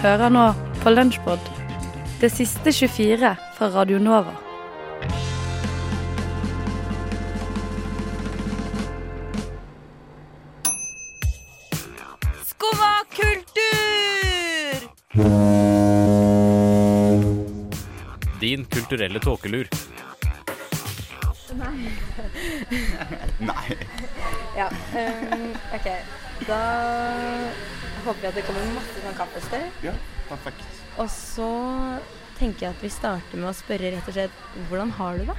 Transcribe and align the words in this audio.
Hører 0.00 0.30
nå 0.32 0.44
på 0.80 0.90
Lunsjpod, 0.94 1.48
det 2.22 2.30
siste 2.32 2.72
24 2.72 3.34
fra 3.56 3.68
Radio 3.74 3.98
Nova. 4.00 4.32
Skumma 12.44 12.92
kultur! 13.16 13.50
Din 18.40 18.64
kulturelle 18.64 19.20
tåkelur. 19.20 19.68
Nei. 21.54 21.92
Nei. 23.38 23.76
Ja, 24.56 24.66
Um, 24.92 25.52
ok. 25.74 25.86
Da 26.48 26.58
håper 28.04 28.26
jeg 28.26 28.32
at 28.32 28.38
det 28.40 28.46
kommer 28.48 28.72
masse 28.76 29.02
sånn 29.04 29.18
kaffestøy. 29.18 29.62
Ja, 29.86 29.94
perfekt. 30.28 30.80
Og 31.00 31.08
så 31.12 31.50
tenker 32.38 32.66
jeg 32.66 32.74
at 32.76 32.84
vi 32.84 32.90
starter 32.92 33.40
med 33.40 33.50
å 33.50 33.56
spørre 33.56 33.92
rett 33.94 34.08
og 34.08 34.16
slett 34.16 34.44
hvordan 34.70 34.92
har 34.98 35.20
du 35.20 35.30
det? 35.30 35.38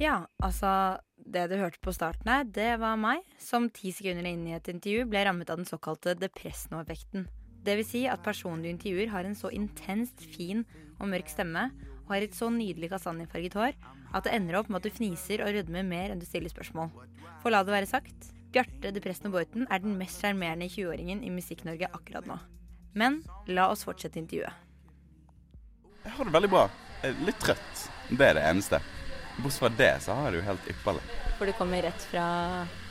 Ja, 0.00 0.24
altså 0.42 1.00
Det 1.24 1.46
du 1.48 1.54
hørte 1.56 1.80
på 1.80 1.92
starten 1.94 2.28
her, 2.28 2.42
det 2.44 2.74
var 2.82 2.98
meg 3.00 3.22
som 3.40 3.70
ti 3.72 3.94
sekunder 3.94 4.26
inn 4.28 4.42
i 4.44 4.52
et 4.52 4.66
intervju 4.68 5.06
ble 5.08 5.22
rammet 5.24 5.48
av 5.48 5.56
den 5.56 5.68
såkalte 5.68 6.12
depressno-effekten. 6.20 7.24
Det 7.64 7.78
vil 7.78 7.86
si 7.88 8.02
at 8.10 8.20
personen 8.20 8.60
du 8.60 8.68
intervjuer 8.68 9.08
har 9.08 9.24
en 9.24 9.38
så 9.38 9.48
intenst 9.54 10.20
fin 10.34 10.66
og 10.98 11.08
mørk 11.08 11.32
stemme 11.32 11.70
og 12.02 12.12
har 12.12 12.26
et 12.26 12.36
så 12.36 12.50
nydelig 12.52 12.90
kastanjefarget 12.92 13.56
hår 13.56 13.72
at 14.14 14.26
det 14.26 14.34
ender 14.36 14.58
opp 14.60 14.68
med 14.68 14.82
at 14.82 14.90
du 14.90 14.98
fniser 14.98 15.40
og 15.46 15.54
rødmer 15.56 15.86
mer 15.86 16.12
enn 16.12 16.20
du 16.20 16.26
stiller 16.28 16.52
spørsmål. 16.52 16.92
For 17.40 17.54
la 17.54 17.64
det 17.64 17.72
være 17.72 17.88
sagt, 17.88 18.34
Bjarte 18.54 18.92
og 18.94 19.32
Bøyten 19.34 19.64
er 19.66 19.80
den 19.82 19.96
mest 19.98 20.20
sjarmerende 20.22 20.68
20-åringen 20.70 21.24
i 21.26 21.30
Musikk-Norge 21.34 21.88
akkurat 21.90 22.26
nå. 22.30 22.36
Men 22.94 23.16
la 23.50 23.66
oss 23.72 23.82
fortsette 23.82 24.20
intervjuet. 24.20 24.52
Jeg 26.04 26.12
har 26.14 26.28
det 26.28 26.34
veldig 26.36 26.50
bra. 26.52 26.68
Litt 27.26 27.40
trøtt. 27.42 27.80
Det 28.12 28.28
er 28.28 28.36
det 28.38 28.44
eneste. 28.46 28.78
Bortsett 29.40 29.64
fra 29.64 29.70
det, 29.80 29.90
så 30.04 30.14
har 30.14 30.28
jeg 30.28 30.36
det 30.36 30.38
jo 30.38 30.46
helt 30.46 30.68
ypperlig. 30.70 31.02
For 31.40 31.50
du 31.50 31.54
kommer 31.58 31.82
rett 31.82 32.06
fra 32.12 32.26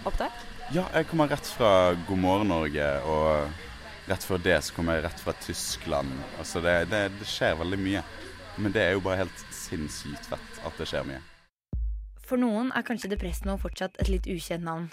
opptak? 0.04 0.42
Ja, 0.76 0.84
jeg 0.98 1.08
kommer 1.08 1.32
rett 1.32 1.48
fra 1.48 1.70
God 2.10 2.20
morgen 2.20 2.52
Norge, 2.52 2.90
og 3.08 4.10
rett 4.12 4.28
før 4.28 4.44
det 4.44 4.58
så 4.68 4.76
kommer 4.76 4.98
jeg 4.98 5.06
rett 5.06 5.24
fra 5.24 5.36
Tyskland. 5.46 6.12
Altså 6.44 6.60
det, 6.66 6.76
det, 6.92 7.06
det 7.22 7.30
skjer 7.30 7.56
veldig 7.62 7.80
mye. 7.86 8.04
Men 8.60 8.76
det 8.76 8.84
er 8.84 8.98
jo 8.98 9.06
bare 9.08 9.22
helt 9.24 9.48
sinnssykt 9.56 10.28
fett 10.34 10.60
at 10.68 10.76
det 10.82 10.90
skjer 10.92 11.08
mye. 11.08 11.24
For 12.28 12.40
noen 12.40 12.76
er 12.76 12.84
kanskje 12.84 13.14
Depresno 13.16 13.56
fortsatt 13.62 13.96
et 14.04 14.12
litt 14.12 14.28
ukjent 14.28 14.68
navn. 14.68 14.92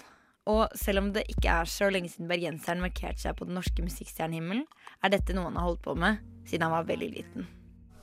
Og 0.51 0.75
selv 0.77 1.03
om 1.03 1.09
det 1.15 1.23
ikke 1.31 1.55
er 1.61 1.69
så 1.69 1.89
lenge 1.93 2.11
siden 2.11 2.29
bergenseren 2.31 2.83
markerte 2.83 3.23
seg 3.23 3.37
på 3.39 3.47
den 3.47 3.57
norske 3.59 3.85
musikkstjernehimmelen, 3.85 4.67
er 5.01 5.13
dette 5.13 5.35
noe 5.37 5.47
han 5.49 5.59
har 5.59 5.69
holdt 5.69 5.83
på 5.85 5.95
med 5.95 6.21
siden 6.49 6.67
han 6.67 6.75
var 6.75 6.87
veldig 6.89 7.09
liten. 7.15 7.49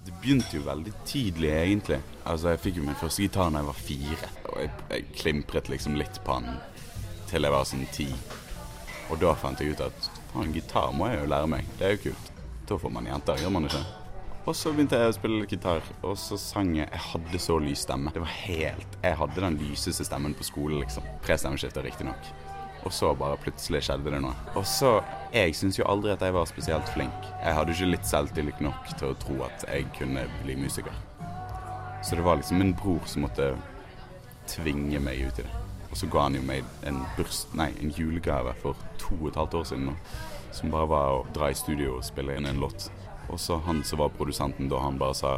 Det 0.06 0.14
begynte 0.22 0.56
jo 0.56 0.62
veldig 0.64 0.92
tidlig, 1.04 1.50
egentlig. 1.52 1.98
Altså, 2.24 2.54
Jeg 2.54 2.62
fikk 2.64 2.78
jo 2.78 2.86
min 2.86 2.96
første 2.96 3.22
gitar 3.26 3.50
da 3.52 3.60
jeg 3.60 3.68
var 3.68 3.80
fire. 3.82 4.30
Og 4.48 4.60
jeg, 4.62 4.70
jeg 4.94 5.08
klimpret 5.18 5.68
liksom 5.68 5.98
litt 6.00 6.20
på 6.24 6.38
den 6.40 6.60
til 7.28 7.44
jeg 7.44 7.52
var 7.52 7.68
sånn 7.68 7.84
ti. 7.92 8.08
Og 9.12 9.20
da 9.20 9.34
fant 9.36 9.60
jeg 9.60 9.74
ut 9.74 9.84
at 9.84 10.10
faen, 10.32 10.52
gitar 10.54 10.94
må 10.96 11.10
jeg 11.10 11.22
jo 11.22 11.30
lære 11.34 11.52
meg. 11.52 11.68
Det 11.76 11.86
er 11.86 11.96
jo 11.96 12.02
kult. 12.08 12.32
Da 12.68 12.78
får 12.80 12.92
man 12.94 13.08
jenter, 13.08 13.40
gjør 13.42 13.52
man 13.52 13.68
ikke? 13.68 13.84
Og 14.48 14.56
så 14.56 14.72
begynte 14.72 14.96
jeg 14.96 15.12
å 15.12 15.16
spille 15.16 15.46
gitar, 15.48 15.84
og 16.00 16.14
så 16.16 16.38
sang 16.40 16.70
jeg 16.78 16.88
Jeg 16.88 17.04
hadde 17.10 17.40
så 17.42 17.58
lys 17.60 17.82
stemme. 17.84 18.12
Det 18.14 18.22
var 18.24 18.32
helt 18.32 18.98
Jeg 19.02 19.16
hadde 19.20 19.44
den 19.44 19.58
lyseste 19.60 20.06
stemmen 20.08 20.36
på 20.36 20.46
skolen, 20.46 20.80
liksom. 20.80 21.04
Prestemmeskifte, 21.26 21.84
riktignok. 21.84 22.30
Og 22.88 22.92
så 22.96 23.10
bare 23.20 23.36
plutselig 23.42 23.82
skjedde 23.84 24.14
det 24.14 24.22
noe. 24.24 24.32
Og 24.56 24.64
så 24.66 24.98
Jeg 25.28 25.52
syns 25.58 25.76
jo 25.76 25.84
aldri 25.84 26.14
at 26.14 26.22
jeg 26.24 26.32
var 26.32 26.46
spesielt 26.48 26.88
flink. 26.88 27.26
Jeg 27.42 27.52
hadde 27.52 27.74
ikke 27.74 27.90
litt 27.90 28.06
selvtillit 28.08 28.62
nok 28.64 28.86
til 28.94 29.10
å 29.10 29.16
tro 29.20 29.34
at 29.44 29.66
jeg 29.68 29.84
kunne 29.98 30.22
bli 30.40 30.54
musiker. 30.56 30.94
Så 32.00 32.16
det 32.16 32.24
var 32.24 32.38
liksom 32.40 32.62
min 32.62 32.72
bror 32.72 33.04
som 33.04 33.26
måtte 33.26 33.50
tvinge 34.48 35.02
meg 35.04 35.20
ut 35.26 35.42
i 35.42 35.44
det. 35.44 35.52
Og 35.90 36.00
så 36.00 36.08
ga 36.08 36.24
han 36.30 36.38
jo 36.38 36.46
meg 36.48 36.64
en, 36.88 37.02
burs, 37.18 37.42
nei, 37.52 37.68
en 37.82 37.92
julegave 37.92 38.54
for 38.62 38.80
to 39.00 39.18
og 39.18 39.28
et 39.30 39.40
halvt 39.40 39.58
år 39.60 39.68
siden 39.68 39.90
nå, 39.90 39.96
som 40.56 40.72
bare 40.72 40.88
var 40.88 41.12
å 41.18 41.26
dra 41.36 41.50
i 41.52 41.58
studio 41.60 41.98
og 41.98 42.06
spille 42.08 42.36
inn 42.38 42.48
en 42.48 42.60
låt. 42.64 42.88
Og 43.28 43.36
så 43.40 43.58
han 43.66 43.82
som 43.84 44.00
var 44.00 44.14
produsenten 44.16 44.72
da, 44.72 44.80
han 44.80 44.96
bare 45.00 45.16
sa 45.16 45.34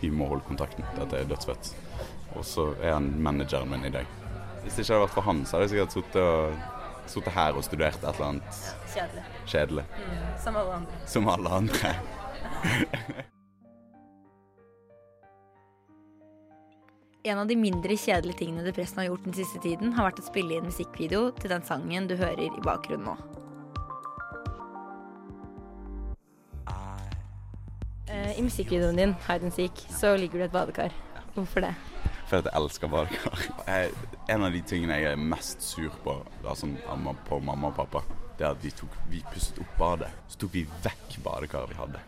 vi 0.00 0.08
må 0.12 0.30
holde 0.32 0.48
kontakten, 0.48 0.84
dette 0.96 1.20
er 1.20 1.28
dødsfett. 1.28 1.74
Og 2.36 2.44
så 2.44 2.70
er 2.80 2.96
han 2.96 3.12
manageren 3.20 3.68
min 3.72 3.84
i 3.88 3.92
dag. 3.92 4.08
Hvis 4.62 4.76
det 4.76 4.84
ikke 4.84 4.96
hadde 4.96 5.04
vært 5.04 5.16
for 5.16 5.28
han, 5.28 5.44
så 5.44 5.56
hadde 5.56 5.68
jeg 5.68 5.74
sikkert 5.76 5.96
sittet 5.96 6.24
og 6.24 6.75
sittet 7.10 7.32
her 7.36 7.56
og 7.56 7.64
studert 7.66 7.96
et 8.02 8.08
eller 8.10 8.26
annet 8.28 8.60
Kjedelig. 8.94 9.24
kjedelig. 9.46 9.84
Som 10.44 10.56
alle 10.60 10.76
andre. 10.80 11.00
Som 11.06 11.28
alle 11.32 11.56
andre. 11.62 11.94
En 17.26 17.38
av 17.42 17.48
de 17.50 17.56
mindre 17.58 17.96
kjedelige 17.98 18.38
tingene 18.38 18.62
Depressen 18.62 19.00
har 19.00 19.08
gjort 19.08 19.24
den 19.26 19.34
siste 19.34 19.58
tiden, 19.58 19.90
har 19.96 20.06
vært 20.06 20.20
å 20.22 20.26
spille 20.28 20.54
inn 20.60 20.68
musikkvideo 20.68 21.32
til 21.40 21.50
den 21.50 21.64
sangen 21.66 22.06
du 22.06 22.14
hører 22.20 22.44
i 22.46 22.62
bakgrunnen 22.62 23.08
nå. 23.08 23.16
Eh, 28.06 28.38
I 28.38 28.44
musikkvideoen 28.46 29.00
din, 29.00 29.16
Hide 29.26 29.48
and 29.48 29.56
Seek, 29.56 29.82
så 29.90 30.14
ligger 30.14 30.38
du 30.38 30.44
i 30.44 30.46
et 30.46 30.54
badekar. 30.54 30.94
Hvorfor 31.34 31.66
det? 31.66 31.74
For 32.26 32.42
jeg 32.42 32.54
elsker 32.58 32.90
badekar. 32.90 33.44
En 34.32 34.42
av 34.42 34.54
de 34.54 34.62
tingene 34.66 34.98
jeg 34.98 35.12
er 35.14 35.20
mest 35.34 35.62
sur 35.62 35.92
på 36.02 36.16
altså, 36.42 36.68
på 37.28 37.38
mamma 37.38 37.70
og 37.70 37.76
pappa, 37.78 38.02
det 38.36 38.44
er 38.44 38.50
at 38.50 38.64
vi, 38.64 38.72
tok, 38.74 38.96
vi 39.10 39.22
pusset 39.30 39.60
opp 39.62 39.76
badet. 39.78 40.10
Så 40.28 40.40
tok 40.42 40.56
vi 40.56 40.64
vekk 40.84 41.20
badekaret 41.24 41.70
vi 41.70 41.78
hadde. 41.78 42.02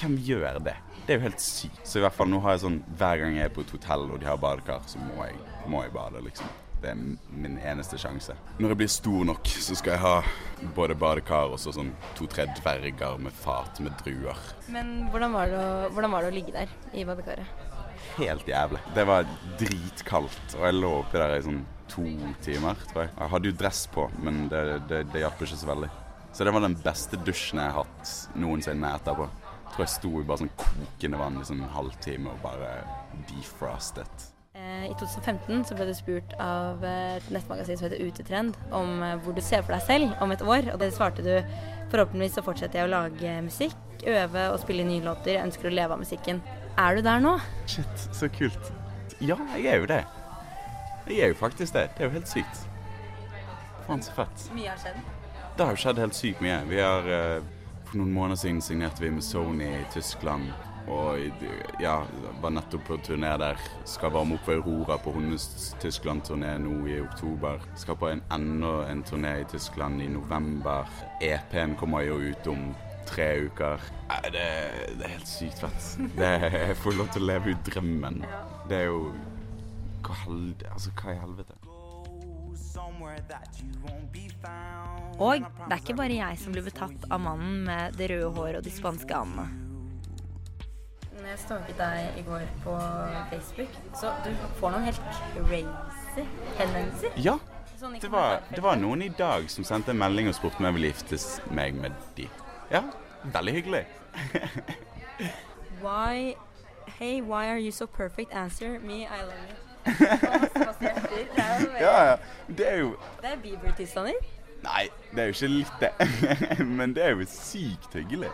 Hvem 0.00 0.16
gjør 0.24 0.62
det? 0.64 0.78
Det 1.04 1.12
er 1.12 1.20
jo 1.20 1.26
helt 1.26 1.44
sykt. 1.44 1.84
Så 1.84 2.00
i 2.00 2.02
hvert 2.04 2.16
fall 2.16 2.30
nå 2.32 2.40
har 2.44 2.56
jeg 2.56 2.64
sånn 2.64 2.80
hver 2.96 3.20
gang 3.20 3.36
jeg 3.36 3.50
er 3.50 3.54
på 3.54 3.64
et 3.66 3.76
hotell 3.76 4.08
og 4.08 4.18
de 4.22 4.28
har 4.28 4.40
badekar, 4.40 4.82
så 4.88 5.00
må 5.02 5.24
jeg, 5.28 5.36
må 5.68 5.84
jeg 5.84 5.92
bade, 5.94 6.24
liksom. 6.24 6.48
Det 6.80 6.94
er 6.94 7.00
min 7.36 7.58
eneste 7.60 7.98
sjanse. 8.00 8.32
Når 8.56 8.72
jeg 8.72 8.80
blir 8.80 8.88
stor 8.88 9.26
nok, 9.28 9.50
så 9.60 9.76
skal 9.76 9.98
jeg 9.98 10.00
ha 10.00 10.70
både 10.76 10.96
badekar 10.96 11.52
og 11.52 11.60
så 11.60 11.74
sånn 11.76 11.90
to-tre 12.16 12.46
dverger 12.62 13.20
med 13.20 13.36
fat 13.36 13.82
med 13.84 13.92
druer. 14.00 14.40
Men 14.72 15.10
hvordan 15.12 15.36
var, 15.36 15.52
å, 15.52 15.66
hvordan 15.92 16.14
var 16.16 16.24
det 16.24 16.32
å 16.32 16.38
ligge 16.38 16.56
der 16.56 16.72
i 16.96 17.04
badekaret? 17.04 17.68
Helt 18.16 18.48
jævlig. 18.48 18.80
Det 18.94 19.04
var 19.08 19.28
dritkaldt, 19.60 20.56
og 20.58 20.64
jeg 20.66 20.78
lå 20.78 20.94
oppi 21.00 21.20
der 21.20 21.36
i 21.36 21.44
sånn 21.46 21.62
to 21.90 22.06
timer, 22.44 22.78
tror 22.90 23.04
jeg. 23.04 23.12
Jeg 23.16 23.32
hadde 23.34 23.50
jo 23.50 23.58
dress 23.62 23.84
på, 23.90 24.06
men 24.22 24.44
det, 24.50 24.62
det, 24.90 25.04
det 25.12 25.24
hjalp 25.24 25.42
ikke 25.42 25.58
så 25.58 25.70
veldig. 25.72 25.90
Så 26.32 26.46
det 26.46 26.54
var 26.54 26.62
den 26.62 26.76
beste 26.84 27.18
dusjen 27.26 27.58
jeg 27.58 27.74
har 27.74 27.84
hatt 27.84 28.36
noensinne 28.38 28.92
etterpå. 29.00 29.26
Jeg 29.26 29.72
tror 29.74 29.84
jeg 29.84 29.94
sto 29.94 30.10
i 30.18 30.26
bare 30.26 30.42
sånn 30.42 30.52
kokende 30.58 31.18
vann 31.20 31.40
i 31.40 31.46
sånn 31.46 31.64
en 31.64 31.74
halvtime 31.74 32.30
og 32.30 32.44
bare 32.44 32.70
defrostet. 33.30 34.30
Eh, 34.58 34.86
I 34.90 34.94
2015 34.98 35.64
så 35.68 35.76
ble 35.78 35.86
du 35.88 35.92
spurt 35.94 36.32
av 36.42 36.82
et 36.86 37.26
nettmagasin 37.32 37.78
som 37.78 37.86
heter 37.86 38.02
Utetrend 38.02 38.58
om 38.74 39.02
eh, 39.06 39.16
hvor 39.22 39.34
du 39.36 39.42
ser 39.44 39.62
for 39.62 39.76
deg 39.76 39.84
selv 39.86 40.22
om 40.22 40.34
et 40.34 40.42
år. 40.42 40.72
Og 40.74 40.80
det 40.82 40.90
svarte 40.94 41.26
du 41.26 41.32
forhåpentligvis 41.90 42.38
så 42.38 42.46
fortsetter 42.46 42.82
jeg 42.82 42.90
å 42.90 42.94
lage 42.94 43.36
musikk, 43.46 43.78
øve 44.06 44.48
og 44.52 44.58
spille 44.62 44.86
nye 44.86 45.04
låter. 45.06 45.36
Jeg 45.36 45.46
ønsker 45.48 45.70
å 45.70 45.74
leve 45.74 45.96
av 45.96 46.02
musikken. 46.02 46.42
Er 46.80 46.94
du 46.96 47.02
der 47.02 47.18
nå? 47.20 47.34
Shit, 47.68 48.08
så 48.12 48.28
kult. 48.32 48.72
Ja, 49.20 49.36
jeg 49.52 49.66
er 49.66 49.76
jo 49.82 49.86
det. 49.86 50.04
Jeg 51.10 51.18
er 51.18 51.28
jo 51.28 51.34
faktisk 51.34 51.74
det. 51.74 51.90
Det 51.96 52.00
er 52.00 52.08
jo 52.08 52.14
helt 52.14 52.28
sykt. 52.28 52.62
Faen, 53.84 54.00
så 54.02 54.14
fett. 54.16 54.46
Mye 54.56 54.70
har 54.70 54.80
skjedd. 54.80 55.02
Det 55.58 55.66
har 55.66 55.76
jo 55.76 55.82
skjedd 55.82 56.00
helt 56.00 56.16
sykt 56.16 56.40
mye. 56.40 56.56
Vi 56.70 56.80
har 56.80 57.10
eh, 57.18 57.42
For 57.84 58.00
noen 58.00 58.14
måneder 58.14 58.40
siden 58.40 58.62
signerte 58.64 59.04
vi 59.04 59.10
med 59.12 59.24
Sony 59.26 59.68
i 59.76 59.84
Tyskland. 59.92 60.48
Og 60.88 61.20
ja, 61.82 61.98
var 62.40 62.56
nettopp 62.56 62.86
på 62.88 63.00
turné 63.04 63.34
der. 63.42 63.60
Skal 63.84 64.14
varme 64.16 64.38
opp 64.38 64.48
for 64.48 64.62
Aurora 64.62 64.96
på 65.04 65.12
hennes 65.18 65.74
Tyskland-turné 65.82 66.54
nå 66.64 66.78
i 66.88 67.00
oktober. 67.04 67.60
Skal 67.76 68.00
på 68.00 68.08
en 68.08 68.24
enda 68.32 68.86
en 68.88 69.04
turné 69.04 69.40
i 69.42 69.48
Tyskland 69.52 70.00
i 70.00 70.08
november. 70.08 70.88
EP-en 71.20 71.76
kommer 71.76 72.08
jo 72.08 72.22
ut 72.24 72.48
om 72.48 72.70
tre 73.10 73.28
uker. 73.48 73.88
Det, 74.30 74.46
det 74.98 75.06
er 75.06 75.14
helt 75.16 75.30
sykt 75.30 75.62
fett. 75.64 75.90
Det, 76.16 76.30
jeg 76.54 76.78
får 76.82 76.98
lov 76.98 77.10
til 77.14 77.26
å 77.26 77.30
leve 77.32 77.54
ut 77.54 77.66
drømmen. 77.68 78.22
Det 78.70 78.84
er 78.84 78.88
jo 78.90 79.10
Hva, 80.06 80.16
altså, 80.72 80.90
hva 80.96 81.12
i 81.12 81.20
helvete? 81.20 81.56
Og 85.20 85.42
det 85.44 85.74
er 85.74 85.80
ikke 85.82 85.96
bare 85.98 86.16
jeg 86.16 86.38
som 86.40 86.54
blir 86.54 86.64
betatt 86.64 87.04
av 87.12 87.20
mannen 87.22 87.64
med 87.66 87.98
det 87.98 88.08
røde 88.12 88.30
håret 88.36 88.60
og 88.62 88.64
de 88.64 88.72
spanske 88.72 89.16
andene. 89.16 89.48
Når 91.20 91.28
jeg 91.34 91.40
stalket 91.42 91.76
deg 91.76 92.18
i 92.20 92.24
går 92.24 92.46
på 92.64 92.74
Facebook, 93.30 93.74
så 94.00 94.14
du 94.24 94.30
får 94.60 94.72
noen 94.72 94.86
helt 94.88 95.02
crazy 95.36 96.24
henvendelser. 96.56 97.18
Ja. 97.20 97.36
Sånn 97.80 97.96
Det 98.00 98.10
var, 98.12 98.42
det 98.52 98.60
var 98.64 98.76
noen 98.80 99.04
i 99.04 99.10
dag 99.16 99.46
som 99.52 99.64
sendte 99.64 99.92
en 99.92 100.00
melding 100.00 100.28
og 100.28 100.36
spurte 100.36 100.60
om 100.60 100.66
jeg 100.68 100.76
ville 100.76 100.90
giftes 100.90 101.28
meg 101.56 101.76
med 101.80 101.96
de. 102.16 102.26
Ja, 102.72 102.82
veldig 103.24 103.52
hyggelig. 103.52 103.84
Why 105.82 106.34
Hey, 106.98 107.20
why 107.22 107.46
are 107.48 107.58
you 107.58 107.70
so 107.70 107.86
perfect? 107.86 108.32
Answer 108.32 108.78
me, 108.80 109.06
I 109.06 109.22
love 109.22 109.34
you. 109.48 109.56
Ja, 111.80 112.04
ja. 112.04 112.16
Det 112.48 112.68
er 112.72 112.76
jo 112.76 112.96
Det 113.22 113.30
er 113.32 113.36
Bieber-tilstander. 113.42 114.12
Nei, 114.62 114.88
det 115.14 115.18
er 115.22 115.30
jo 115.30 115.32
ikke 115.32 115.48
litt 115.48 115.72
det. 115.80 115.90
Men 116.78 116.94
det 116.94 117.04
er 117.04 117.14
jo 117.14 117.24
sykt 117.28 117.94
hyggelig. 117.94 118.28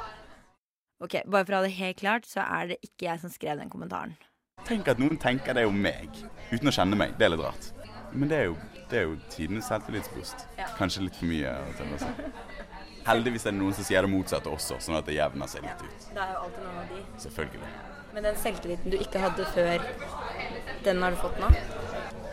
Ok, 1.00 1.14
Bare 1.30 1.44
for 1.44 1.54
å 1.54 1.60
ha 1.60 1.66
det 1.66 1.76
helt 1.76 2.00
klart, 2.00 2.26
så 2.26 2.40
er 2.40 2.72
det 2.72 2.80
ikke 2.82 3.06
jeg 3.06 3.22
som 3.22 3.30
skrev 3.30 3.60
den 3.60 3.70
kommentaren. 3.70 4.16
Tenk 4.66 4.88
at 4.88 4.98
noen 4.98 5.18
tenker 5.22 5.54
det 5.54 5.66
om 5.68 5.76
meg, 5.78 6.10
uten 6.50 6.66
å 6.66 6.74
kjenne 6.74 6.98
meg. 6.98 7.14
Det 7.20 7.28
er 7.28 7.34
litt 7.36 7.44
rart. 7.44 7.70
Men 8.12 8.32
det 8.32 8.38
er 8.40 8.48
jo, 8.48 8.56
det 8.90 8.98
er 8.98 9.06
jo 9.06 9.16
tidenes 9.30 9.68
selvtillitsboost. 9.70 10.46
Ja. 10.58 10.66
Kanskje 10.78 11.06
litt 11.06 11.18
for 11.20 11.30
mye. 11.30 11.52
å 11.52 11.76
tenne 11.78 11.98
altså. 12.00 12.55
Heldigvis 13.06 13.46
er 13.46 13.54
det 13.54 13.60
noen 13.60 13.74
som 13.76 13.86
sier 13.86 14.02
det 14.02 14.10
motsatte 14.10 14.50
også, 14.50 14.80
sånn 14.82 14.98
at 14.98 15.06
det 15.06 15.14
jevner 15.14 15.50
seg 15.50 15.62
litt 15.66 15.82
ut. 15.84 16.06
Det 16.10 16.22
er 16.22 16.32
jo 16.32 16.40
alltid 16.46 16.64
noen 16.64 16.78
av 16.80 16.88
de. 16.90 17.02
Selvfølgelig. 17.22 17.68
Men 18.16 18.24
den 18.26 18.38
selvtilliten 18.40 18.94
du 18.94 18.96
ikke 18.98 19.20
hadde 19.22 19.46
før, 19.54 19.84
den 20.86 21.02
har 21.04 21.14
du 21.14 21.20
fått 21.20 21.38
nå? 21.42 21.50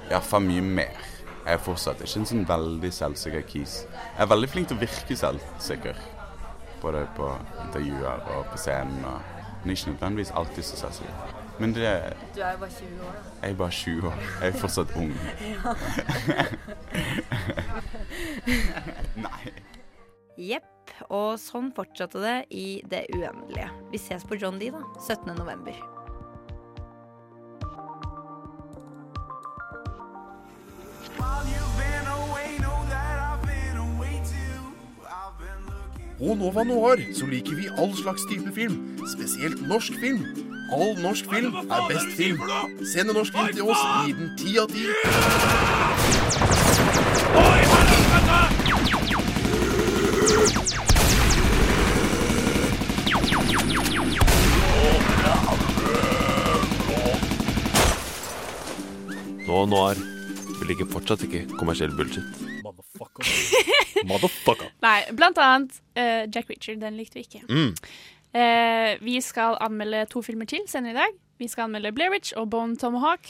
Iallfall 0.09 0.45
mye 0.47 0.63
mer. 0.79 1.09
Jeg 1.43 1.57
er 1.57 1.61
fortsatt 1.61 2.01
ikke 2.01 2.21
en 2.21 2.29
sånn 2.29 2.45
veldig 2.47 2.91
selvsikker 2.95 3.45
kis. 3.51 3.73
Jeg 3.91 4.23
er 4.25 4.29
veldig 4.31 4.49
flink 4.49 4.71
til 4.71 4.79
å 4.79 4.83
virke 4.85 5.17
selvsikker. 5.19 5.99
Både 6.81 7.03
på 7.17 7.29
intervjuer 7.65 8.25
og 8.33 8.47
på 8.53 8.59
scenen. 8.63 9.03
Og 9.11 9.33
men 9.63 9.71
ikke 9.71 9.91
nødvendigvis 9.91 10.31
alltid 10.35 10.63
så 10.67 10.79
selvsikker. 10.81 11.35
Men 11.59 11.75
det 11.75 11.83
Du 12.35 12.41
er 12.41 12.51
jo 12.51 12.57
bare 12.63 12.69
20 12.69 13.05
år, 13.07 13.13
da. 13.13 13.21
Jeg 13.43 13.51
er 13.51 13.55
bare 13.61 13.71
20 13.71 14.07
år. 14.07 14.17
Jeg 14.41 14.47
er 14.47 14.57
fortsatt 14.63 14.95
ung. 14.95 15.13
Nei. 19.27 19.53
Jepp. 20.38 20.69
Og 21.09 21.39
sånn 21.41 21.71
fortsatte 21.75 22.19
det 22.21 22.38
i 22.53 22.68
det 22.91 23.06
uendelige. 23.15 23.69
Vi 23.91 24.01
ses 24.01 24.25
på 24.27 24.38
John 24.39 24.59
D, 24.59 24.69
da. 24.74 24.83
17. 25.00 25.33
november. 25.38 25.75
På 36.24 36.36
Nova 36.39 36.63
Noir 36.63 37.01
så 37.18 37.25
liker 37.27 37.56
vi 37.57 37.65
all 37.77 37.91
slags 37.97 38.24
type 38.29 38.51
film, 38.56 38.77
spesielt 39.12 39.59
norsk 39.68 39.97
film. 40.00 40.24
All 40.71 40.95
norsk 41.01 41.25
film 41.27 41.56
er 41.56 41.88
best 41.89 42.15
film. 42.18 42.39
Send 42.94 43.09
en 43.09 43.15
norsk 43.18 43.33
film 43.33 43.53
til 43.57 43.63
oss, 43.68 43.83
gi 44.06 44.13
den 44.21 44.31
ti 44.39 44.57
av 44.62 44.68
ti. 44.71 44.88
Nå, 59.63 59.69
Noir. 59.71 59.95
Vi 60.60 60.65
liker 60.68 60.88
fortsatt 60.92 61.21
ikke 61.24 61.45
kommersiell 61.56 61.94
bullshit. 61.95 62.39
Motherfucker. 64.04 64.74
Nei, 64.83 64.98
blant 65.15 65.38
annet 65.39 65.77
uh, 65.95 66.25
Jack 66.27 66.50
Reacher. 66.51 66.75
Den 66.81 66.98
likte 67.00 67.15
vi 67.15 67.24
ikke. 67.24 67.39
Mm. 67.48 67.69
Uh, 68.36 68.89
vi 69.00 69.21
skal 69.24 69.56
anmelde 69.63 70.01
to 70.12 70.19
filmer 70.25 70.50
til 70.51 70.65
senere 70.68 70.92
i 70.92 70.98
dag. 70.98 71.15
Vi 71.39 71.48
skal 71.48 71.69
anmelde 71.69 71.94
Blair 71.95 72.12
Witch 72.12 72.36
og 72.36 72.50
Bone 72.51 72.75
Tomahawk. 72.75 73.30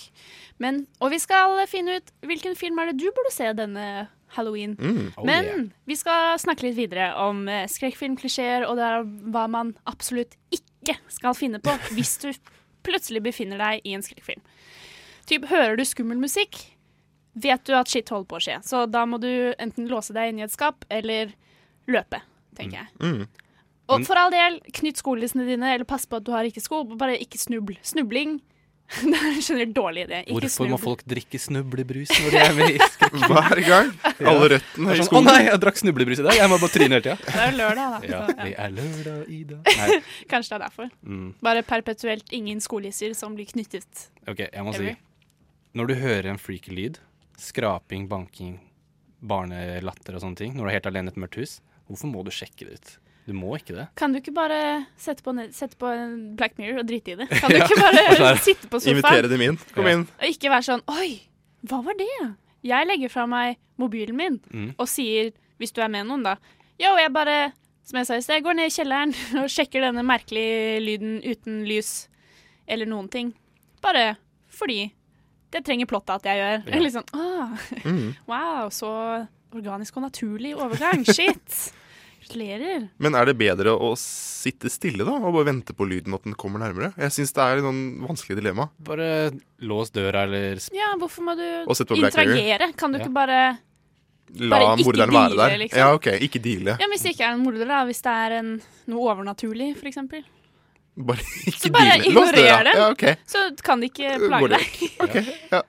Men, 0.57 0.87
og 0.97 1.13
vi 1.13 1.21
skal 1.21 1.61
finne 1.69 1.99
ut 1.99 2.09
hvilken 2.25 2.57
film 2.57 2.81
er 2.81 2.89
det 2.89 3.03
du 3.03 3.11
burde 3.13 3.35
se 3.35 3.51
denne 3.53 3.85
halloween. 4.33 4.73
Mm. 4.81 5.13
Oh, 5.13 5.29
Men 5.29 5.51
yeah. 5.51 5.63
vi 5.85 5.99
skal 6.01 6.41
snakke 6.41 6.65
litt 6.65 6.79
videre 6.81 7.11
om 7.27 7.45
uh, 7.45 7.67
skrekkfilmklisjeer, 7.69 8.65
og 8.65 8.81
det 8.81 8.89
er 8.89 9.05
hva 9.37 9.45
man 9.53 9.75
absolutt 9.85 10.33
ikke 10.49 10.97
skal 11.13 11.37
finne 11.37 11.61
på 11.61 11.77
hvis 11.93 12.17
du 12.25 12.31
plutselig 12.83 13.21
befinner 13.29 13.61
deg 13.61 13.85
i 13.85 13.93
en 13.93 14.01
skrekkfilm. 14.01 14.41
Typ, 15.33 15.47
hører 15.49 15.79
du 15.79 15.85
skummel 15.87 16.19
musikk, 16.21 16.59
vet 17.33 17.63
du 17.65 17.73
at 17.73 17.89
shit 17.89 18.09
holder 18.13 18.29
på 18.29 18.37
å 18.37 18.43
skje. 18.43 18.59
Så 18.67 18.85
da 18.85 19.05
må 19.09 19.17
du 19.21 19.31
enten 19.57 19.89
låse 19.89 20.13
deg 20.13 20.29
inn 20.29 20.43
i 20.43 20.45
et 20.45 20.53
skap 20.53 20.85
eller 20.93 21.33
løpe, 21.89 22.21
tenker 22.57 22.83
jeg. 22.83 22.91
Mm. 23.01 23.23
Og 23.93 24.05
for 24.07 24.19
all 24.19 24.31
del, 24.31 24.59
knytt 24.77 25.01
skolissene 25.01 25.47
dine, 25.47 25.73
eller 25.73 25.89
pass 25.89 26.05
på 26.07 26.21
at 26.21 26.25
du 26.27 26.31
har 26.35 26.45
ikke 26.47 26.61
sko. 26.63 26.83
Bare 26.99 27.17
ikke 27.19 27.41
snubl. 27.41 27.75
Snubling 27.83 28.37
det 29.01 29.15
er 29.15 29.29
en 29.31 29.41
generelt 29.41 29.73
dårlig 29.75 30.03
idé. 30.05 30.19
Ikke 30.27 30.43
Hvorfor 30.43 30.69
må 30.69 30.77
folk 30.81 31.03
drikke 31.09 31.39
snublebrus 31.41 32.11
når 32.13 32.35
de 32.35 32.41
er 32.43 32.55
med 32.57 32.75
i 32.75 32.87
skrekkfilm? 32.93 33.23
Hver 33.31 33.61
gang. 33.65 33.91
Alle 34.19 34.49
røttene 34.53 34.97
i 34.97 35.05
skolen. 35.07 35.29
Å 35.29 35.33
nei, 35.33 35.45
jeg 35.47 35.61
drakk 35.63 35.79
snublebrus 35.81 36.21
i 36.21 36.25
dag. 36.27 36.37
Jeg 36.37 36.51
må 36.51 36.59
bare 36.61 36.73
tryne 36.75 36.99
hele 36.99 37.05
tida. 37.07 37.15
Det 37.23 37.39
er 37.39 37.49
jo 37.49 37.59
lørdag, 37.61 37.95
da. 37.95 38.01
Ja, 38.13 38.21
det 38.43 38.51
er 38.53 38.75
lørdag 38.75 39.31
i 39.33 39.39
dag. 39.49 39.71
Nei. 39.79 39.97
Kanskje 40.29 40.53
det 40.53 40.59
er 40.59 40.65
derfor. 40.67 40.91
Mm. 41.01 41.25
Bare 41.47 41.65
perpetuelt 41.65 42.35
ingen 42.35 42.61
skolisser 42.63 43.17
som 43.17 43.39
blir 43.39 43.49
knyttet. 43.49 44.07
OK, 44.27 44.45
jeg 44.45 44.67
må 44.67 44.75
si. 44.77 44.93
Når 45.73 45.87
du 45.89 45.93
hører 45.97 46.27
en 46.29 46.37
freaky 46.41 46.73
lyd, 46.75 46.99
skraping, 47.41 48.07
banking, 48.11 48.59
barnelatter 49.23 50.17
og 50.17 50.21
sånne 50.23 50.37
ting, 50.39 50.53
når 50.55 50.65
du 50.67 50.69
er 50.69 50.77
helt 50.77 50.89
alene 50.91 51.09
i 51.09 51.13
et 51.15 51.21
mørkt 51.23 51.39
hus, 51.39 51.55
hvorfor 51.87 52.11
må 52.11 52.23
du 52.27 52.31
sjekke 52.33 52.67
det 52.67 52.75
ut? 52.77 52.91
Du 53.23 53.31
må 53.37 53.53
ikke 53.55 53.71
det. 53.77 53.85
Kan 53.95 54.11
du 54.11 54.19
ikke 54.19 54.33
bare 54.35 54.57
sette 54.99 55.23
på, 55.23 55.31
sette 55.55 55.77
på 55.79 55.87
en 55.87 56.15
Black 56.35 56.57
Mirror 56.59 56.81
og 56.83 56.89
drite 56.89 57.13
i 57.13 57.19
det? 57.21 57.29
Kan 57.39 57.49
du 57.53 57.57
Ja. 57.57 57.65
ikke 57.65 57.79
bare 57.79 58.33
sitte 58.43 58.67
på 58.67 58.81
sofaen 58.83 58.97
Invitere 58.97 59.29
dem 59.31 59.41
inn. 59.45 59.57
Kom 59.73 59.87
Ja. 59.87 59.93
inn. 59.95 60.03
og 60.19 60.27
ikke 60.27 60.51
være 60.51 60.67
sånn 60.67 60.83
Oi, 60.91 61.21
hva 61.63 61.79
var 61.85 61.95
det? 61.97 62.09
Jeg 62.67 62.87
legger 62.87 63.09
fra 63.11 63.25
meg 63.27 63.57
mobilen 63.79 64.15
min 64.19 64.39
Mm. 64.51 64.73
og 64.77 64.87
sier, 64.87 65.31
hvis 65.59 65.71
du 65.71 65.81
er 65.81 65.87
med 65.89 66.05
noen, 66.07 66.23
da 66.23 66.35
Yo, 66.79 66.97
jeg 66.97 67.13
bare, 67.13 67.53
som 67.85 67.97
jeg 67.97 68.07
sa 68.07 68.15
i 68.17 68.21
sted, 68.25 68.43
går 68.43 68.55
ned 68.55 68.67
i 68.67 68.75
kjelleren 68.75 69.13
og 69.43 69.47
sjekker 69.49 69.79
denne 69.87 70.03
merkelige 70.03 70.81
lyden 70.83 71.21
uten 71.23 71.63
lys 71.65 72.09
eller 72.67 72.85
noen 72.85 73.07
ting. 73.09 73.33
Bare 73.81 74.17
fordi 74.49 74.91
det 75.53 75.63
trenger 75.67 75.87
plottet 75.89 76.15
at 76.19 76.27
jeg 76.31 76.41
gjør. 76.41 76.65
Ja. 76.73 76.81
Litt 76.83 76.95
sånn 76.97 77.13
ah, 77.13 77.55
Mm. 77.85 78.11
Wow, 78.31 78.67
så 78.73 78.89
organisk 79.53 79.97
og 80.01 80.07
naturlig 80.07 80.55
overgang. 80.57 81.03
Shit. 81.15 81.73
Gratulerer. 82.23 82.85
Men 83.03 83.17
er 83.19 83.27
det 83.27 83.35
bedre 83.37 83.73
å 83.75 83.89
sitte 83.99 84.69
stille 84.71 85.03
da, 85.03 85.11
og 85.19 85.33
bare 85.35 85.49
vente 85.51 85.75
på 85.75 85.85
lyden 85.89 86.15
at 86.15 86.23
den 86.23 86.35
kommer 86.39 86.61
nærmere? 86.63 86.93
Jeg 86.97 87.11
syns 87.17 87.33
det 87.35 87.43
er 87.43 87.59
et 87.59 87.67
vanskelig 88.07 88.37
dilemma. 88.39 88.69
Bare 88.87 89.09
lås 89.67 89.91
døra 89.93 90.23
eller 90.27 90.61
Ja, 90.73 90.93
hvorfor 90.99 91.25
må 91.27 91.35
du 91.35 91.43
interagere? 91.99 92.71
Kan 92.79 92.93
du 92.95 92.99
Ja. 92.99 93.03
ikke 93.05 93.13
bare 93.13 93.41
La 94.39 94.75
morderen 94.79 95.11
være 95.13 95.35
der. 95.35 95.57
liksom. 95.59 95.77
Ja, 95.77 95.89
ok, 95.93 96.07
ikke 96.25 96.39
deale. 96.41 96.77
Ja, 96.79 96.87
Hvis 96.89 97.03
det 97.03 97.11
ikke 97.13 97.27
er 97.27 97.33
en 97.35 97.43
morder, 97.43 97.67
da. 97.67 97.83
Hvis 97.85 98.01
det 98.01 98.13
er 98.23 98.37
en, 98.39 98.61
noe 98.87 99.11
overnaturlig, 99.13 99.75
eksempel. 99.83 100.23
Bare 100.97 101.23
ikke 101.49 101.59
Så 101.59 101.71
bare 101.73 101.97
ignorer 102.05 102.63
dem. 102.67 102.75
Ja, 102.77 102.89
okay. 102.91 103.15
Så 103.25 103.39
kan 103.65 103.81
de 103.81 103.87
ikke 103.89 104.17
plage 104.27 104.49
deg. 104.53 104.75
Okay, 105.07 105.23
ja. 105.53 105.61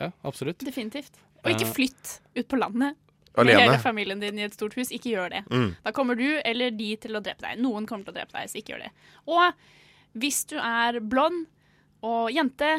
Ja, 0.00 0.10
absolutt. 0.24 0.58
Definitivt. 0.64 1.16
Og 1.44 1.50
ikke 1.54 1.66
Eh. 1.66 1.72
flytt 1.76 2.10
ut 2.36 2.48
på 2.48 2.58
landet 2.60 2.96
med 3.36 3.48
hele 3.56 3.78
familien 3.80 4.20
din 4.20 4.38
i 4.38 4.44
et 4.44 4.54
stort 4.56 4.74
hus. 4.76 4.90
Ikke 4.92 5.12
gjør 5.14 5.30
det. 5.32 5.42
Mm. 5.50 5.70
Da 5.84 5.92
kommer 5.96 6.16
du 6.18 6.26
eller 6.44 6.70
de 6.76 6.90
til 7.00 7.16
å 7.16 7.22
drepe 7.24 7.40
deg. 7.46 7.60
Noen 7.62 7.86
kommer 7.88 8.04
til 8.04 8.12
å 8.12 8.18
drepe 8.18 8.32
deg, 8.36 8.48
så 8.52 8.58
ikke 8.60 8.74
gjør 8.74 8.82
det. 8.86 8.90
Og 9.28 10.20
hvis 10.20 10.42
du 10.50 10.56
er 10.60 10.98
blond 11.00 11.46
og 12.04 12.30
jente 12.32 12.70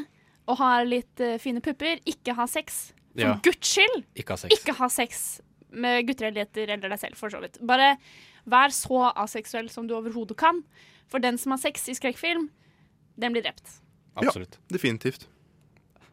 og 0.50 0.58
har 0.60 0.86
litt 0.86 1.22
uh, 1.22 1.38
fine 1.42 1.62
pupper, 1.64 2.02
ikke 2.10 2.34
ha 2.38 2.46
sex. 2.50 2.92
For 3.14 3.22
Ja. 3.28 3.34
guds 3.44 3.68
skyld, 3.68 4.04
Ikke 4.16 4.34
ha 4.34 4.38
sex. 4.38 4.54
ikke 4.56 4.74
ha 4.78 4.88
sex 4.90 5.42
med 5.72 6.06
gutter 6.08 6.28
eller 6.30 6.42
jenter 6.46 6.70
eller 6.74 6.90
deg 6.94 7.00
selv, 7.00 7.16
for 7.20 7.30
så 7.30 7.42
vidt. 7.42 7.58
Bare 7.66 7.98
vær 8.50 8.72
så 8.74 9.10
aseksuell 9.16 9.70
som 9.70 9.88
du 9.88 9.94
overhodet 9.98 10.38
kan. 10.40 10.64
For 11.12 11.24
den 11.24 11.38
som 11.42 11.54
har 11.56 11.62
sex 11.62 11.90
i 11.92 11.96
skrekkfilm, 11.98 12.48
den 13.20 13.36
blir 13.36 13.44
drept. 13.44 13.80
Absolutt. 14.20 14.58
Definitivt. 14.72 15.28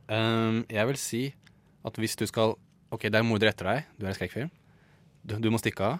Um, 0.09 0.65
jeg 0.73 0.89
vil 0.89 0.99
si 1.01 1.23
at 1.87 1.99
hvis 2.01 2.17
du 2.19 2.25
skal 2.29 2.57
OK, 2.91 3.05
det 3.07 3.19
er 3.21 3.27
morder 3.27 3.51
etter 3.51 3.69
deg, 3.69 3.91
du 3.99 4.07
er 4.07 4.15
i 4.15 4.19
skrekkfilm. 4.19 4.51
Du, 5.29 5.37
du 5.43 5.51
må 5.53 5.61
stikke 5.61 5.93
av. 5.95 5.99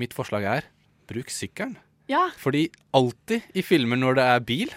Mitt 0.00 0.14
forslag 0.14 0.46
er 0.46 0.68
bruk 1.10 1.32
sykkelen. 1.32 1.76
Ja, 2.10 2.28
Fordi 2.36 2.68
alltid 2.92 3.56
i 3.56 3.64
filmer 3.64 3.96
når 3.96 4.18
det 4.18 4.24
er 4.28 4.44
bil, 4.44 4.72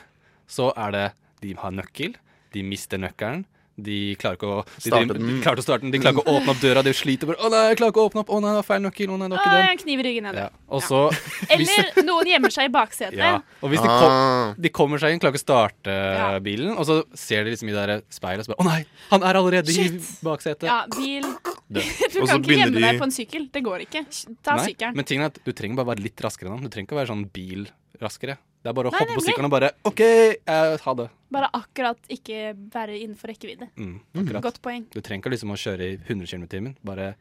så 0.47 0.71
er 0.79 0.93
det 0.95 1.05
de 1.43 1.53
har 1.59 1.73
nøkkel, 1.75 2.15
de 2.55 2.63
mister 2.63 2.99
nøkkelen. 3.01 3.43
De 3.77 4.15
klarer 4.17 4.37
ikke 4.39 4.47
å 4.49 4.65
de, 4.65 4.89
driver, 4.89 5.13
de, 5.13 5.19
den. 5.21 5.27
de 5.37 5.41
klarer 5.45 5.61
å 5.61 5.63
starte 5.67 5.81
den, 5.85 5.91
de 5.93 5.99
klarer 6.01 6.17
ikke 6.17 6.25
å 6.31 6.37
åpne 6.39 6.49
opp 6.55 6.61
døra, 6.63 6.81
de 6.83 6.93
sliter 6.97 7.27
bare 7.29 7.37
'Å 7.37 7.49
nei, 7.53 7.59
jeg 7.69 7.77
klarer 7.77 7.91
ikke 7.93 8.01
å 8.01 8.09
åpne 8.09 8.21
opp. 8.23 8.29
Å 8.33 8.39
nei, 8.41 8.49
det 8.49 8.57
var 8.57 8.65
feil 8.65 8.81
nøkkel. 8.81 9.09
Å 9.13 9.17
nei, 9.21 9.27
det 9.27 9.37
var 9.37 9.43
ikke 9.45 9.57
den'. 9.57 9.69
en 9.69 9.77
kniv 9.83 9.99
i 9.99 10.03
ryggen. 10.07 10.25
Ja. 10.33 10.49
Ja. 10.49 11.01
Eller 11.53 12.03
noen 12.07 12.25
gjemmer 12.31 12.51
seg 12.51 12.65
i 12.65 12.71
baksetet. 12.73 13.17
ja. 13.21 13.35
Og 13.61 13.69
hvis 13.69 13.81
de, 13.81 13.87
kom, 13.87 14.11
Ah. 14.17 14.53
de 14.57 14.69
kommer 14.69 14.97
seg 14.97 15.13
inn, 15.13 15.19
klarer 15.21 15.35
ikke 15.37 15.43
å 15.43 15.47
starte 15.47 15.93
Ja. 15.93 16.39
bilen, 16.39 16.73
og 16.77 16.85
så 16.89 17.03
ser 17.13 17.43
de 17.43 17.51
liksom 17.53 17.69
i 17.69 17.73
det 17.77 18.03
speilet 18.09 18.39
og 18.41 18.45
så 18.49 18.55
bare 18.55 18.65
'Å 18.65 18.69
nei, 18.71 18.85
han 19.11 19.21
er 19.23 19.33
allerede 19.35 19.69
i 19.69 19.89
baksetet'. 20.25 20.63
Ja, 20.65 20.85
bil 20.89 21.21
Du 21.69 22.25
kan 22.25 22.41
ikke 22.41 22.57
gjemme 22.57 22.73
de- 22.73 22.81
deg 22.81 22.97
på 22.99 23.03
en 23.03 23.11
sykkel. 23.11 23.49
Det 23.51 23.61
går 23.63 23.85
ikke. 23.85 24.05
Ta 24.41 24.57
sykkelen. 24.57 24.95
men 24.95 25.05
tingen 25.05 25.21
er 25.23 25.25
at 25.27 25.39
du 25.45 25.51
trenger 25.53 25.75
bare 25.75 25.93
være 25.95 26.01
litt 26.03 26.15
raskere 26.17 26.47
enn 26.49 26.57
han. 26.57 26.63
Du 26.63 26.69
trenger 26.69 26.87
ikke 26.87 26.95
å 26.97 27.01
være 27.05 27.11
sånn 27.13 27.29
bil 27.31 27.67
raskere. 28.01 28.37
Det 28.63 28.69
er 28.71 28.75
bare 28.77 28.89
å 28.89 28.91
Nei, 28.93 28.99
hoppe 28.99 29.13
på 29.13 29.19
nemlig. 29.21 29.27
sykkelen 29.31 29.47
og 29.47 29.53
bare 29.53 29.69
OK, 29.87 30.01
eh, 30.01 30.77
ha 30.83 30.93
det. 30.99 31.07
Bare 31.31 31.49
akkurat 31.53 32.09
ikke 32.13 32.41
være 32.73 32.97
innenfor 32.99 33.31
rekkevidde. 33.31 33.69
Mm, 33.77 33.95
akkurat. 34.21 34.43
Godt 34.43 34.61
poeng. 34.61 34.85
Du 34.91 34.99
trenger 35.01 35.23
ikke 35.23 35.33
liksom 35.35 35.53
å 35.53 35.59
kjøre 35.59 35.87
i 35.91 35.97
100 35.97 36.27
km 36.27 36.43
i 36.43 36.51
timen. 36.51 36.75
Bare 36.83 37.15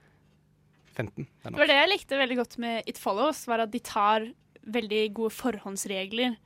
15. 0.97 1.27
Det 1.27 1.47
er 1.47 1.51
Det 1.51 1.59
var 1.61 1.67
det 1.71 1.79
jeg 1.81 1.93
likte 1.93 2.19
veldig 2.19 2.37
godt 2.41 2.59
med 2.59 2.83
It 2.89 2.99
Follows, 2.99 3.47
var 3.47 3.61
at 3.67 3.71
de 3.71 3.79
tar 3.81 4.29
veldig 4.67 5.03
gode 5.15 5.31
forhåndsregler 5.37 6.37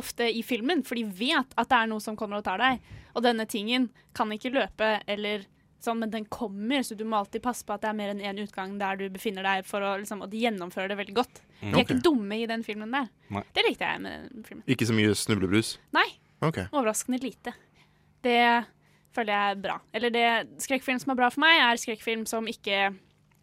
ofte 0.00 0.24
i 0.32 0.42
filmen, 0.42 0.82
for 0.82 0.96
de 0.96 1.04
vet 1.04 1.52
at 1.56 1.68
det 1.68 1.76
er 1.78 1.86
noe 1.90 2.00
som 2.00 2.16
kommer 2.16 2.40
og 2.40 2.44
tar 2.46 2.58
deg. 2.58 2.80
Og 3.14 3.22
denne 3.22 3.44
tingen 3.46 3.90
kan 4.16 4.30
ikke 4.32 4.52
løpe 4.54 5.02
eller 5.06 5.44
sånn, 5.84 6.00
men 6.02 6.12
den 6.12 6.26
kommer, 6.32 6.84
så 6.86 6.96
du 6.98 7.04
må 7.08 7.18
alltid 7.20 7.42
passe 7.44 7.66
på 7.66 7.74
at 7.74 7.84
det 7.84 7.90
er 7.90 7.98
mer 7.98 8.12
enn 8.14 8.22
én 8.22 8.40
utgang 8.42 8.76
der 8.80 9.00
du 9.00 9.06
befinner 9.12 9.46
deg, 9.46 9.66
for 9.68 9.84
å, 9.84 9.94
liksom, 10.00 10.24
at 10.26 10.32
de 10.32 10.42
gjennomfører 10.44 10.92
det 10.92 10.98
veldig 11.00 11.16
godt. 11.18 11.42
Mm. 11.60 11.62
De 11.62 11.70
er 11.70 11.78
okay. 11.78 11.86
ikke 11.88 12.04
dumme 12.08 12.38
i 12.38 12.48
den 12.50 12.66
filmen 12.66 12.94
der. 12.94 13.08
Nei. 13.34 13.44
Det 13.56 13.66
likte 13.66 13.88
jeg 13.88 14.04
med 14.04 14.28
den 14.32 14.46
filmen. 14.48 14.66
Ikke 14.70 14.88
så 14.88 14.96
mye 14.96 15.14
snublebrus. 15.18 15.76
Nei, 15.96 16.08
Okay. 16.42 16.66
overraskende 16.74 17.20
lite. 17.22 17.52
Det 18.22 18.64
føler 19.14 19.32
jeg 19.32 19.54
er 19.54 19.62
bra. 19.62 19.78
Eller 19.94 20.10
det 20.10 20.26
skrekkfilm 20.64 20.98
som 20.98 21.12
er 21.14 21.20
bra 21.20 21.28
for 21.30 21.44
meg, 21.44 21.60
er 21.60 21.78
skrekkfilm 21.78 22.24
som 22.26 22.48
ikke 22.50 22.92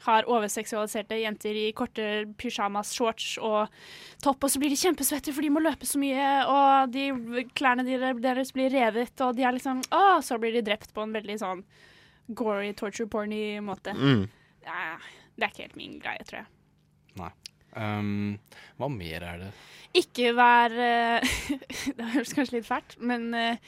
har 0.06 0.28
overseksualiserte 0.32 1.18
jenter 1.20 1.58
i 1.60 1.66
korte 1.76 2.06
pyjamas, 2.40 2.94
shorts 2.96 3.34
og 3.44 3.68
topp, 4.24 4.46
og 4.46 4.52
så 4.52 4.62
blir 4.62 4.72
de 4.72 4.80
kjempesvette 4.80 5.34
for 5.36 5.44
de 5.44 5.52
må 5.52 5.64
løpe 5.64 5.88
så 5.88 6.00
mye, 6.00 6.30
og 6.48 6.94
de 6.94 7.10
klærne 7.58 7.84
deres 8.24 8.54
blir 8.56 8.72
revet, 8.72 9.16
og 9.26 9.36
de 9.36 9.44
er 9.44 9.58
liksom 9.58 9.84
Å, 9.92 10.22
så 10.24 10.40
blir 10.40 10.56
de 10.56 10.64
drept 10.66 10.94
på 10.96 11.04
en 11.04 11.16
veldig 11.16 11.38
sånn 11.42 11.64
gory, 12.36 12.74
torture 12.78 13.10
porny 13.10 13.60
måte. 13.66 13.94
Mm. 13.96 14.28
Ja, 14.66 14.96
det 15.36 15.46
er 15.48 15.54
ikke 15.54 15.66
helt 15.68 15.80
min 15.80 16.00
greie, 16.04 16.24
tror 16.28 16.44
jeg. 16.44 16.50
Nei. 17.20 17.32
Um, 17.80 18.40
hva 18.80 18.88
mer 18.90 19.26
er 19.26 19.44
det? 19.44 19.50
Ikke 20.00 20.32
vær 20.38 20.74
eh, 20.74 21.36
Det 21.98 22.08
høres 22.16 22.34
kanskje 22.34 22.58
litt 22.58 22.68
fælt, 22.68 22.96
men 22.98 23.30
eh, 23.38 23.62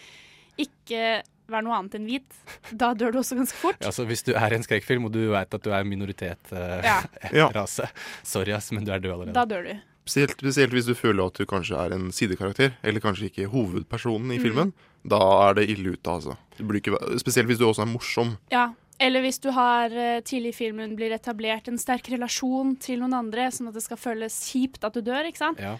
ikke 0.62 1.22
vær 1.52 1.66
noe 1.66 1.76
annet 1.78 1.98
enn 2.00 2.08
hvit. 2.10 2.40
Da 2.72 2.92
dør 2.98 3.14
du 3.14 3.20
også 3.22 3.38
ganske 3.38 3.58
fort. 3.60 3.82
Altså, 3.86 4.06
hvis 4.10 4.24
du 4.26 4.32
er 4.34 4.54
i 4.54 4.58
en 4.58 4.66
skrekkfilm 4.66 5.10
og 5.10 5.14
du 5.16 5.22
vet 5.34 5.58
at 5.58 5.66
du 5.66 5.72
er 5.76 5.88
minoritet 5.88 6.54
uh, 6.54 6.80
Ja. 6.86 7.00
Ja. 7.42 7.50
rase 7.54 7.90
Sorry, 8.24 8.54
ass, 8.56 8.72
men 8.76 8.88
du 8.88 8.94
er 8.94 9.04
død 9.04 9.14
allerede. 9.18 9.36
Da 9.38 9.46
dør 9.50 9.68
du. 9.68 9.74
Spesielt, 10.06 10.34
spesielt 10.42 10.74
hvis 10.74 10.88
du 10.90 10.96
føler 10.98 11.28
at 11.30 11.38
du 11.38 11.46
kanskje 11.46 11.78
er 11.78 11.94
en 11.94 12.08
sidekarakter, 12.12 12.74
eller 12.84 13.00
kanskje 13.04 13.30
ikke 13.30 13.48
hovedpersonen 13.52 14.32
i 14.34 14.38
Mm. 14.40 14.44
filmen. 14.44 14.74
Da 15.08 15.20
er 15.50 15.54
det 15.56 15.70
ille 15.70 15.94
ute, 15.94 16.10
altså. 16.10 16.38
Ikke, 16.60 16.98
spesielt 17.22 17.48
hvis 17.48 17.58
du 17.60 17.66
også 17.68 17.82
er 17.86 17.92
morsom. 17.92 18.38
Ja. 18.52 18.72
Eller 19.00 19.22
hvis 19.22 19.40
du 19.42 19.50
har 19.52 19.90
eh, 19.90 20.22
tidlig 20.22 20.50
i 20.54 20.58
filmen 20.58 20.96
blir 20.96 21.12
etablert 21.14 21.68
en 21.68 21.78
sterk 21.78 22.06
relasjon 22.12 22.76
til 22.80 23.00
noen 23.00 23.14
andre, 23.18 23.48
sånn 23.50 23.68
at 23.70 23.74
det 23.74 23.82
skal 23.84 23.98
føles 23.98 24.36
kjipt 24.52 24.84
at 24.84 24.94
du 24.94 25.02
dør, 25.02 25.26
ikke 25.26 25.38
sant? 25.42 25.58
Ja. 25.60 25.78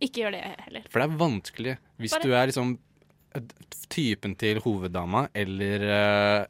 Ikke 0.00 0.22
gjør 0.22 0.32
det 0.36 0.42
heller. 0.66 0.82
For 0.90 1.00
det 1.02 1.10
er 1.10 1.16
vanskelig 1.18 1.76
hvis 1.98 2.10
Bare- 2.14 2.22
du 2.22 2.32
er 2.34 2.46
liksom 2.46 2.78
eh, 3.34 3.40
typen 3.88 4.36
til 4.38 4.60
hoveddama 4.60 5.28
eller 5.34 5.86
uh, 6.42 6.46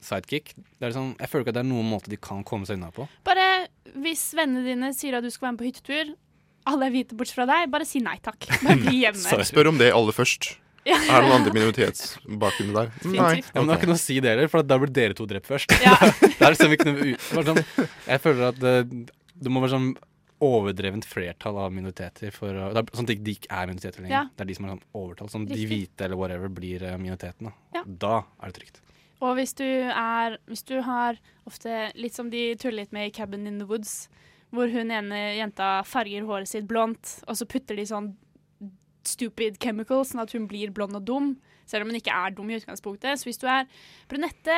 sidekick. 0.00 0.54
Det 0.80 0.88
er 0.88 0.92
sånn, 0.96 1.12
jeg 1.18 1.28
føler 1.28 1.44
ikke 1.44 1.52
at 1.52 1.58
det 1.60 1.64
er 1.66 1.72
noen 1.74 1.90
måte 1.92 2.08
de 2.12 2.16
kan 2.16 2.42
komme 2.44 2.64
seg 2.68 2.76
unna 2.80 2.90
på. 2.94 3.06
Bare 3.24 3.68
hvis 4.00 4.30
vennene 4.36 4.64
dine 4.64 4.92
sier 4.96 5.16
at 5.18 5.24
du 5.24 5.30
skal 5.30 5.48
være 5.50 5.56
med 5.56 5.60
på 5.60 5.68
hyttetur, 5.68 6.14
alle 6.70 6.88
er 6.88 6.94
hvite 6.94 7.18
bortsett 7.18 7.40
fra 7.40 7.46
deg, 7.50 7.68
bare 7.72 7.86
si 7.88 8.02
nei 8.04 8.16
takk. 8.24 8.48
Bare 8.64 8.80
bli 8.80 9.04
hjemme. 9.04 9.44
Spør 9.46 9.72
om 9.72 9.80
det 9.80 9.92
aller 9.94 10.16
først. 10.16 10.52
Ja. 10.88 10.96
Er 10.96 11.20
det 11.20 11.28
noen 11.28 11.36
andre 11.42 11.52
minoritetsbakgrunner 11.54 12.76
der? 12.76 12.92
Nei. 13.04 13.16
Okay. 13.20 13.42
Ja, 13.44 13.56
men 13.58 13.66
det 13.68 13.74
har 13.74 13.80
ikke 13.82 13.90
noe 13.90 13.98
å 13.98 14.02
si 14.02 14.16
det 14.24 14.30
heller, 14.32 14.48
for 14.52 14.64
da 14.64 14.78
blir 14.80 14.92
dere 14.96 15.16
to 15.16 15.26
drept 15.28 15.50
først. 15.50 15.74
Ja. 15.84 15.96
er 16.40 16.54
liksom 16.54 16.76
ikke 16.76 16.88
noe 16.88 17.10
ut. 17.10 17.26
Sånn, 17.50 17.60
jeg 18.06 18.22
føler 18.24 18.46
at 18.48 18.62
det, 18.62 18.76
det 19.36 19.52
må 19.52 19.60
være 19.64 19.74
sånn 19.76 19.90
overdrevent 20.40 21.04
flertall 21.04 21.58
av 21.60 21.72
minoriteter 21.76 22.32
for 22.32 22.56
det 22.56 22.80
er 22.80 22.86
Sånn 22.96 23.08
at 23.08 23.24
de 23.26 23.34
ikke 23.36 23.50
er 23.52 23.68
minoriteter 23.68 24.04
lenger. 24.04 24.14
Ja. 24.16 24.22
Det 24.32 24.44
er 24.44 24.48
de 24.48 24.56
som 24.56 24.66
er 24.66 24.72
sånn 24.72 24.86
overtall. 25.02 25.32
Sånn 25.32 25.48
de 25.50 25.66
hvite 25.68 26.06
eller 26.06 26.20
whatever 26.20 26.52
blir 26.60 26.84
eh, 26.86 26.96
minoriteten. 27.00 27.50
Da. 27.50 27.80
Ja. 27.80 27.84
da 28.06 28.14
er 28.40 28.52
det 28.52 28.62
trygt. 28.62 28.80
Og 29.20 29.34
hvis 29.36 29.52
du 29.52 29.66
er 29.68 30.38
Hvis 30.48 30.64
du 30.64 30.78
har 30.80 31.20
ofte 31.44 31.90
litt 31.94 32.16
som 32.16 32.30
de 32.32 32.54
tuller 32.56 32.86
litt 32.86 32.96
med 32.96 33.10
i 33.10 33.12
Cabin 33.12 33.46
in 33.46 33.60
the 33.60 33.68
Woods, 33.68 34.08
hvor 34.50 34.70
hun 34.72 34.90
ene 34.90 35.20
jenta 35.38 35.82
farger 35.86 36.24
håret 36.26 36.48
sitt 36.50 36.66
blondt, 36.70 37.20
og 37.28 37.36
så 37.38 37.46
putter 37.46 37.76
de 37.78 37.84
sånn 37.86 38.12
stupid 39.06 39.56
chemicals, 39.62 40.10
sånn 40.12 40.22
at 40.24 40.32
hun 40.36 40.46
blir 40.50 40.72
blond 40.74 40.96
og 40.98 41.04
dum, 41.08 41.30
selv 41.70 41.86
om 41.86 41.92
hun 41.92 41.98
ikke 42.00 42.12
er 42.14 42.34
dum 42.36 42.50
i 42.50 42.58
utgangspunktet. 42.58 43.18
Så 43.20 43.28
hvis 43.30 43.38
du 43.40 43.46
er 43.48 43.68
brunette 44.10 44.56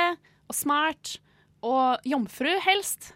og 0.48 0.56
smart 0.56 1.16
og 1.62 2.02
jomfru, 2.08 2.50
helst, 2.64 3.12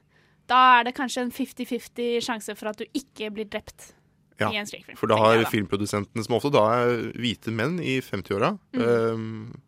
da 0.47 0.61
er 0.79 0.87
det 0.87 0.95
kanskje 0.95 1.25
en 1.27 1.33
50-50 1.35 2.21
sjanse 2.23 2.55
for 2.55 2.71
at 2.71 2.79
du 2.79 2.85
ikke 2.95 3.33
blir 3.35 3.49
drept 3.51 3.93
Ja, 4.39 4.51
i 4.53 4.59
en 4.61 4.69
skrekkfilm. 4.69 4.99
For 5.01 5.09
da 5.11 5.17
har 5.19 5.33
jeg 5.39 5.47
da. 5.47 5.51
filmprodusentene, 5.51 6.23
som 6.27 6.37
ofte 6.37 6.53
da 6.55 6.63
er 6.77 7.07
hvite 7.17 7.51
menn 7.57 7.79
i 7.81 7.97
50-åra, 8.05 8.53
Mm. 8.77 8.83
um, 9.17 9.63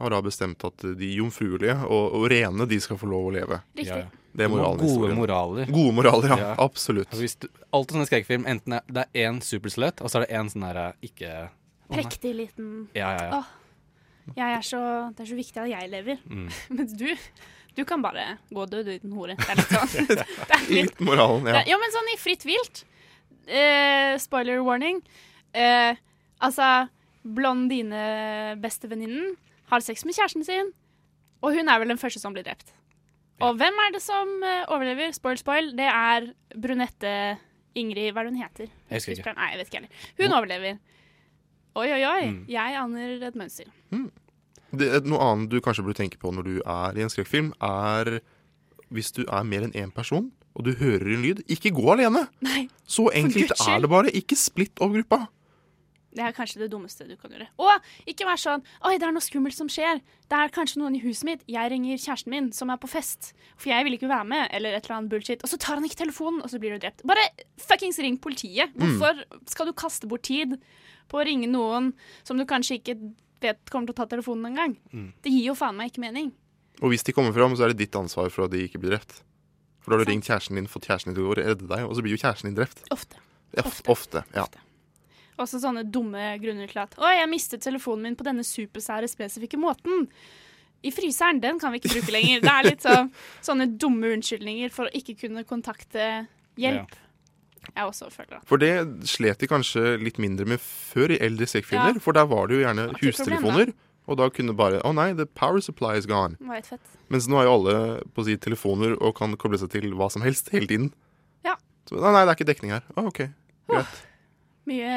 har 0.00 0.10
da 0.12 0.18
bestemt 0.24 0.64
at 0.64 0.82
de 0.98 1.08
jomfruelige 1.16 1.76
og, 1.86 2.16
og 2.18 2.26
rene, 2.32 2.66
de 2.68 2.78
skal 2.80 2.98
få 3.00 3.06
lov 3.08 3.28
å 3.30 3.34
leve. 3.36 3.60
Riktig. 3.76 3.86
Ja, 3.92 4.02
ja. 4.08 4.25
Det 4.36 4.44
er 4.46 4.50
moralen 4.52 4.80
Gode 4.82 4.88
historien. 4.90 5.16
moraler. 5.18 5.66
Gode 5.72 5.92
moraler, 5.96 6.28
ja. 6.32 6.36
Ja. 6.42 6.50
Absolutt. 6.64 7.08
Altså, 7.10 7.22
hvis 7.24 7.36
du, 7.40 7.46
alt 7.72 7.92
sånne 7.94 8.06
skrekkfilm, 8.08 8.44
enten 8.50 8.70
er, 8.78 8.82
det 8.92 9.00
er 9.06 9.10
én 9.30 9.36
superslut, 9.44 9.96
og 10.04 10.08
så 10.12 10.14
er 10.20 10.26
det 10.26 10.32
én 10.38 10.48
sånn 10.52 10.66
derre 10.68 10.86
ikke 11.06 11.30
Prektig 11.86 12.32
liten 12.34 12.88
Ja, 12.98 13.08
ja, 13.14 13.26
ja. 13.30 13.36
Åh. 13.38 13.46
jeg 14.34 14.50
er 14.56 14.62
så, 14.66 14.80
Det 15.14 15.22
er 15.22 15.28
så 15.30 15.36
viktig 15.38 15.58
at 15.62 15.68
jeg 15.70 15.90
lever. 15.92 16.16
Mm. 16.26 16.48
Mens 16.80 16.92
du, 16.98 17.06
du 17.78 17.82
kan 17.86 18.02
bare 18.02 18.24
gå 18.50 18.62
død, 18.66 18.82
du 18.84 18.90
liten 18.96 19.12
hore. 19.14 19.34
Det 19.38 19.46
er 19.54 19.58
litt 19.60 19.72
sånn. 19.76 20.08
Det 20.10 20.18
er 20.18 20.66
litt, 20.66 20.90
Litt 20.90 20.98
moralen, 21.06 21.46
ja. 21.46 21.52
det, 21.60 21.64
ja, 21.70 21.76
men 21.78 21.90
sånn 21.94 22.10
i 22.12 22.18
fritt 22.18 22.42
vilt. 22.48 22.82
Eh, 23.46 24.18
spoiler 24.18 24.58
warning. 24.66 24.98
Eh, 25.54 25.94
altså, 26.42 26.88
blondine-bestevenninnen 27.26 29.34
har 29.70 29.80
sex 29.82 30.04
med 30.06 30.14
kjæresten 30.16 30.44
sin, 30.46 30.72
og 31.42 31.54
hun 31.56 31.68
er 31.70 31.80
vel 31.82 31.90
den 31.94 32.00
første 32.00 32.20
som 32.22 32.34
blir 32.34 32.44
drept. 32.46 32.68
Ja. 33.36 33.48
Og 33.48 33.58
hvem 33.60 33.80
er 33.84 33.92
det 33.92 34.02
som 34.04 34.30
eh, 34.44 34.62
overlever? 34.72 35.12
Spoil, 35.12 35.38
spoil. 35.40 35.72
Det 35.76 35.88
er 35.92 36.30
brunette 36.56 37.10
Ingrid 37.76 38.14
Hva 38.14 38.22
er 38.22 38.28
det 38.28 38.32
hun 38.32 38.40
heter? 38.40 38.70
Jeg 38.88 39.02
husker 39.02 39.18
ikke. 39.18 39.34
Nei, 39.36 39.50
jeg 39.52 39.60
vet 39.60 39.70
ikke 39.70 39.80
heller. 39.82 40.06
Hun 40.22 40.36
overlever. 40.38 40.78
Oi, 41.76 41.90
oi, 41.92 42.00
oi. 42.08 42.22
Mm. 42.32 42.38
Jeg 42.48 42.78
aner 42.80 43.26
et 43.28 43.36
mønster. 43.36 43.68
Det, 44.76 44.88
noe 45.04 45.20
annet 45.20 45.52
du 45.52 45.58
kanskje 45.64 45.84
burde 45.84 46.00
tenke 46.00 46.18
på 46.20 46.32
når 46.32 46.48
du 46.48 46.54
er 46.64 46.96
i 46.96 47.04
en 47.04 47.12
skrekkfilm, 47.12 47.52
er 47.60 48.18
hvis 48.88 49.12
du 49.12 49.22
er 49.26 49.44
mer 49.44 49.66
enn 49.66 49.76
én 49.76 49.92
person, 49.92 50.30
og 50.56 50.64
du 50.64 50.72
hører 50.78 51.10
en 51.12 51.24
lyd, 51.24 51.42
ikke 51.52 51.74
gå 51.76 51.84
alene! 51.92 52.24
Nei, 52.44 52.66
Så 52.88 53.10
enkelt 53.12 53.52
er 53.60 53.82
det 53.82 53.90
bare. 53.92 54.12
Ikke 54.16 54.38
splitt 54.40 54.80
opp 54.80 54.94
gruppa. 54.94 55.26
Det 56.16 56.24
er 56.24 56.34
kanskje 56.36 56.62
det 56.62 56.70
dummeste 56.72 57.04
du 57.04 57.14
kan 57.20 57.32
gjøre. 57.32 57.48
Og 57.60 58.08
ikke 58.08 58.26
vær 58.28 58.40
sånn 58.40 58.62
Oi, 58.88 58.94
det 58.96 59.04
er 59.08 59.12
noe 59.14 59.24
skummelt 59.24 59.56
som 59.56 59.68
skjer. 59.72 60.00
Det 60.30 60.38
er 60.38 60.52
kanskje 60.54 60.80
noen 60.80 60.96
i 60.96 61.02
huset 61.04 61.28
mitt. 61.28 61.44
Jeg 61.50 61.72
ringer 61.72 62.00
kjæresten 62.00 62.32
min, 62.32 62.48
som 62.56 62.72
er 62.72 62.80
på 62.80 62.88
fest. 62.90 63.34
For 63.60 63.72
jeg 63.72 63.86
vil 63.86 63.98
ikke 63.98 64.10
være 64.10 64.28
med, 64.30 64.48
eller 64.56 64.76
et 64.76 64.86
eller 64.86 64.98
annet 64.98 65.12
bullshit. 65.12 65.44
Og 65.44 65.52
så 65.52 65.60
tar 65.60 65.78
han 65.78 65.86
ikke 65.86 66.00
telefonen, 66.00 66.40
og 66.40 66.52
så 66.52 66.60
blir 66.62 66.74
du 66.74 66.80
drept. 66.82 67.04
Bare 67.08 67.28
fuckings 67.60 68.00
ring 68.02 68.18
politiet. 68.22 68.72
Hvorfor 68.80 69.22
skal 69.52 69.68
du 69.68 69.76
kaste 69.76 70.08
bort 70.10 70.24
tid 70.26 70.56
på 71.10 71.20
å 71.20 71.26
ringe 71.28 71.50
noen 71.50 71.92
som 72.26 72.40
du 72.40 72.46
kanskje 72.48 72.80
ikke 72.80 72.96
vet 73.44 73.60
kommer 73.70 73.90
til 73.90 73.96
å 73.96 74.00
ta 74.00 74.08
telefonen 74.16 74.50
engang? 74.50 74.76
Mm. 74.90 75.12
Det 75.22 75.36
gir 75.36 75.52
jo 75.52 75.58
faen 75.58 75.76
meg 75.78 75.92
ikke 75.92 76.06
mening. 76.08 76.32
Og 76.82 76.92
hvis 76.92 77.06
de 77.06 77.14
kommer 77.16 77.36
fram, 77.36 77.54
så 77.56 77.66
er 77.66 77.72
det 77.72 77.84
ditt 77.84 77.96
ansvar 77.96 78.32
for 78.32 78.48
at 78.48 78.56
de 78.56 78.64
ikke 78.66 78.80
blir 78.82 78.96
drept. 78.96 79.20
For 79.84 79.92
da 79.92 80.00
har 80.00 80.08
du 80.08 80.10
ringt 80.10 80.26
kjæresten 80.26 80.58
din, 80.58 80.66
fått 80.68 80.88
kjæresten 80.88 81.12
din 81.12 81.20
til 81.20 81.30
å 81.30 81.36
redde 81.38 81.68
deg, 81.70 81.84
og 81.86 81.94
så 81.94 82.02
blir 82.02 82.16
jo 82.16 82.20
kjæresten 82.24 82.50
din 82.50 82.58
drept. 82.58 82.82
Ofte. 82.90 83.20
Ofte. 83.54 83.86
Ofte. 83.86 83.92
ofte. 83.94 84.24
Ja. 84.34 84.65
Også 85.42 85.60
sånne 85.60 85.82
dumme 85.92 86.30
grunner 86.40 86.70
til 86.70 86.80
at 86.80 86.94
Å, 86.96 87.10
jeg 87.12 87.28
mistet 87.28 87.60
telefonen 87.64 88.02
min 88.08 88.16
på 88.16 88.24
denne 88.24 88.44
supersære 88.46 89.08
spesifikke 89.12 89.58
måten. 89.60 90.06
I 90.86 90.92
fryseren, 90.94 91.40
den 91.42 91.58
kan 91.60 91.72
vi 91.74 91.80
ikke 91.80 91.94
bruke 91.96 92.12
lenger. 92.14 92.40
Det 92.44 92.52
er 92.52 92.68
litt 92.70 92.84
så, 92.84 92.94
sånne 93.48 93.66
dumme 93.80 94.14
unnskyldninger 94.16 94.72
for 94.72 94.88
å 94.88 94.94
ikke 94.96 95.16
kunne 95.26 95.44
kontakte 95.48 96.26
hjelp. 96.60 96.94
Jeg 97.66 97.82
også 97.88 98.06
føler 98.14 98.36
at 98.38 98.46
For 98.46 98.62
det 98.62 98.70
slet 99.10 99.40
de 99.42 99.48
kanskje 99.50 99.96
litt 99.98 100.20
mindre 100.22 100.46
med 100.46 100.62
før 100.62 101.16
i 101.16 101.18
eldre 101.26 101.48
skrekkfilmer. 101.50 101.96
Ja. 101.98 102.02
For 102.04 102.14
der 102.16 102.28
var 102.30 102.46
det 102.46 102.60
jo 102.60 102.62
gjerne 102.62 102.84
Det 102.92 103.00
hustelefoner. 103.02 103.72
problem. 103.72 103.82
Og 104.06 104.18
da 104.20 104.28
kunne 104.30 104.54
bare 104.54 104.78
Å 104.86 104.92
nei, 104.94 105.08
the 105.18 105.26
power 105.26 105.58
supply 105.60 105.96
is 105.98 106.06
gone. 106.06 106.36
det. 106.38 106.78
Mens 107.10 107.26
nå 107.26 107.40
har 107.40 107.48
jo 107.48 107.54
alle 107.56 107.74
på 108.14 108.22
å 108.22 108.28
si, 108.28 108.36
telefoner 108.38 108.94
og 109.02 109.16
kan 109.18 109.34
koble 109.36 109.58
seg 109.58 109.72
til 109.74 109.90
hva 109.98 110.06
som 110.14 110.22
helst 110.22 110.52
hele 110.54 110.70
tiden. 110.70 110.92
Ja. 111.44 111.56
Så 111.90 111.98
nei, 111.98 112.12
nei, 112.14 112.22
det 112.22 112.30
er 112.30 112.38
ikke 112.38 112.48
dekning 112.52 112.76
her. 112.76 112.86
Å, 112.94 113.08
OK. 113.10 113.24
Greit. 113.66 113.98
Mye 114.66 114.92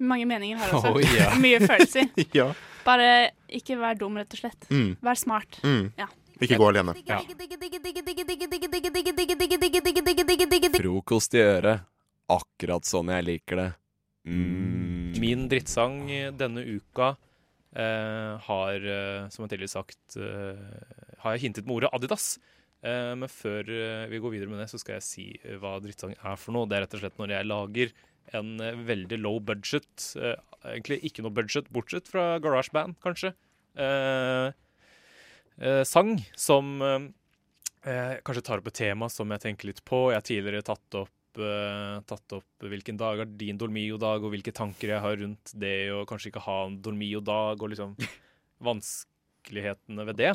mange 0.00 0.26
meninger 0.28 0.60
her 0.60 0.74
også. 0.76 0.94
Oh, 0.96 1.00
ja. 1.16 1.30
Mye 1.44 1.60
følelser. 1.64 2.08
ja. 2.38 2.50
Bare 2.86 3.10
ikke 3.52 3.76
vær 3.80 3.98
dum, 4.00 4.16
rett 4.20 4.32
og 4.36 4.40
slett. 4.40 4.66
Mm, 4.72 4.94
Vær 5.04 5.18
smart. 5.20 5.60
mm. 5.64 5.92
Ja. 6.00 6.08
Ikke 6.40 6.56
gå 6.56 6.70
alene. 6.70 6.94
Ja. 7.04 7.18
Frokost 10.80 11.34
i 11.36 11.42
øret. 11.44 11.82
Akkurat 12.30 12.86
sånn 12.86 13.10
jeg 13.12 13.26
liker 13.26 13.58
det. 13.60 13.66
Mm. 14.30 15.18
Min 15.20 15.42
drittsang 15.50 15.98
denne 16.38 16.62
uka 16.64 17.10
eh, 17.74 18.36
har, 18.46 18.86
eh, 18.94 19.26
som 19.32 19.44
jeg 19.44 19.52
tidligere 19.54 19.72
sagt, 19.74 20.16
eh, 20.16 21.18
har 21.24 21.36
jeg 21.36 21.44
hintet 21.48 21.66
med 21.66 21.80
ordet 21.80 21.92
Adidas. 21.96 22.30
Eh, 22.80 23.12
men 23.18 23.28
før 23.28 23.68
eh, 23.68 24.06
vi 24.12 24.20
går 24.22 24.36
videre 24.36 24.52
med 24.52 24.62
det, 24.62 24.70
så 24.72 24.80
skal 24.80 24.96
jeg 24.98 25.06
si 25.08 25.26
eh, 25.42 25.58
hva 25.60 25.74
drittsang 25.82 26.14
er 26.16 26.38
for 26.40 26.54
noe. 26.56 26.68
Det 26.70 26.78
er 26.78 26.86
rett 26.86 26.96
og 26.96 27.02
slett 27.04 27.18
når 27.20 27.34
jeg 27.36 27.50
lager 27.50 27.92
en 28.36 28.60
eh, 28.62 28.80
veldig 28.88 29.18
low 29.20 29.38
budget, 29.42 30.10
eh, 30.20 30.36
egentlig 30.72 31.00
ikke 31.08 31.24
noe 31.24 31.34
budget, 31.34 31.70
bortsett 31.74 32.10
fra 32.10 32.34
Garage 32.42 32.72
Band, 32.74 32.98
kanskje, 33.04 33.32
eh, 33.80 34.50
sang 35.84 36.14
som 36.32 36.78
kanskje 37.80 38.42
tar 38.44 38.60
opp 38.60 38.68
et 38.70 38.78
tema 38.78 39.08
som 39.12 39.28
jeg 39.32 39.42
tenker 39.42 39.68
litt 39.68 39.82
på. 39.84 40.06
Jeg 40.08 40.16
har 40.16 40.24
tidligere 40.24 40.64
tatt 40.64 40.96
opp 41.02 41.16
tatt 41.30 42.32
opp 42.34 42.64
hvilken 42.64 42.96
dag 42.98 43.20
er 43.22 43.28
din 43.38 43.58
Dolmio-dag, 43.60 44.24
og 44.24 44.32
hvilke 44.32 44.52
tanker 44.56 44.90
jeg 44.90 45.04
har 45.04 45.14
rundt 45.20 45.52
det, 45.60 45.92
å 45.92 46.02
kanskje 46.08 46.32
ikke 46.32 46.42
ha 46.46 46.56
en 46.66 46.80
Dolmio-dag, 46.82 47.60
og 47.60 47.70
liksom 47.72 47.92
vanskelighetene 48.68 50.08
ved 50.08 50.18
det. 50.18 50.32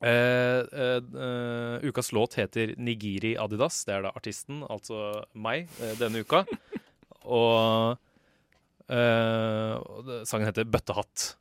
Eh, 0.00 0.60
uh, 0.72 1.00
uh, 1.12 1.82
ukas 1.84 2.12
låt 2.16 2.38
heter 2.40 2.74
Nigiri 2.80 3.34
Adidas. 3.36 3.82
Det 3.84 3.98
er 3.98 4.06
da 4.06 4.14
artisten, 4.16 4.62
altså 4.64 5.24
meg, 5.34 5.68
eh, 5.80 5.96
denne 6.00 6.24
uka. 6.24 6.44
Og 7.40 7.98
sangen 8.90 10.48
heter 10.48 10.64
Bøttehatt. 10.66 11.34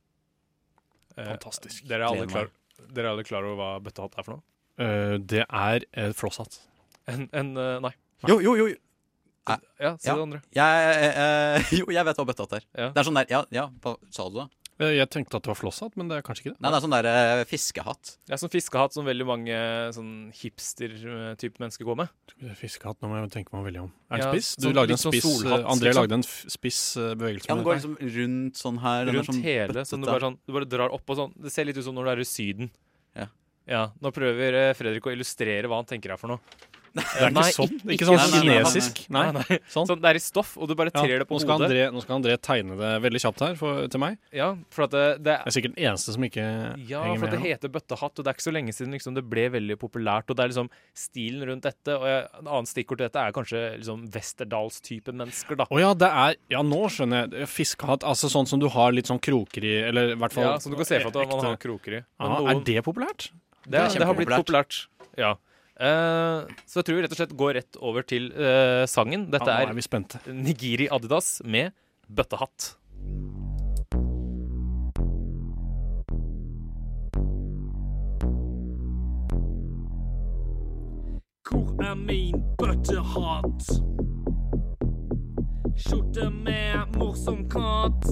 Eh, 1.20 1.25
Fantastisk. 1.28 1.88
Dere 1.89 2.06
er, 2.06 2.13
alle 2.13 2.28
klar, 2.30 2.51
dere 2.88 3.08
er 3.08 3.13
alle 3.13 3.25
klar 3.28 3.48
over 3.48 3.60
hva 3.60 3.72
bøttehatt 3.84 4.16
er 4.18 4.28
for 4.28 4.38
noe? 4.38 4.46
Eh, 4.80 5.16
det 5.20 5.44
er 5.46 5.88
uh, 6.00 6.12
flosshatt. 6.16 6.62
En, 7.10 7.25
en 7.36 7.56
eh, 7.58 7.74
Nei. 7.84 7.96
Jo, 8.30 8.39
jo, 8.44 8.56
jo. 8.60 8.70
Ja, 9.50 9.96
si 9.98 10.12
det 10.12 10.22
andre. 10.22 10.44
Jeg, 10.54 11.06
eh, 11.10 11.72
jo, 11.80 11.88
jeg 11.96 12.06
vet 12.06 12.22
hva 12.22 12.28
bøttehatt 12.30 12.60
er. 12.60 12.68
Ja. 12.78 12.89
Det 12.94 13.01
er 13.01 13.08
sånn 13.08 13.20
der 13.20 13.32
Ja, 13.34 13.44
ja 13.56 13.68
hva 13.84 13.96
sa 14.13 14.28
du 14.30 14.44
da? 14.44 14.48
Eh, 14.79 14.93
Jeg 14.95 15.09
tenkte 15.12 15.36
at 15.36 15.43
det 15.43 15.51
var 15.51 15.57
flosshatt, 15.59 15.98
men 16.00 16.07
det 16.07 16.17
er 16.17 16.21
kanskje 16.24 16.45
ikke 16.45 16.53
det. 16.55 16.62
Nei, 16.63 16.69
det 16.71 16.77
er 16.77 16.83
sånn 16.86 16.93
der 16.95 17.07
eh, 17.12 17.43
fiskehatt. 17.50 18.12
Det 18.27 18.31
er 18.31 18.39
sånn 18.39 18.51
fiskehatt 18.53 18.93
som 18.95 19.03
veldig 19.05 19.25
mange 19.27 19.57
sånn 19.91 20.12
hipster-type 20.31 21.59
mennesker 21.59 21.83
går 21.88 21.98
med. 22.00 22.13
Fiskehatt, 22.59 23.00
nå 23.03 23.09
må 23.12 23.19
jeg 23.19 23.31
tenke 23.33 23.51
meg 23.55 23.65
veldig 23.67 23.81
om. 23.83 23.91
Er 24.09 24.17
den 24.17 24.25
Ja, 24.25 24.31
spiss? 24.33 24.55
Du 24.55 24.67
sånn- 24.69 24.75
lagde 24.77 24.93
en 24.93 24.95
litt 24.95 25.03
sånn 25.03 25.13
spiss 25.15 25.25
eh, 25.27 25.38
solhatt, 25.43 25.65
André 25.74 25.89
liksom. 25.91 26.01
lagde 26.01 26.13
en 26.19 26.24
f- 26.24 26.45
spiss 26.55 26.81
eh, 26.98 27.13
bevegelse 27.19 27.48
Ja, 27.50 27.55
med 27.55 27.59
den 27.59 27.67
går 27.67 27.75
det. 27.75 27.81
liksom 27.81 27.98
rundt 28.15 28.55
sånn 28.63 28.79
her. 28.79 29.05
den 29.05 29.09
er 29.15 29.17
Rundt 29.19 29.29
sånn 29.33 29.43
hele, 29.43 29.86
Sånn 29.86 30.00
du 30.01 30.05
bøttete. 30.07 30.12
bare, 30.13 30.21
sånn, 30.29 30.38
du 30.48 30.53
bare 30.53 30.65
drar 30.69 30.89
opp 30.95 31.09
og 31.09 31.17
sånn. 31.17 31.33
Det 31.43 31.51
ser 31.51 31.65
litt 31.65 31.77
ut 31.77 31.83
som 31.83 31.95
når 31.95 32.03
du 32.05 32.12
er 32.12 32.19
i 32.19 32.24
Syden. 32.29 32.71
Ja. 33.15 33.27
Ja, 33.67 33.91
Nå 34.01 34.12
prøver 34.15 34.53
eh, 34.69 34.74
Fredrik 34.74 35.03
å 35.03 35.12
illustrere 35.12 35.67
hva 35.67 35.75
han 35.83 35.86
tenker 35.86 36.12
er 36.13 36.17
for 36.17 36.27
noe. 36.29 36.39
Det 36.93 37.03
er 37.22 37.29
ikke 37.29 37.43
sånn. 37.55 37.74
Ikke 37.93 38.08
sånn 38.10 38.22
kinesisk. 38.34 39.00
Nei. 39.13 39.25
Sånn. 39.69 39.86
Sånn, 39.89 40.00
det 40.01 40.10
er 40.10 40.17
i 40.17 40.22
stoff, 40.24 40.55
og 40.58 40.67
du 40.69 40.74
bare 40.79 40.89
Ja, 40.93 41.03
trer 41.03 41.22
det 41.22 41.27
på 41.29 41.36
nå 41.38 41.41
skal 41.43 41.58
hodet. 41.60 41.69
André, 41.69 41.84
nå 41.93 42.01
skal 42.03 42.15
André 42.17 42.36
tegne 42.41 42.77
det 42.79 42.91
veldig 43.03 43.22
kjapt 43.24 43.43
her 43.46 43.55
for, 43.60 43.84
til 43.93 44.01
meg. 44.01 44.17
Ja, 44.36 44.48
for 44.74 44.88
at 44.88 44.96
det, 44.96 45.03
det 45.27 45.36
er 45.38 45.53
sikkert 45.55 45.75
den 45.77 45.86
eneste 45.89 46.15
som 46.15 46.25
ikke 46.25 46.46
Ja, 46.89 47.03
henger 47.05 47.19
for 47.19 47.25
med. 47.25 47.29
det 47.29 47.29
for 47.29 47.46
det 47.46 47.53
heter 47.53 47.74
bøttehatt, 47.75 48.13
og 48.19 48.25
det 48.25 48.31
er 48.31 48.38
ikke 48.39 48.48
så 48.48 48.53
lenge 48.55 48.74
siden 48.75 48.96
liksom, 48.98 49.15
det 49.19 49.25
ble 49.29 49.46
veldig 49.53 49.77
populært. 49.81 50.29
Og 50.34 50.39
det 50.39 50.46
er 50.48 50.51
liksom 50.53 50.69
stilen 50.98 51.46
rundt 51.51 51.67
dette. 51.69 51.96
Og 52.00 52.08
jeg, 52.10 52.24
en 52.41 52.48
annen 52.55 52.69
stikkord 52.69 53.01
til 53.01 53.08
dette 53.10 53.25
er 53.27 53.36
kanskje 53.38 53.63
liksom 53.79 54.05
Westerdals-type 54.15 55.13
mennesker, 55.13 55.60
da. 55.60 55.67
Å 55.69 55.81
ja, 55.81 55.91
det 55.93 56.10
er 56.25 56.36
Ja, 56.55 56.63
nå 56.65 56.81
skjønner 56.93 57.27
jeg. 57.29 57.48
Fiskehatt, 57.53 58.03
altså 58.08 58.29
sånn 58.31 58.48
som 58.50 58.60
du 58.62 58.67
har 58.74 58.93
litt 58.96 59.10
sånn 59.10 59.22
kroker 59.22 59.63
i, 59.67 59.75
eller 59.89 60.13
i 60.15 60.17
hvert 60.19 60.34
fall 60.36 60.48
Ja, 60.48 60.55
som 60.63 60.72
du 60.74 60.77
kan 60.79 60.88
se 60.89 61.00
for 61.03 61.13
deg 61.15 61.27
at 61.27 61.36
man 61.36 61.51
har 61.51 61.60
kroker 61.62 62.00
i. 62.00 62.01
Men 62.19 62.29
Ja, 62.34 62.39
noen- 62.39 62.50
Er 62.55 62.63
det 62.65 62.84
populært? 62.86 63.29
Det, 63.69 63.77
det, 63.93 64.05
har 64.08 64.15
blitt 64.17 64.31
populært. 64.34 64.88
Ja. 65.19 65.36
Eh, 65.79 66.39
så 66.67 66.81
jeg 66.81 66.89
tror 66.89 66.98
vi 66.98 67.03
rett 67.05 67.13
og 67.15 67.19
slett 67.21 67.38
går 67.39 67.53
rett 67.55 67.77
over 67.79 68.03
til 68.03 68.29
uh, 68.36 68.83
sangen. 68.89 69.29
Dette 69.31 69.48
Ja, 69.48 69.62
er 69.63 69.71
er. 69.71 70.17
Nigiri 70.27 70.89
Adidas 70.91 71.39
med 71.45 71.71
bøttehatt. 72.09 72.75
Hvor 81.49 81.71
er 81.82 81.95
min 81.95 82.43
bøttehatt? 82.60 83.63
Skjorte 85.80 86.27
med 86.30 86.97
morsom 86.99 87.47
katt. 87.49 88.04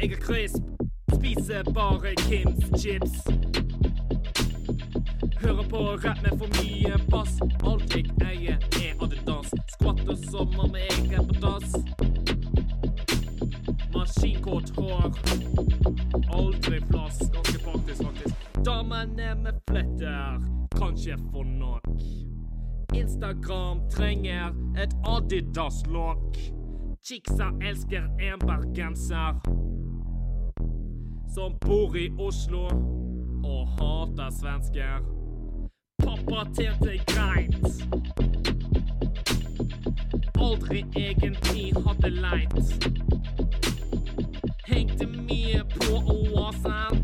Jeg 0.00 0.16
er 0.16 0.20
crisp, 0.24 0.64
spiser 1.12 1.62
bare 1.76 2.16
Kims 2.24 2.72
chips. 2.80 3.63
Hører 5.44 5.68
på 5.70 5.76
rap 5.76 6.22
med 6.22 6.38
for 6.38 6.48
mye 6.56 6.98
bass. 7.10 7.34
Alt 7.68 7.94
jeg 7.96 8.06
eier 8.24 8.56
er 8.80 9.02
Adidas. 9.04 9.50
Skvatter 9.74 10.16
som 10.30 10.54
om 10.64 10.76
jeg 10.78 11.02
er 11.12 11.26
på 11.28 11.34
dass. 11.42 11.74
Maskinkort 13.92 14.70
hår. 14.78 15.10
Aldri 16.32 16.80
flass. 16.88 17.18
Ganske 17.34 17.60
praktisk, 17.64 18.02
faktisk. 18.06 18.46
Damene 18.64 19.34
med 19.42 19.60
fletter 19.68 20.40
Kanskje 20.78 21.18
for 21.32 21.44
nok. 21.44 21.92
Instagram 22.94 23.82
trenger 23.90 24.56
et 24.80 24.96
Adidas-lokk. 25.04 26.38
Chicksa 27.04 27.50
elsker 27.60 28.08
en 28.30 28.40
bergenser 28.46 29.42
som 31.34 31.58
bor 31.60 31.96
i 31.96 32.08
Oslo 32.18 32.64
og 33.44 33.68
hater 33.76 34.30
svensker. 34.40 35.23
Pappa 36.02 36.46
tjente 36.56 36.98
greit. 37.06 37.66
Aldri 40.38 40.84
egentlig 40.96 41.72
hadde 41.86 42.10
leit. 42.10 42.66
Hengte 44.66 45.06
mye 45.06 45.62
på 45.74 46.00
Oasen. 46.14 46.94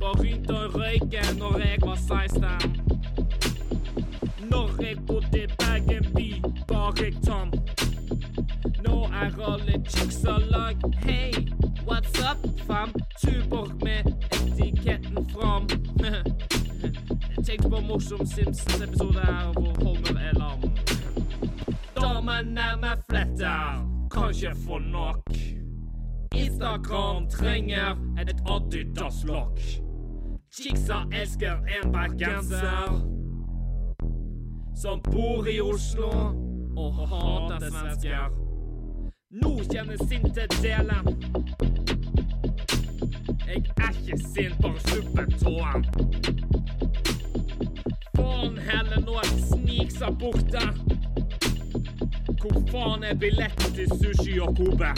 Begynte 0.00 0.52
å 0.52 0.68
røyke 0.74 1.22
når 1.38 1.58
jeg 1.64 1.78
var 1.84 1.98
16. 2.04 2.42
Når 4.50 4.82
jeg 4.84 4.96
bodde 5.06 5.44
i 5.44 5.46
Bergen 5.56 6.10
by, 6.16 6.28
var 6.68 6.92
jeg 7.00 7.14
tom. 7.24 7.54
Nå 8.84 9.06
er 9.22 9.40
alle 9.52 9.80
chicksa 9.88 10.36
lag. 10.52 10.76
Hei, 11.06 11.32
what's 11.86 12.20
up, 12.20 12.44
fam? 12.66 12.92
Tuborg 13.22 13.72
med 13.84 14.12
etiketten 14.42 15.26
fram. 15.32 15.66
Tenk 17.50 17.62
på 17.62 17.80
morsom 17.80 18.26
Simpsons-episode 18.26 19.20
her 19.20 19.52
hvor 19.52 19.84
Holmer 19.84 20.20
er 20.20 20.34
lam. 20.38 20.60
Damene 21.96 22.66
med 22.80 23.00
fletter 23.10 23.80
kan 24.12 24.30
ikke 24.30 24.52
få 24.66 24.78
nok. 24.78 25.32
Instagram 26.34 27.26
trenger 27.30 27.98
et 28.20 28.30
Adidas-lokk. 28.46 29.58
Chicksa 30.54 30.94
elsker 31.12 31.56
en 31.74 31.92
bergenser 31.92 33.00
som 34.82 35.02
bor 35.10 35.46
i 35.46 35.60
Oslo 35.60 36.10
og 36.76 36.94
hater 37.10 37.66
svensker. 37.66 38.30
Nå 39.42 39.56
kjenner 39.72 39.98
sinte 40.06 40.46
delen. 40.62 41.10
Jeg 43.46 43.64
er 43.76 43.90
ikke 43.90 44.22
sint, 44.22 44.62
bare 44.62 44.80
sluppet 44.86 45.34
tåen. 45.42 45.90
Faen 48.20 48.58
heller 48.58 49.00
nå 49.00 49.14
er 49.16 49.28
sniksa 49.48 50.10
borte. 50.20 50.60
Hvor 52.40 52.58
faen 52.70 53.04
er 53.04 53.14
billetten 53.14 53.72
til 53.74 53.88
sushi 54.00 54.38
og 54.44 54.56
Kobe? 54.56 54.90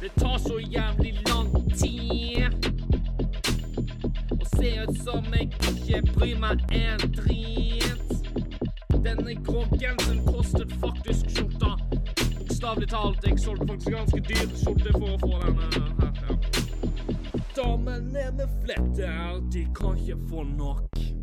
Det 0.00 0.10
tar 0.20 0.38
så 0.38 0.58
jævlig 0.58 1.14
lang 1.28 1.50
tid. 1.74 2.46
Og 4.38 4.46
ser 4.54 4.86
ut 4.86 5.02
som 5.04 5.26
jeg 5.34 5.50
ikke 5.72 6.02
bryr 6.14 6.38
meg 6.38 6.62
en 6.70 7.02
drit. 7.18 8.14
Denne 9.04 9.34
grå 9.42 9.64
genseren 9.74 10.22
kostet 10.26 10.72
faktisk 10.80 11.34
skjorta. 11.34 11.74
Bokstavelig 12.38 12.88
talt, 12.94 13.26
jeg 13.26 13.40
solgte 13.40 13.66
faktisk 13.72 13.96
ganske 13.96 14.22
dyr 14.30 14.50
skjorte 14.62 14.94
for 14.98 15.08
å 15.10 15.20
få 15.24 15.32
denne 15.42 15.66
her. 15.74 15.90
Damene 17.56 18.30
med 18.38 18.58
fletter, 18.62 19.40
de 19.50 19.66
kan 19.74 19.98
ikke 19.98 20.22
få 20.30 20.46
nok. 20.54 21.19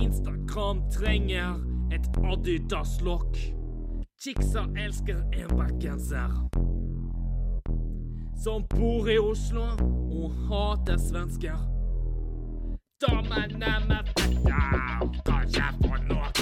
Instagram 0.00 0.90
trenger 0.90 1.54
et 1.92 2.06
Adidas-lokk. 2.24 3.36
Chicksa 4.20 4.66
elsker 4.76 5.16
en 5.32 5.56
bergenser. 5.56 6.30
Som 8.44 8.64
bor 8.68 9.08
i 9.08 9.18
Oslo 9.18 9.62
og 10.10 10.32
hater 10.48 10.96
svensker. 10.96 11.56
Damene 13.00 13.72
med 13.88 14.12
fetter 14.18 15.10
kan 15.26 15.46
ikke 15.48 15.68
få 15.82 15.94
nok. 16.08 16.40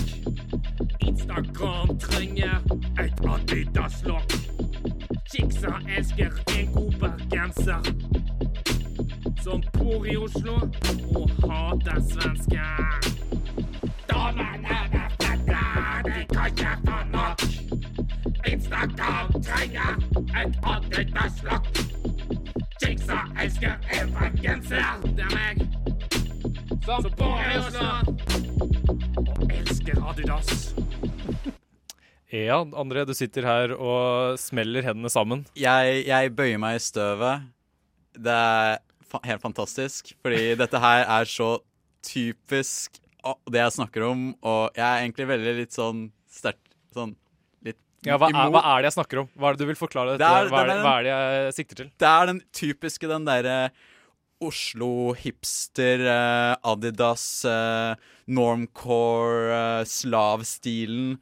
Instagram 1.01 1.99
trenger 1.99 2.59
et 2.99 3.25
Adidas-lokk. 3.35 4.33
Chicksa 5.33 5.79
elsker 5.99 6.33
en 6.59 6.73
god 6.75 6.93
bergenser. 7.01 7.81
Som 9.43 9.63
bor 9.79 10.05
i 10.05 10.17
Oslo 10.17 10.55
og 11.15 11.31
hater 11.43 12.01
svensker. 12.01 13.28
Damene 14.09 14.77
er 14.93 15.09
fletter, 15.21 16.03
de 16.07 16.25
kan 16.35 16.47
ikke 16.51 16.73
få 16.87 16.99
nok. 17.13 17.45
Instagram 18.53 19.33
trenger 19.49 19.93
et 20.41 20.59
Adidas-lokk. 20.73 21.69
Chicksa 22.83 23.19
elsker 23.43 23.75
en 23.99 24.13
bergenser. 24.15 25.03
Det 25.05 25.27
er 25.27 25.35
meg. 25.35 25.65
Som 26.89 27.11
bor 27.19 27.41
i 27.43 27.59
Oslo 27.61 27.89
og 29.27 29.53
elsker 29.53 30.01
Adidas. 30.11 30.75
Ja, 32.33 32.61
André, 32.61 33.05
du 33.09 33.15
sitter 33.17 33.47
her 33.49 33.73
og 33.77 34.39
smeller 34.41 34.85
hendene 34.85 35.11
sammen. 35.13 35.47
Jeg, 35.57 36.05
jeg 36.09 36.35
bøyer 36.37 36.61
meg 36.61 36.77
i 36.77 36.85
støvet. 36.85 37.49
Det 38.19 38.35
er 38.35 38.79
fa 39.09 39.21
helt 39.25 39.41
fantastisk, 39.41 40.13
fordi 40.23 40.55
dette 40.61 40.81
her 40.83 41.07
er 41.09 41.29
så 41.29 41.55
typisk 42.05 43.01
det 43.51 43.61
jeg 43.65 43.75
snakker 43.79 44.05
om, 44.09 44.23
og 44.43 44.77
jeg 44.79 44.85
er 44.87 45.03
egentlig 45.05 45.27
veldig 45.31 45.55
litt 45.63 45.75
sånn 45.77 46.05
sterkt 46.31 46.73
sånn 46.95 47.15
litt 47.67 47.79
Ja, 48.07 48.17
hva, 48.21 48.29
er, 48.31 48.51
hva 48.55 48.63
er 48.75 48.83
det 48.83 48.91
jeg 48.93 48.97
snakker 48.99 49.23
om? 49.25 49.29
Hva 49.37 49.51
er 49.51 49.57
det 49.59 49.65
du 49.65 49.71
vil 49.73 49.79
forklare? 49.81 50.17
Det 50.21 50.27
er- 50.27 50.49
hva, 50.53 50.63
er 50.65 50.69
det, 50.71 50.75
den 50.79 50.85
hva 50.87 50.95
er 50.99 51.07
det 51.09 51.13
jeg 51.15 51.55
sikter 51.61 51.81
til? 51.83 51.91
Det 51.99 52.09
er 52.15 52.27
den 52.33 52.43
typiske 52.53 53.09
den 53.11 53.25
derre 53.29 53.59
Oslo 54.41 55.15
hipster, 55.19 55.99
eh, 56.07 56.55
Adidas, 56.71 57.25
eh, 57.45 57.97
normcore, 58.31 59.81
eh, 59.81 59.85
slavstilen. 59.85 61.19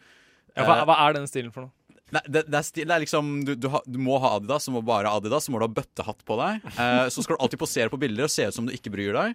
Ja, 0.56 0.64
hva, 0.64 0.76
Eh, 0.82 0.84
hva 0.88 0.96
er 1.08 1.12
den 1.16 1.26
stilen 1.26 1.52
for 1.52 1.62
noe? 1.66 1.72
Nei, 2.12 2.20
det, 2.28 2.44
det, 2.46 2.54
er 2.54 2.62
stil, 2.62 2.84
det 2.86 2.94
er 2.94 3.02
liksom 3.02 3.30
du, 3.44 3.54
du, 3.58 3.66
ha, 3.72 3.80
du 3.88 3.96
må 3.98 4.20
ha 4.22 4.36
Adidas, 4.36 4.66
så 4.68 4.70
må 4.70 4.82
bare 4.86 5.08
ha 5.10 5.16
Adidas, 5.18 5.46
så 5.48 5.50
må 5.50 5.58
du 5.58 5.66
ha 5.66 5.72
bøttehatt 5.74 6.20
på 6.28 6.36
deg. 6.38 6.60
Eh, 6.76 7.08
så 7.10 7.24
skal 7.24 7.34
du 7.36 7.42
alltid 7.42 7.58
posere 7.58 7.90
på 7.90 7.98
bilder 7.98 8.28
og 8.28 8.30
se 8.30 8.46
ut 8.46 8.54
som 8.54 8.68
du 8.68 8.72
ikke 8.76 8.92
bryr 8.94 9.16
deg. 9.16 9.34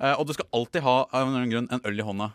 Eh, 0.00 0.14
og 0.18 0.26
du 0.28 0.32
skal 0.36 0.48
alltid 0.54 0.82
ha 0.86 0.96
av 1.10 1.20
en 1.22 1.28
eller 1.28 1.42
annen 1.42 1.52
grunn, 1.52 1.68
en 1.72 1.84
øl 1.90 2.00
i 2.00 2.06
hånda. 2.06 2.30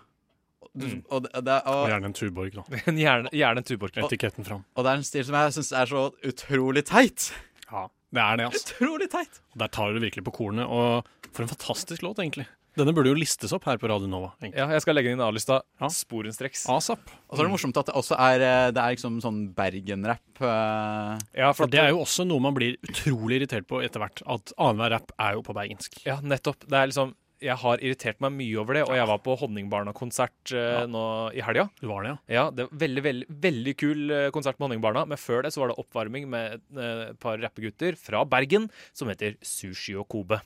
Du, 0.78 0.86
og, 1.10 1.24
det, 1.26 1.32
det, 1.48 1.56
og, 1.66 1.84
Og 1.88 1.90
gjerne 1.90 2.10
en 2.12 2.14
Tuborg, 2.18 2.54
da. 2.54 2.64
gjerne, 3.08 3.32
gjerne 3.34 3.64
en 3.64 3.66
Tuborg. 3.66 3.98
Etiketten 4.04 4.46
fram. 4.46 4.66
og 4.76 4.86
det 4.86 4.92
er 4.92 5.00
en 5.02 5.08
stil 5.08 5.26
som 5.26 5.38
jeg 5.40 5.56
syns 5.58 5.72
er 5.74 5.90
så 5.90 6.04
utrolig 6.30 6.84
teit. 6.86 7.32
Ja, 7.72 7.88
det 8.14 8.22
er 8.24 8.38
det, 8.42 8.46
altså. 8.52 8.76
Utrolig 8.76 9.08
teit. 9.14 9.42
Der 9.58 9.72
tar 9.74 9.96
du 9.96 10.04
virkelig 10.04 10.26
på 10.28 10.36
kornet, 10.38 10.70
og 10.70 11.08
for 11.34 11.46
en 11.46 11.50
fantastisk 11.50 12.06
låt, 12.06 12.22
egentlig. 12.22 12.46
Denne 12.78 12.94
burde 12.94 13.10
jo 13.10 13.18
listes 13.18 13.50
opp 13.58 13.66
her 13.66 13.80
på 13.82 13.90
Radio 13.90 14.06
Nova. 14.06 14.36
egentlig. 14.38 14.60
Ja, 14.62 14.68
jeg 14.70 14.84
skal 14.84 14.94
legge 14.94 15.10
den 15.10 15.18
inn 15.18 15.24
i 15.24 15.26
A-lista. 15.26 15.56
Sporenstreks. 15.90 16.68
ASAP. 16.70 17.08
Og 17.26 17.34
så 17.34 17.42
er 17.42 17.48
det 17.48 17.54
morsomt 17.56 17.80
at 17.82 17.88
det 17.90 17.96
også 17.98 18.18
er 18.22 18.44
eh, 18.46 18.66
Det 18.76 18.84
er 18.84 18.94
liksom 18.94 19.16
sånn 19.24 19.40
Bergen-rapp. 19.58 20.42
eh. 20.46 21.24
Ja, 21.42 21.50
For 21.58 21.66
det 21.74 21.80
er 21.82 21.90
jo 21.96 22.04
også 22.04 22.28
noe 22.30 22.44
man 22.46 22.54
blir 22.54 22.78
utrolig 22.86 23.40
irritert 23.42 23.66
på 23.66 23.82
etter 23.82 24.04
hvert. 24.04 24.22
At 24.30 24.54
annenhver 24.62 24.94
rapp 24.94 25.10
er 25.18 25.40
jo 25.40 25.42
på 25.48 25.56
bergensk. 25.58 25.98
Ja, 26.06 26.20
nettopp. 26.22 26.68
Det 26.70 26.78
er 26.78 26.92
liksom 26.94 27.16
Jeg 27.44 27.58
har 27.62 27.82
irritert 27.86 28.22
meg 28.24 28.34
mye 28.34 28.58
over 28.58 28.80
det, 28.80 28.84
og 28.88 28.96
jeg 28.98 29.08
var 29.10 29.20
på 29.22 29.36
Honningbarna-konsert 29.38 30.54
eh, 30.58 30.84
nå 30.90 31.04
i 31.38 31.44
helga. 31.46 31.68
Du 31.78 31.86
var 31.92 32.06
det, 32.06 32.14
ja? 32.14 32.18
Ja, 32.34 32.46
det 32.50 32.66
var 32.66 32.82
veldig, 32.86 33.04
veldig, 33.06 33.28
veldig 33.46 33.74
kul 33.78 34.14
eh, 34.14 34.30
konsert 34.34 34.58
med 34.58 34.68
Honningbarna, 34.68 35.06
men 35.10 35.22
før 35.22 35.46
det 35.46 35.54
så 35.54 35.62
var 35.62 35.72
det 35.72 35.78
oppvarming 35.84 36.30
med 36.34 36.58
et 36.58 36.82
et 37.08 37.20
par 37.22 37.38
rappegutter 37.42 37.98
fra 38.00 38.24
Bergen 38.26 38.68
som 38.96 39.10
heter 39.12 39.38
Sushi 39.46 39.96
og 39.98 40.08
Kobe. 40.12 40.40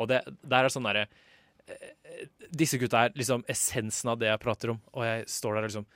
Og 0.00 0.08
det 0.10 0.22
der 0.40 0.64
er 0.64 0.72
sånn 0.72 0.86
derre 0.86 1.06
uh, 1.06 2.24
Disse 2.50 2.78
gutta 2.80 3.06
er 3.06 3.16
liksom 3.18 3.44
essensen 3.50 4.12
av 4.12 4.20
det 4.20 4.30
jeg 4.30 4.42
prater 4.42 4.74
om, 4.74 4.80
og 4.94 5.06
jeg 5.06 5.26
står 5.30 5.56
der 5.56 5.66
og 5.66 5.70
liksom 5.70 5.88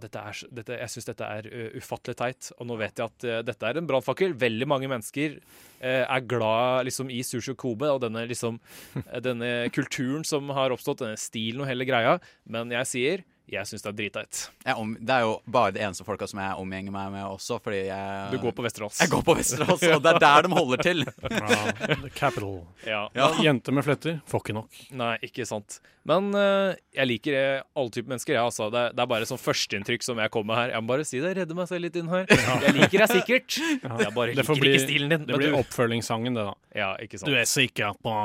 dette 0.00 0.20
er, 0.20 0.38
dette, 0.56 0.76
jeg 0.80 0.92
syns 0.94 1.08
dette 1.10 1.26
er 1.26 1.48
uh, 1.52 1.74
ufattelig 1.76 2.16
teit, 2.16 2.48
og 2.56 2.68
nå 2.68 2.78
vet 2.80 2.96
jeg 2.96 3.10
at 3.10 3.26
uh, 3.28 3.40
dette 3.44 3.68
er 3.68 3.80
en 3.80 3.88
brannfakkel. 3.90 4.36
Veldig 4.40 4.68
mange 4.70 4.88
mennesker 4.88 5.36
uh, 5.36 6.04
er 6.06 6.24
glad 6.28 6.88
liksom, 6.88 7.12
i 7.12 7.20
sushi 7.26 7.56
kobe 7.60 7.90
og 7.92 8.00
denne, 8.04 8.24
liksom, 8.30 8.56
denne 9.26 9.52
kulturen 9.74 10.24
som 10.24 10.48
har 10.56 10.72
oppstått, 10.72 11.04
denne 11.04 11.20
stilen 11.20 11.64
og 11.64 11.68
hele 11.68 11.88
greia, 11.88 12.16
men 12.48 12.72
jeg 12.72 12.88
sier 12.88 13.26
jeg 13.50 13.66
syns 13.68 13.82
det 13.84 13.90
er 13.90 13.96
dritteit. 13.98 14.40
Jeg 14.64 14.76
om, 14.78 14.92
det 15.00 15.14
er 15.14 15.24
jo 15.26 15.32
bare 15.50 15.72
de 15.74 15.80
eneste 15.82 16.04
folka 16.06 16.28
som 16.30 16.38
jeg 16.40 16.58
omgjenger 16.62 16.94
meg 16.94 17.10
med 17.14 17.24
også, 17.26 17.58
fordi 17.62 17.80
jeg 17.88 18.30
Du 18.32 18.38
går 18.42 18.54
på 18.56 18.64
Vesterålen? 18.64 18.94
Jeg 19.00 19.10
går 19.12 19.24
på 19.26 19.34
Vesterålen, 19.38 19.96
og 19.96 20.04
det 20.04 20.12
er 20.12 20.20
der 20.22 20.46
de 20.46 20.52
holder 20.56 20.84
til. 20.86 21.02
The 22.04 22.10
capital. 22.14 22.60
Ja. 22.86 23.02
Ja, 23.18 23.30
Jenter 23.46 23.74
med 23.76 23.84
fletter 23.86 24.20
får 24.30 24.44
ikke 24.44 24.56
nok. 24.60 24.78
Nei, 25.02 25.16
ikke 25.26 25.46
sant. 25.48 25.80
Men 26.08 26.30
uh, 26.34 26.72
jeg 26.96 27.06
liker 27.06 27.36
eh, 27.38 27.66
alle 27.78 27.92
typer 27.94 28.14
mennesker. 28.14 28.34
Ja, 28.34 28.46
altså. 28.48 28.66
det, 28.74 28.88
det 28.96 29.04
er 29.04 29.10
bare 29.10 29.28
sånn 29.28 29.38
førsteinntrykk 29.42 30.02
som 30.06 30.18
jeg 30.22 30.32
kommer 30.34 30.54
med 30.54 30.60
her. 30.62 30.72
Jeg 30.76 30.84
må 30.86 30.92
bare 30.94 31.06
si 31.06 31.20
det, 31.22 31.34
redde 31.38 31.58
meg 31.58 31.68
selv 31.70 31.86
litt 31.86 31.98
inn 32.00 32.10
her. 32.10 32.24
Jeg 32.32 32.74
liker 32.78 33.04
deg 33.04 33.12
sikkert. 33.18 33.58
Ja. 33.82 33.92
Jeg 34.06 34.14
bare 34.16 34.32
liker 34.34 34.58
bli- 34.58 34.72
ikke 34.74 34.86
stilen 34.88 35.14
din. 35.14 35.28
Det 35.28 35.38
blir 35.38 35.54
du- 35.54 35.60
oppfølgingssangen, 35.60 36.34
det, 36.38 36.48
da. 36.50 36.56
Ja, 36.74 36.90
ikke 37.02 37.20
sant. 37.20 37.30
Du 37.30 37.38
er 37.38 37.46
sikker 37.46 37.94
på 38.02 38.16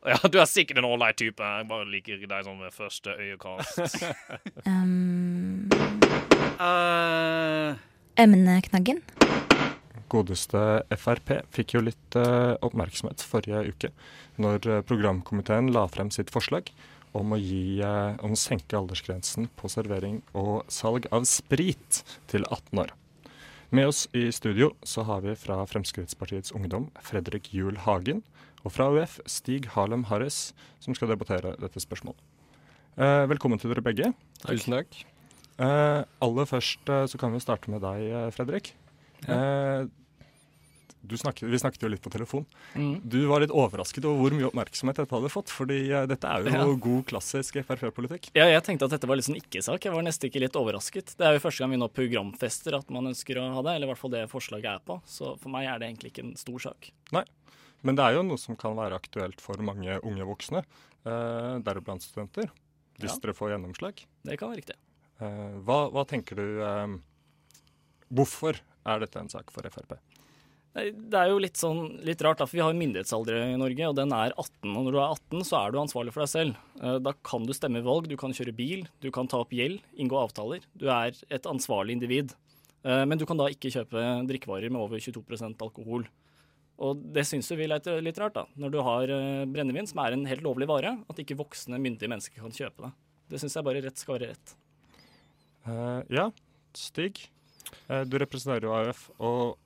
Ja, 0.00 0.16
du 0.32 0.38
er 0.40 0.48
sikkert 0.48 0.78
en 0.80 0.88
ålreit 0.88 1.18
type. 1.20 1.44
Jeg 1.44 1.66
bare 1.68 1.84
liker 1.88 2.22
deg 2.24 2.46
sånn 2.46 2.60
ved 2.62 2.72
første 2.76 3.16
øyekast. 3.20 4.00
Um, 6.60 7.78
emneknaggen. 8.20 8.98
Godeste 10.12 10.60
Frp 10.92 11.30
fikk 11.54 11.72
jo 11.76 11.80
litt 11.86 12.16
uh, 12.18 12.52
oppmerksomhet 12.60 13.24
forrige 13.24 13.62
uke 13.70 13.90
når 14.40 14.68
eh, 14.68 14.82
programkomiteen 14.84 15.70
la 15.72 15.86
frem 15.88 16.10
sitt 16.12 16.32
forslag 16.32 16.68
om 17.16 17.32
å, 17.32 17.38
gi, 17.40 17.80
uh, 17.80 18.20
om 18.20 18.36
å 18.36 18.40
senke 18.40 18.76
aldersgrensen 18.76 19.48
på 19.56 19.72
servering 19.72 20.20
og 20.36 20.68
salg 20.68 21.08
av 21.16 21.24
sprit 21.28 22.02
til 22.28 22.44
18 22.44 22.84
år. 22.84 22.92
Med 23.72 23.88
oss 23.88 24.04
i 24.12 24.28
studio 24.34 24.74
så 24.84 25.06
har 25.08 25.24
vi 25.24 25.36
fra 25.38 25.62
Fremskrittspartiets 25.70 26.52
Ungdom 26.56 26.90
Fredrik 27.06 27.52
Juel 27.54 27.80
Hagen, 27.86 28.20
og 28.64 28.72
fra 28.74 28.88
UF 28.92 29.18
Stig 29.30 29.68
Harlem 29.74 30.04
Harris, 30.10 30.52
som 30.82 30.94
skal 30.96 31.08
debattere 31.12 31.54
dette 31.60 31.80
spørsmålet. 31.82 32.20
Eh, 33.00 33.24
velkommen 33.30 33.60
til 33.62 33.72
dere 33.72 33.84
begge. 33.86 34.10
Tusen 34.44 34.74
takk. 34.76 34.98
Eh, 35.60 36.02
aller 36.24 36.48
først 36.48 36.88
eh, 36.92 37.06
så 37.08 37.20
kan 37.20 37.32
vi 37.32 37.40
starte 37.40 37.70
med 37.72 37.80
deg, 37.84 38.10
Fredrik. 38.36 38.72
Eh, 39.28 39.86
du 41.00 41.14
snakket, 41.16 41.48
vi 41.48 41.56
snakket 41.56 41.80
jo 41.86 41.88
litt 41.88 42.02
på 42.04 42.10
telefon. 42.12 42.44
Mm. 42.76 43.00
Du 43.08 43.16
var 43.30 43.40
litt 43.40 43.52
overrasket 43.56 44.04
over 44.04 44.20
hvor 44.20 44.34
mye 44.36 44.48
oppmerksomhet 44.50 44.98
dette 45.00 45.16
hadde 45.16 45.30
fått, 45.32 45.48
fordi 45.48 45.78
dette 46.10 46.28
er 46.28 46.44
jo 46.44 46.52
Ja. 46.52 46.66
god 46.76 47.06
klassisk 47.08 47.56
Frp-politikk. 47.64 48.28
Ja, 48.36 48.44
jeg 48.52 48.62
tenkte 48.66 48.84
at 48.84 48.90
dette 48.92 49.08
var 49.08 49.16
litt 49.16 49.24
sånn 49.24 49.40
ikke-sak. 49.40 49.80
Jeg 49.88 49.94
var 49.96 50.04
nesten 50.04 50.28
ikke 50.28 50.42
litt 50.44 50.52
overrasket. 50.60 51.14
Det 51.16 51.24
er 51.26 51.38
jo 51.38 51.40
første 51.48 51.64
gang 51.64 51.70
vi 51.72 51.80
nå 51.80 51.88
programfester 51.88 52.76
at 52.76 52.90
man 52.92 53.08
ønsker 53.08 53.40
å 53.40 53.48
ha 53.54 53.62
det, 53.64 53.76
eller 53.78 53.88
i 53.88 53.90
hvert 53.94 54.02
fall 54.02 54.10
det 54.12 54.26
forslaget 54.28 54.74
er 54.76 54.84
på. 54.84 55.00
Så 55.08 55.38
for 55.40 55.48
meg 55.48 55.64
er 55.72 55.78
det 55.80 55.88
egentlig 55.88 56.12
ikke 56.12 56.26
en 56.28 56.36
stor 56.36 56.58
sak. 56.68 56.90
Nei, 57.16 57.24
men 57.82 57.96
det 57.96 58.04
er 58.04 58.14
jo 58.18 58.22
noe 58.26 58.38
som 58.38 58.56
kan 58.56 58.74
være 58.76 58.98
aktuelt 59.00 59.40
for 59.40 59.56
mange 59.62 59.98
unge 60.02 60.26
voksne, 60.28 60.64
eh, 61.06 61.58
deriblant 61.64 62.02
studenter, 62.04 62.50
hvis 63.00 63.14
Ja. 63.14 63.18
dere 63.22 63.34
får 63.34 63.50
gjennomslag. 63.56 64.04
Det 64.24 64.38
kan 64.38 64.50
være 64.50 64.60
riktig. 64.62 64.76
Eh, 65.20 65.54
hva, 65.64 65.90
hva 65.92 66.06
tenker 66.06 66.36
du 66.36 66.62
eh, 66.62 66.98
Hvorfor 68.12 68.56
er 68.86 68.98
dette 69.04 69.20
en 69.20 69.28
sak 69.30 69.50
for 69.54 69.62
Frp? 69.70 69.98
Det 70.74 71.14
er 71.18 71.28
jo 71.32 71.38
litt 71.42 71.58
sånn 71.58 71.96
litt 72.06 72.20
rart, 72.22 72.38
da, 72.38 72.46
for 72.46 72.56
vi 72.56 72.62
har 72.62 72.74
myndighetsalder 72.78 73.40
i 73.54 73.56
Norge, 73.58 73.88
og 73.88 73.96
den 73.98 74.12
er 74.14 74.30
18. 74.38 74.70
Og 74.76 74.84
når 74.86 74.92
du 74.94 74.98
er 74.98 75.08
18, 75.16 75.40
så 75.46 75.58
er 75.66 75.72
du 75.74 75.78
ansvarlig 75.82 76.12
for 76.14 76.22
deg 76.22 76.30
selv. 76.30 76.56
Eh, 76.80 76.98
Da 77.02 77.12
kan 77.26 77.44
du 77.46 77.52
stemme 77.52 77.78
i 77.78 77.86
valg, 77.86 78.06
du 78.08 78.16
kan 78.16 78.30
kjøre 78.30 78.54
bil, 78.54 78.86
du 79.02 79.10
kan 79.10 79.26
ta 79.26 79.38
opp 79.42 79.50
gjeld, 79.50 79.80
inngå 79.98 80.14
avtaler. 80.22 80.60
Du 80.78 80.86
er 80.88 81.10
et 81.30 81.42
ansvarlig 81.50 81.96
individ. 81.98 82.34
Eh, 82.84 83.04
Men 83.04 83.18
du 83.18 83.26
kan 83.26 83.36
da 83.36 83.46
ikke 83.50 83.70
kjøpe 83.70 84.26
drikkevarer 84.30 84.70
med 84.70 84.80
over 84.80 84.98
22% 84.98 85.58
alkohol. 85.60 86.06
Og 86.80 87.00
det 87.14 87.26
syns 87.28 87.50
vi 87.52 87.66
er 87.66 88.00
litt, 88.00 88.18
rart, 88.20 88.36
da. 88.38 88.46
Når 88.60 88.72
du 88.72 88.78
har 88.84 89.12
eh, 89.12 89.44
brennevin, 89.52 89.88
som 89.88 90.00
er 90.00 90.16
en 90.16 90.24
helt 90.28 90.44
lovlig 90.44 90.68
vare, 90.70 90.94
at 91.12 91.18
ikke 91.20 91.36
voksne, 91.36 91.80
myndige 91.82 92.08
mennesker 92.08 92.40
kan 92.40 92.54
kjøpe 92.56 92.86
det. 92.86 92.92
Det 93.30 93.40
syns 93.42 93.56
jeg 93.58 93.66
bare 93.66 93.82
rett 93.84 94.00
skal 94.00 94.16
være 94.16 94.30
rett. 94.32 94.54
Uh, 95.68 96.00
ja, 96.08 96.30
Stig. 96.74 97.26
Uh, 97.84 98.02
du 98.08 98.16
representerer 98.18 98.64
jo 98.64 98.72
AUF, 98.74 99.02
og 99.20 99.58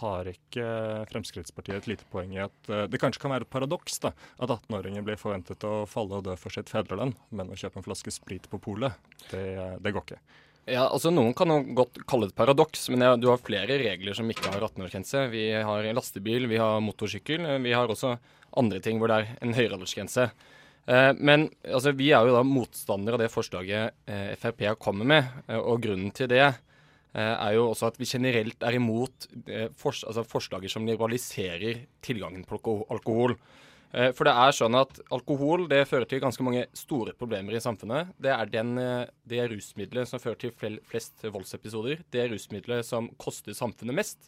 har 0.00 0.28
ikke 0.30 0.64
Fremskrittspartiet 1.10 1.82
et 1.82 1.88
lite 1.92 2.06
poeng 2.10 2.32
i 2.34 2.40
at 2.42 2.70
uh, 2.72 2.84
det 2.90 2.98
kanskje 3.00 3.22
kan 3.22 3.34
være 3.34 3.46
et 3.46 3.52
paradoks 3.52 4.00
da, 4.02 4.10
at 4.40 4.50
18-åringer 4.50 5.04
blir 5.06 5.20
forventet 5.20 5.64
å 5.68 5.84
falle 5.88 6.18
og 6.18 6.26
dø 6.26 6.34
for 6.40 6.52
sitt 6.52 6.72
fedreland, 6.72 7.14
men 7.30 7.52
å 7.52 7.58
kjøpe 7.60 7.78
en 7.80 7.86
flaske 7.86 8.12
sprit 8.14 8.48
på 8.50 8.60
polet, 8.64 8.98
det, 9.30 9.44
det 9.84 9.94
går 9.94 10.08
ikke. 10.08 10.20
Ja, 10.64 10.86
altså 10.88 11.10
Noen 11.12 11.34
kan 11.36 11.50
jo 11.52 11.58
godt 11.76 11.98
kalle 12.08 12.24
det 12.24 12.32
et 12.32 12.38
paradoks, 12.38 12.86
men 12.88 13.04
jeg, 13.04 13.20
du 13.20 13.28
har 13.28 13.42
flere 13.44 13.76
regler 13.82 14.16
som 14.16 14.30
ikke 14.32 14.48
har 14.48 14.64
18-årsgrense. 14.64 15.26
Vi 15.28 15.44
har 15.52 15.88
lastebil, 15.92 16.48
vi 16.48 16.60
har 16.60 16.80
motorsykkel, 16.80 17.44
vi 17.60 17.74
har 17.76 17.92
også 17.92 18.14
andre 18.56 18.80
ting 18.80 19.00
hvor 19.00 19.12
det 19.12 19.18
er 19.20 19.34
en 19.44 19.52
høyere 19.56 19.76
aldersgrense. 19.76 20.30
Eh, 20.88 21.10
men 21.20 21.50
altså, 21.68 21.92
vi 21.96 22.10
er 22.16 22.24
jo 22.24 22.36
da 22.36 22.42
motstandere 22.48 23.18
av 23.18 23.24
det 23.24 23.32
forslaget 23.32 24.08
eh, 24.08 24.32
Frp 24.40 24.64
kommet 24.80 25.10
med, 25.10 25.28
eh, 25.48 25.60
og 25.60 25.84
grunnen 25.84 26.12
til 26.16 26.28
det 26.32 26.46
eh, 26.46 26.54
er 27.34 27.58
jo 27.58 27.70
også 27.70 27.90
at 27.90 28.00
vi 28.00 28.08
generelt 28.08 28.64
er 28.64 28.76
imot 28.80 29.28
eh, 29.44 29.68
fors 29.76 30.00
altså 30.08 30.24
forslaget 30.28 30.72
som 30.72 30.88
liberaliserer 30.88 31.84
tilgangen 32.04 32.44
på 32.48 32.60
alkohol. 32.88 33.36
Eh, 33.94 34.10
For 34.14 34.26
det 34.26 34.34
er 34.34 34.54
sånn 34.56 34.74
at 34.78 34.98
alkohol 35.14 35.68
det 35.70 35.84
fører 35.86 36.08
til 36.10 36.22
ganske 36.22 36.42
mange 36.44 36.64
store 36.76 37.14
problemer 37.18 37.54
i 37.54 37.62
samfunnet. 37.62 38.10
Det 38.18 38.32
er 38.34 38.50
den, 38.50 38.76
eh, 38.78 39.06
det 39.26 39.46
rusmiddelet 39.52 40.08
som 40.10 40.18
fører 40.18 40.38
til 40.38 40.80
flest 40.82 41.22
voldsepisoder. 41.22 42.02
Det 42.10 42.30
rusmiddelet 42.30 42.84
som 42.84 43.08
koster 43.18 43.54
samfunnet 43.54 43.94
mest. 43.94 44.18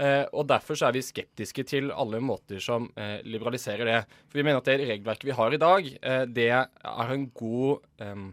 Eh, 0.00 0.26
og 0.32 0.46
Derfor 0.48 0.74
er 0.82 0.92
vi 0.92 1.02
skeptiske 1.02 1.64
til 1.66 1.90
alle 1.90 2.20
måter 2.20 2.60
som 2.60 2.90
liberaliserer 3.24 3.84
det. 3.84 4.06
For 4.28 4.38
vi 4.38 4.42
mener 4.42 4.58
at 4.58 4.64
det 4.64 4.80
regelverket 4.80 5.24
vi 5.24 5.32
har 5.32 5.52
i 5.52 5.56
dag, 5.56 5.98
det 6.32 6.50
er 6.50 7.12
en 7.12 7.30
god 7.30 7.80
eh, 8.00 8.32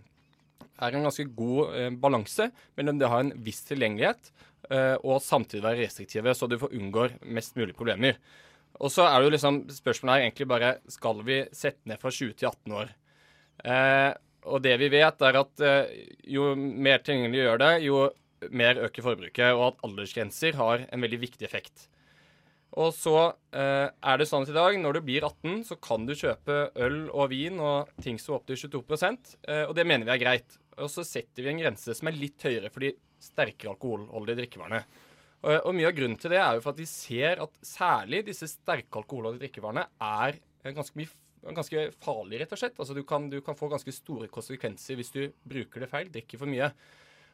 er 0.77 0.91
en 0.93 1.03
ganske 1.03 1.35
god 1.35 1.99
balanse 2.01 2.51
mellom 2.75 2.99
det 2.99 3.07
å 3.07 3.09
ha 3.09 3.19
en 3.19 3.31
viss 3.31 3.63
tilgjengelighet 3.63 4.31
og 5.05 5.21
samtidig 5.21 5.63
være 5.63 5.85
restriktive, 5.85 6.33
så 6.35 6.49
du 6.49 6.57
får 6.57 6.73
unngår 6.73 7.13
mest 7.23 7.55
mulig 7.55 7.73
problemer. 7.73 8.17
Og 8.83 8.91
så 8.91 9.05
er 9.07 9.17
det 9.17 9.29
jo 9.29 9.33
liksom 9.35 9.57
Spørsmålet 9.71 10.13
er 10.15 10.25
egentlig 10.25 10.47
bare 10.51 10.75
skal 10.91 11.23
vi 11.27 11.39
sette 11.55 11.87
ned 11.89 12.01
fra 12.01 12.11
20 12.11 12.35
til 12.35 12.49
18 12.49 12.77
år. 12.81 12.93
Eh, 13.63 14.11
og 14.45 14.61
det 14.61 14.75
vi 14.81 14.91
vet, 14.93 15.25
er 15.25 15.39
at 15.39 15.65
eh, 15.65 15.97
jo 16.29 16.53
mer 16.55 17.01
tilgjengelig 17.01 17.41
gjør 17.41 17.61
det, 17.63 17.73
jo 17.87 18.05
mer 18.53 18.81
øker 18.85 19.05
forbruket, 19.05 19.55
og 19.55 19.67
at 19.71 19.85
aldersgrenser 19.87 20.57
har 20.59 20.85
en 20.91 21.05
veldig 21.05 21.21
viktig 21.23 21.47
effekt. 21.47 21.87
Og 22.75 22.91
så 22.91 23.15
eh, 23.55 23.87
er 23.87 24.19
det 24.19 24.27
sånn 24.27 24.43
at 24.43 24.51
i 24.51 24.57
dag, 24.57 24.77
når 24.81 24.97
du 24.97 25.05
blir 25.07 25.25
18, 25.25 25.63
så 25.69 25.77
kan 25.79 26.05
du 26.07 26.13
kjøpe 26.17 26.57
øl 26.83 27.05
og 27.07 27.29
vin 27.31 27.61
og 27.63 27.91
ting 28.03 28.19
som 28.19 28.35
er 28.35 28.39
opp 28.41 28.49
til 28.49 28.59
22 28.65 28.83
eh, 28.99 29.63
og 29.63 29.73
det 29.77 29.87
mener 29.87 30.07
vi 30.07 30.15
er 30.17 30.23
greit. 30.25 30.57
Og 30.75 30.91
så 30.91 31.05
setter 31.07 31.45
vi 31.45 31.53
en 31.53 31.61
grense 31.63 31.95
som 31.95 32.11
er 32.11 32.19
litt 32.19 32.43
høyere 32.43 32.71
for 32.73 32.83
de 32.83 32.91
sterkere 33.23 33.71
alkoholholdige 33.71 34.41
drikkevarene. 34.41 34.83
Og, 35.45 35.67
og 35.69 35.75
mye 35.77 35.91
av 35.91 35.95
grunnen 35.97 36.17
til 36.19 36.33
det 36.33 36.41
er 36.41 36.57
jo 36.57 36.63
for 36.65 36.73
at 36.73 36.81
de 36.81 36.87
ser 36.89 37.41
at 37.43 37.61
særlig 37.65 38.23
disse 38.31 38.49
sterke 38.49 39.01
alkoholholdige 39.01 39.45
drikkevarene 39.45 39.85
er 40.01 40.39
eh, 40.39 40.73
ganske 40.73 40.97
mye 40.97 41.11
ganske 41.53 41.81
farlig, 42.01 42.39
rett 42.41 42.53
og 42.55 42.57
slett. 42.57 42.77
Altså, 42.79 42.95
du, 42.97 43.03
kan, 43.05 43.27
du 43.29 43.37
kan 43.45 43.57
få 43.57 43.69
ganske 43.69 43.93
store 43.93 44.29
konsekvenser 44.33 44.97
hvis 44.97 45.11
du 45.13 45.19
bruker 45.45 45.83
det 45.83 45.89
feil, 45.91 46.11
drikker 46.13 46.41
for 46.41 46.49
mye. 46.49 46.71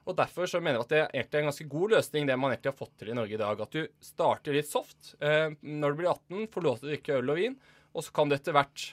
Og 0.09 0.17
Derfor 0.17 0.49
så 0.49 0.59
mener 0.59 0.79
jeg 0.79 0.87
at 0.87 0.91
det 0.91 1.01
egentlig 1.03 1.37
er 1.37 1.43
en 1.43 1.51
ganske 1.51 1.67
god 1.71 1.93
løsning, 1.95 2.25
det 2.27 2.37
man 2.39 2.53
egentlig 2.53 2.71
har 2.71 2.79
fått 2.79 2.95
til 2.99 3.11
i 3.13 3.17
Norge 3.17 3.37
i 3.37 3.41
dag. 3.41 3.61
At 3.61 3.77
du 3.77 3.85
starter 4.03 4.57
litt 4.57 4.69
soft. 4.69 5.13
Eh, 5.21 5.53
når 5.61 5.93
du 5.93 6.01
blir 6.01 6.09
18, 6.09 6.49
får 6.53 6.65
lov 6.65 6.79
til 6.79 6.89
å 6.89 6.91
drikke 6.91 7.19
øl 7.19 7.31
og 7.33 7.39
vin, 7.39 7.55
og 7.91 8.05
så 8.07 8.15
kan 8.17 8.31
du 8.31 8.35
etter 8.35 8.55
hvert 8.57 8.87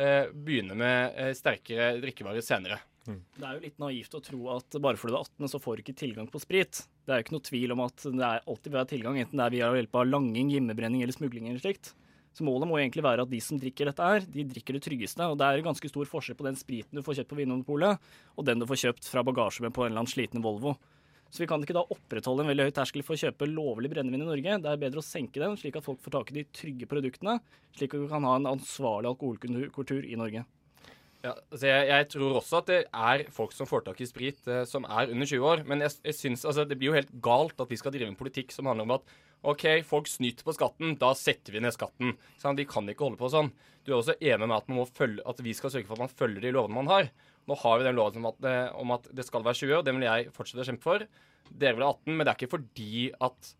eh, 0.00 0.32
begynne 0.32 0.78
med 0.80 1.20
eh, 1.20 1.32
sterkere 1.36 1.92
drikkevarer 2.02 2.44
senere. 2.44 2.80
Det 3.04 3.44
er 3.44 3.58
jo 3.58 3.64
litt 3.66 3.82
naivt 3.82 4.16
å 4.16 4.22
tro 4.24 4.46
at 4.54 4.78
bare 4.80 4.96
fordi 4.96 5.12
du 5.12 5.18
er 5.18 5.26
18, 5.28 5.50
så 5.52 5.60
får 5.60 5.76
du 5.76 5.84
ikke 5.84 5.98
tilgang 6.00 6.30
på 6.32 6.40
sprit. 6.40 6.80
Det 7.04 7.12
er 7.12 7.20
jo 7.20 7.24
ikke 7.26 7.34
noe 7.36 7.44
tvil 7.44 7.74
om 7.74 7.82
at 7.84 8.06
det 8.06 8.24
er 8.24 8.46
alltid 8.48 8.70
vil 8.70 8.78
være 8.78 8.90
tilgang, 8.94 9.18
enten 9.20 9.40
det 9.40 9.44
er 9.44 9.52
via 9.52 9.68
hjelp 9.76 9.98
av 10.00 10.08
langing, 10.08 10.54
hjemmebrenning 10.54 11.04
eller 11.04 11.16
smugling 11.16 11.50
eller 11.50 11.60
slikt. 11.60 11.92
Så 12.34 12.42
målet 12.42 12.66
må 12.66 12.80
egentlig 12.80 13.04
være 13.04 13.22
at 13.22 13.30
de 13.30 13.38
som 13.44 13.60
drikker 13.60 13.86
dette 13.86 14.06
her, 14.08 14.24
de 14.26 14.46
drikker 14.48 14.74
det 14.74 14.82
tryggeste. 14.82 15.28
Og 15.30 15.36
det 15.38 15.46
er 15.46 15.62
ganske 15.62 15.90
stor 15.90 16.08
forskjell 16.10 16.38
på 16.38 16.46
den 16.48 16.56
spriten 16.58 16.98
du 16.98 17.04
får 17.06 17.20
kjøpt 17.20 17.30
på 17.30 17.38
Vinmonopolet, 17.38 18.08
og 18.34 18.48
den 18.48 18.58
du 18.58 18.66
får 18.66 18.80
kjøpt 18.86 19.06
fra 19.12 19.22
bagasjerommet 19.28 19.76
på 19.76 19.84
en 19.84 19.92
eller 19.92 20.02
annen 20.02 20.10
sliten 20.10 20.42
Volvo. 20.42 20.74
Så 21.30 21.44
vi 21.44 21.48
kan 21.50 21.62
ikke 21.62 21.76
da 21.76 21.84
opprettholde 21.90 22.44
en 22.44 22.50
veldig 22.50 22.68
høy 22.68 22.74
terskel 22.74 23.04
for 23.06 23.14
å 23.14 23.22
kjøpe 23.22 23.50
lovlig 23.50 23.92
brennevin 23.92 24.24
i 24.24 24.28
Norge. 24.28 24.58
Det 24.64 24.70
er 24.70 24.82
bedre 24.82 25.02
å 25.02 25.06
senke 25.06 25.42
den, 25.42 25.56
slik 25.60 25.78
at 25.78 25.86
folk 25.86 26.02
får 26.02 26.16
tak 26.16 26.32
i 26.32 26.40
de 26.40 26.44
trygge 26.54 26.90
produktene, 26.90 27.40
slik 27.74 27.94
at 27.94 28.04
vi 28.04 28.10
kan 28.10 28.26
ha 28.26 28.36
en 28.38 28.50
ansvarlig 28.56 29.12
alkoholkultur 29.12 30.06
i 30.06 30.18
Norge. 30.18 30.44
Ja, 31.24 31.32
altså 31.32 31.68
jeg, 31.70 31.84
jeg 31.88 32.06
tror 32.12 32.34
også 32.36 32.58
at 32.60 32.66
det 32.68 32.78
er 32.84 33.22
folk 33.32 33.54
som 33.56 33.68
får 33.68 33.86
tak 33.86 34.00
i 34.04 34.08
sprit, 34.08 34.42
eh, 34.50 34.66
som 34.68 34.84
er 34.84 35.12
under 35.12 35.28
20 35.28 35.46
år. 35.48 35.62
Men 35.68 35.80
jeg, 35.80 35.94
jeg 36.04 36.18
synes, 36.18 36.44
altså, 36.44 36.66
det 36.68 36.76
blir 36.76 36.90
jo 36.90 36.98
helt 36.98 37.14
galt 37.24 37.62
at 37.64 37.70
vi 37.72 37.78
skal 37.80 37.94
drive 37.94 38.10
en 38.12 38.18
politikk 38.18 38.52
som 38.52 38.68
handler 38.68 38.84
om 38.84 38.98
at 38.98 39.14
OK, 39.44 39.64
folk 39.88 40.08
snyter 40.08 40.44
på 40.44 40.54
skatten, 40.56 40.94
da 41.00 41.10
setter 41.16 41.52
vi 41.52 41.60
ned 41.64 41.72
skatten. 41.76 42.14
Sånn, 42.40 42.56
vi 42.56 42.68
kan 42.68 42.88
ikke 42.88 43.06
holde 43.06 43.20
på 43.20 43.28
sånn. 43.32 43.50
Du 43.84 43.92
er 43.92 43.98
også 43.98 44.16
enig 44.16 44.48
med 44.48 44.56
at, 44.56 44.92
følge, 44.96 45.24
at 45.28 45.40
vi 45.44 45.52
skal 45.56 45.72
sørge 45.72 45.88
for 45.88 45.96
at 45.96 46.06
man 46.06 46.12
følger 46.12 46.44
de 46.44 46.52
lovene 46.56 46.78
man 46.78 46.92
har. 46.92 47.10
Nå 47.48 47.56
har 47.60 47.80
vi 47.80 47.88
den 47.88 47.98
loven 47.98 48.22
om 48.22 48.30
at, 48.30 48.46
eh, 48.48 48.68
om 48.80 48.94
at 48.96 49.08
det 49.12 49.24
skal 49.24 49.44
være 49.44 49.60
20, 49.60 49.74
og 49.80 49.88
den 49.88 50.00
vil 50.00 50.08
jeg 50.08 50.32
fortsette 50.36 50.64
å 50.64 50.68
kjempe 50.68 50.88
for. 50.88 51.04
Dere 51.52 51.76
vil 51.76 51.84
ha 51.84 51.92
18, 51.92 52.12
men 52.12 52.24
det 52.24 52.32
er 52.32 52.40
ikke 52.40 52.54
fordi 52.56 52.94
at 53.24 53.52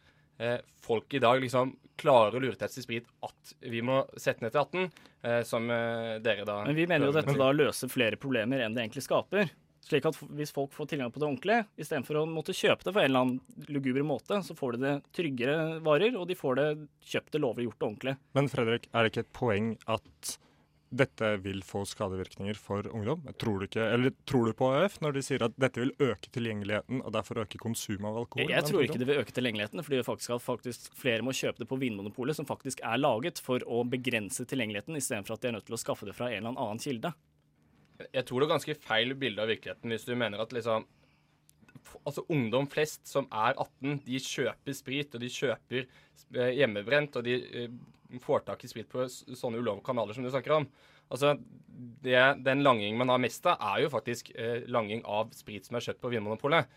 folk 0.85 1.15
i 1.15 1.23
dag 1.23 1.43
liksom 1.43 1.77
klarer 2.01 2.37
å 2.37 2.43
lure 2.43 2.59
til 2.59 2.71
seg 2.71 2.87
sprit 2.87 3.11
at 3.25 3.53
vi 3.71 3.83
må 3.85 4.03
sette 4.19 4.45
ned 4.45 4.55
til 4.55 4.63
18, 4.65 5.05
eh, 5.23 5.43
som 5.47 5.69
eh, 5.71 6.17
dere 6.25 6.47
da 6.47 6.63
Men 6.67 6.79
vi 6.79 6.89
mener 6.91 7.09
jo 7.09 7.15
at 7.15 7.23
dette 7.23 7.39
da 7.39 7.51
løser 7.55 7.93
flere 7.93 8.19
problemer 8.21 8.65
enn 8.65 8.75
det 8.75 8.85
egentlig 8.85 9.05
skaper. 9.07 9.53
Slik 9.85 10.07
at 10.09 10.17
hvis 10.33 10.53
folk 10.55 10.73
får 10.73 10.89
tilgang 10.95 11.13
på 11.13 11.21
det 11.21 11.27
ordentlig, 11.29 11.59
istedenfor 11.77 12.23
å 12.23 12.29
måtte 12.29 12.57
kjøpe 12.57 12.87
det 12.87 12.95
på 12.97 13.03
en 13.03 13.11
eller 13.11 13.27
annen 13.27 13.67
luguber 13.69 14.07
måte, 14.07 14.39
så 14.47 14.57
får 14.57 14.79
de 14.79 14.87
det 14.87 14.95
tryggere 15.17 15.59
varer, 15.85 16.17
og 16.17 16.25
de 16.31 16.39
får 16.39 16.57
det 16.61 16.69
kjøpt 17.13 17.37
det 17.37 17.43
lovlig 17.45 17.69
gjort 17.69 17.85
ordentlig. 17.91 18.17
Men 18.39 18.49
Fredrik, 18.49 18.89
er 18.91 19.05
det 19.05 19.13
ikke 19.13 19.27
et 19.27 19.35
poeng 19.37 19.75
at 19.93 20.39
dette 20.97 21.31
vil 21.45 21.61
få 21.67 21.83
skadevirkninger 21.89 22.59
for 22.59 22.87
ungdom? 22.91 23.25
Tror 23.41 23.61
du, 23.61 23.67
ikke, 23.69 23.85
eller 23.97 24.15
tror 24.29 24.49
du 24.49 24.57
på 24.57 24.71
AUF 24.79 25.01
når 25.05 25.17
de 25.17 25.25
sier 25.27 25.45
at 25.47 25.57
dette 25.61 25.83
vil 25.83 25.93
øke 26.03 26.31
tilgjengeligheten 26.35 27.03
og 27.03 27.13
derfor 27.17 27.43
øke 27.45 27.61
konsumet 27.63 28.07
av 28.09 28.23
alkohol? 28.23 28.51
Jeg, 28.53 28.67
tror 28.69 28.87
ikke 28.87 29.01
det 29.03 29.09
vil 29.11 29.21
øke 29.23 29.37
tilgjengeligheten, 29.37 29.85
fordi 29.87 30.01
det 30.01 30.09
faktisk 30.09 30.35
faktisk 30.45 30.99
flere 30.99 31.25
må 31.27 31.35
kjøpe 31.37 31.63
det 31.63 31.69
på 31.71 31.79
Vinmonopolet, 31.81 32.39
som 32.39 32.49
faktisk 32.49 32.83
er 32.87 33.01
laget 33.01 33.41
for 33.45 33.63
å 33.67 33.83
begrense 33.89 34.47
tilgjengeligheten, 34.49 34.99
istedenfor 34.99 35.37
at 35.37 35.45
de 35.45 35.51
er 35.51 35.57
nødt 35.59 35.69
til 35.69 35.79
å 35.79 35.81
skaffe 35.81 36.09
det 36.09 36.17
fra 36.17 36.31
en 36.31 36.41
eller 36.41 36.55
annen 36.55 36.83
kilde. 36.83 37.15
Jeg 38.11 38.27
tror 38.27 38.43
det 38.43 38.49
er 38.49 38.55
ganske 38.57 38.77
feil 38.83 39.15
bilde 39.19 39.43
av 39.43 39.51
virkeligheten 39.53 39.93
hvis 39.95 40.07
du 40.09 40.15
mener 40.19 40.43
at 40.43 40.55
liksom 40.55 40.87
Altså 42.07 42.23
Ungdom 42.33 42.65
flest 42.71 43.03
som 43.11 43.27
er 43.29 43.59
18, 43.61 43.99
de 44.07 44.21
kjøper 44.23 44.77
sprit, 44.77 45.15
og 45.15 45.21
de 45.21 45.29
kjøper 45.31 45.83
eh, 45.83 46.53
hjemmebrent, 46.57 47.19
og 47.19 47.27
de 47.27 47.35
eh, 47.45 47.75
får 48.23 48.47
tak 48.49 48.65
i 48.65 48.71
sprit 48.71 48.91
på 48.91 49.07
sånne 49.09 49.61
ulovlige 49.61 49.87
kanaler 49.87 50.17
som 50.17 50.27
du 50.27 50.31
snakker 50.33 50.59
om. 50.61 50.69
Altså, 51.13 51.35
det, 52.05 52.17
Den 52.45 52.65
langingen 52.65 52.99
man 52.99 53.13
har 53.13 53.23
mest 53.23 53.47
av, 53.47 53.61
er 53.75 53.85
jo 53.85 53.93
faktisk 53.93 54.33
eh, 54.35 54.65
langing 54.71 55.05
av 55.05 55.33
sprit 55.37 55.67
som 55.67 55.79
er 55.79 55.87
kjøpt 55.87 56.03
på 56.03 56.13
Vinmonopolet. 56.15 56.71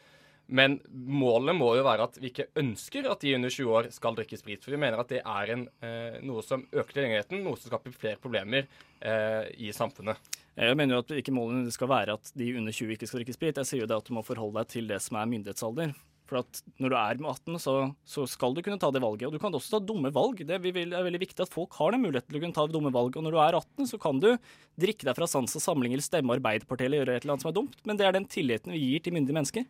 Men 0.47 0.77
målet 0.91 1.57
må 1.57 1.73
jo 1.75 1.83
være 1.83 2.05
at 2.07 2.17
vi 2.21 2.29
ikke 2.31 2.47
ønsker 2.59 3.09
at 3.11 3.23
de 3.23 3.33
under 3.35 3.51
20 3.51 3.73
år 3.79 3.89
skal 3.91 4.15
drikke 4.15 4.39
sprit. 4.39 4.63
For 4.63 4.71
vi 4.71 4.79
mener 4.79 5.01
at 5.01 5.11
det 5.11 5.19
er 5.19 5.53
en, 5.53 5.65
eh, 5.83 6.19
noe 6.23 6.43
som 6.45 6.63
øker 6.71 6.93
tilgjengeligheten, 6.93 7.43
noe 7.43 7.59
som 7.59 7.67
skaper 7.71 7.95
flere 7.95 8.21
problemer 8.23 8.63
eh, 9.01 9.49
i 9.67 9.73
samfunnet. 9.75 10.15
Jeg 10.57 10.77
mener 10.79 10.95
jo 10.95 11.03
at 11.03 11.11
ikke 11.19 11.35
målet 11.35 11.67
skal 11.75 11.91
være 11.91 12.15
at 12.17 12.31
de 12.39 12.47
under 12.57 12.73
20 12.73 12.95
ikke 12.95 13.09
skal 13.09 13.21
drikke 13.21 13.35
sprit. 13.35 13.59
Jeg 13.59 13.69
sier 13.69 13.83
jo 13.83 13.89
det 13.91 13.99
at 13.99 14.07
du 14.07 14.15
må 14.15 14.23
forholde 14.25 14.63
deg 14.63 14.71
til 14.71 14.87
det 14.89 15.01
som 15.03 15.19
er 15.19 15.29
myndighetsalder. 15.29 15.91
For 16.27 16.41
at 16.41 16.61
når 16.83 16.91
du 16.91 16.97
er 16.99 17.21
med 17.21 17.29
18, 17.31 17.59
så, 17.63 17.73
så 18.03 18.25
skal 18.27 18.55
du 18.55 18.61
kunne 18.65 18.79
ta 18.81 18.89
det 18.91 19.01
valget. 19.03 19.29
Og 19.29 19.35
du 19.35 19.41
kan 19.41 19.55
også 19.55 19.77
ta 19.77 19.81
dumme 19.87 20.11
valg. 20.15 20.41
Det 20.43 20.57
er 20.57 20.63
veldig 20.63 21.21
viktig 21.23 21.45
at 21.45 21.53
folk 21.53 21.77
har 21.79 21.95
den 21.95 22.03
muligheten 22.03 22.29
til 22.33 22.39
å 22.39 22.43
kunne 22.43 22.57
ta 22.57 22.67
dumme 22.71 22.91
valg. 22.95 23.15
Og 23.15 23.25
når 23.25 23.35
du 23.35 23.41
er 23.43 23.59
18, 23.61 23.89
så 23.93 23.99
kan 24.01 24.19
du 24.23 24.33
drikke 24.79 25.07
deg 25.07 25.17
fra 25.17 25.29
sans 25.29 25.55
og 25.57 25.63
samling 25.63 25.95
eller 25.95 26.05
stemme 26.05 26.35
Arbeiderpartiet 26.35 26.89
eller 26.89 27.03
gjøre 27.03 27.15
et 27.17 27.25
eller 27.25 27.37
annet 27.37 27.45
som 27.45 27.51
er 27.53 27.59
dumt. 27.59 27.77
Men 27.87 27.99
det 27.99 28.07
er 28.07 28.17
den 28.17 28.27
tilliten 28.31 28.75
vi 28.75 28.83
gir 28.83 29.05
til 29.05 29.15
myndige 29.15 29.39
mennesker. 29.39 29.69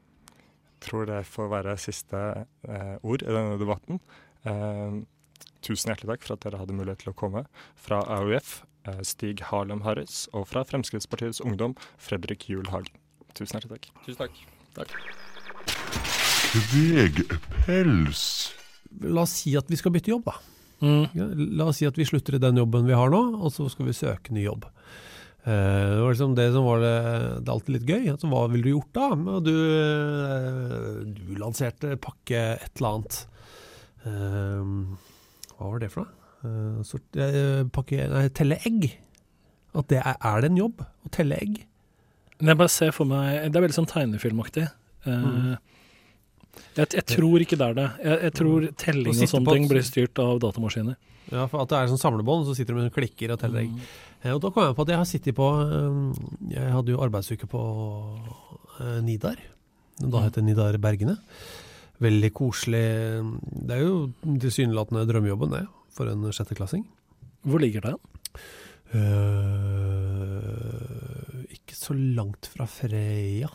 tror 0.81 1.07
det 1.09 1.21
får 1.25 1.47
være 1.49 1.77
siste 1.81 2.23
eh, 2.69 2.95
ord 3.01 3.23
i 3.25 3.33
denne 3.33 3.57
debatten. 3.61 4.01
Eh, 4.49 4.97
tusen 5.65 5.93
hjertelig 5.93 6.15
takk 6.15 6.27
for 6.27 6.37
at 6.37 6.45
dere 6.45 6.61
hadde 6.61 6.77
mulighet 6.77 7.05
til 7.05 7.13
å 7.13 7.17
komme. 7.17 7.45
Fra 7.75 8.01
AUF, 8.17 8.59
eh, 8.89 9.01
Stig 9.05 9.45
Harlem 9.51 9.85
Harris, 9.87 10.25
og 10.33 10.49
fra 10.51 10.65
Fremskrittspartiets 10.65 11.41
Ungdom, 11.41 11.77
Fredrik 11.97 12.49
Juel 12.49 12.69
Hagen. 12.73 12.93
Tusen 13.33 13.57
hjertelig 13.57 13.77
takk. 13.77 13.89
Tusen 14.05 14.21
takk. 14.25 14.45
Takk. 14.77 16.05
Kvegpels. 16.51 18.23
La 19.03 19.23
oss 19.25 19.33
si 19.41 19.53
at 19.59 19.67
vi 19.69 19.77
skal 19.79 19.93
bytte 19.93 20.11
jobb, 20.13 20.27
da. 20.29 20.37
Mm. 20.81 21.03
La 21.57 21.67
oss 21.71 21.79
si 21.81 21.87
at 21.89 21.97
vi 21.97 22.05
slutter 22.07 22.37
i 22.37 22.41
den 22.41 22.59
jobben 22.61 22.87
vi 22.87 22.95
har 22.97 23.09
nå, 23.13 23.19
og 23.41 23.51
så 23.53 23.67
skal 23.71 23.89
vi 23.89 23.95
søke 23.97 24.33
ny 24.35 24.45
jobb. 24.45 24.65
Eh, 25.47 25.51
det 25.51 26.01
var 26.03 26.13
liksom 26.13 26.35
det 26.37 26.47
som 26.55 26.65
var 26.67 26.81
det, 26.83 26.93
det 27.41 27.47
er 27.49 27.53
alltid 27.55 27.75
litt 27.77 27.89
gøy. 27.91 28.05
Altså, 28.13 28.29
hva 28.31 28.43
ville 28.51 28.67
du 28.67 28.73
gjort 28.73 28.93
da? 28.97 29.09
Du, 29.45 29.53
eh, 29.53 31.03
du 31.17 31.35
lanserte 31.41 31.93
pakke 32.03 32.41
et 32.57 32.73
eller 32.81 32.93
annet. 32.95 33.19
Eh, 34.07 34.63
hva 35.57 35.71
var 35.73 35.79
det 35.83 35.91
for 35.93 36.05
noe? 36.05 36.13
Pakke, 37.75 38.03
nei, 38.13 38.27
telle 38.37 38.59
egg. 38.69 38.91
At 39.77 39.89
det 39.91 39.99
er, 39.99 40.15
er 40.25 40.43
det 40.45 40.51
en 40.53 40.61
jobb 40.63 40.83
å 40.85 41.11
telle 41.13 41.37
egg? 41.43 41.63
Jeg 42.37 42.53
bare 42.59 42.69
ser 42.69 42.91
for 42.93 43.09
meg 43.09 43.47
Det 43.49 43.57
er 43.57 43.63
veldig 43.65 43.75
sånn 43.81 43.89
tegnefilmaktig. 43.91 44.67
Eh, 44.69 44.75
Mm. 45.07 45.57
Jeg, 46.77 46.87
jeg 46.93 47.05
tror 47.09 47.43
ikke 47.43 47.57
det 47.59 47.67
er 47.67 47.77
det. 47.77 47.87
Jeg, 48.03 48.17
jeg 48.27 48.33
tror 48.39 48.67
telling 48.83 49.13
og 49.13 49.31
sånne 49.33 49.55
ting 49.57 49.69
blir 49.71 49.85
styrt 49.85 50.21
av 50.23 50.39
datamaskiner. 50.43 50.97
Ja, 51.27 51.43
for 51.51 51.59
at 51.63 51.71
det 51.71 51.77
er 51.79 51.89
sånn 51.91 51.99
samlebånd, 51.99 52.45
så 52.47 52.53
sitter 52.55 52.73
du 52.73 52.79
med 52.81 52.93
klikker 52.95 53.33
og 53.33 53.39
teller 53.41 53.65
egg. 53.65 53.71
Eh, 54.23 54.31
Og 54.33 54.39
da 54.43 54.51
kom 54.53 54.63
jeg 54.63 54.75
på 54.77 54.85
at 54.85 54.91
jeg 54.93 55.01
har 55.01 55.07
sittet 55.09 55.35
på 55.37 55.47
eh, 55.61 55.97
Jeg 56.55 56.73
hadde 56.73 56.93
jo 56.93 57.03
arbeidsuke 57.03 57.47
på 57.51 57.61
eh, 58.79 58.99
Nidar. 59.05 59.39
Da 59.99 60.21
heter 60.23 60.39
det 60.41 60.47
Nidar 60.51 60.77
Bergene. 60.81 61.17
Veldig 62.03 62.31
koselig. 62.37 62.85
Det 63.41 63.73
er 63.73 63.81
jo 63.81 64.11
tilsynelatende 64.23 65.07
drømmejobben, 65.09 65.49
det, 65.55 65.63
for 65.97 66.05
en 66.11 66.29
sjetteklassing. 66.29 66.83
Hvor 67.47 67.59
ligger 67.63 67.81
det? 67.87 67.95
Uh, 68.93 69.03
ikke 71.51 71.75
så 71.75 71.93
langt 71.97 72.47
fra 72.53 72.65
Freia. 72.69 73.49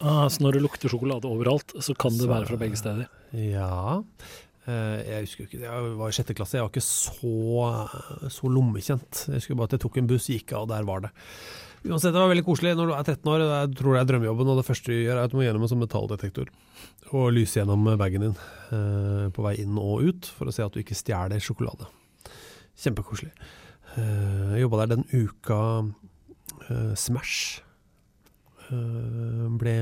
Ah, 0.00 0.28
så 0.30 0.40
når 0.44 0.52
det 0.58 0.62
lukter 0.62 0.88
sjokolade 0.92 1.26
overalt, 1.26 1.72
så 1.82 1.94
kan 1.98 2.12
det 2.14 2.26
Så- 2.26 2.28
være 2.30 2.46
fra 2.46 2.56
begge 2.60 2.76
steder. 2.78 3.08
Ja. 3.32 4.02
Eh, 4.68 5.02
Jeg 5.08 5.24
husker 5.26 5.44
ikke, 5.48 5.60
jeg 5.60 5.96
var 5.98 6.08
i 6.08 6.12
sjette 6.12 6.34
klasse, 6.36 6.54
jeg 6.54 6.62
var 6.62 6.70
ikke 6.70 6.84
så, 6.84 8.28
så 8.30 8.46
lommekjent. 8.52 9.26
Jeg 9.26 9.34
husker 9.40 9.56
bare 9.56 9.64
at 9.64 9.70
jeg 9.72 9.80
tok 9.80 9.96
en 9.98 10.06
buss, 10.06 10.28
gikk 10.28 10.52
av, 10.52 10.62
og 10.62 10.68
der 10.68 10.84
var 10.84 11.00
det. 11.00 11.10
Uansett, 11.86 12.12
det 12.12 12.20
var 12.20 12.28
veldig 12.34 12.44
koselig. 12.44 12.74
Når 12.76 12.86
du 12.86 12.92
er 12.94 13.02
13 13.04 13.30
år, 13.32 13.38
jeg 13.38 13.74
tror 13.78 13.94
det 13.94 14.00
er 14.02 14.08
drømmejobben, 14.12 14.48
og 14.50 14.56
det 14.58 14.66
første 14.66 14.84
du 14.92 14.98
gjør 15.06 15.16
er 15.18 15.24
at 15.24 15.30
du 15.30 15.36
må 15.38 15.42
gjennom 15.46 15.62
en 15.62 15.68
sånn 15.68 15.82
metalldetektor 15.86 16.48
og 17.12 17.32
lyse 17.32 17.54
gjennom 17.58 17.84
bagen 17.96 18.20
din 18.20 18.36
eh, 18.74 19.28
på 19.30 19.42
vei 19.42 19.54
inn 19.62 19.78
og 19.78 20.02
ut, 20.02 20.26
for 20.26 20.46
å 20.46 20.52
se 20.52 20.62
at 20.62 20.72
du 20.74 20.80
ikke 20.82 20.94
stjeler 20.98 21.38
sjokolade. 21.40 21.86
Kjempekoselig. 22.76 23.30
Eh, 23.96 24.58
Jeg 24.58 24.62
jobba 24.68 24.86
der 24.86 24.96
den 24.96 25.04
uka 25.10 25.94
Smash 26.94 27.62
ble 28.68 29.76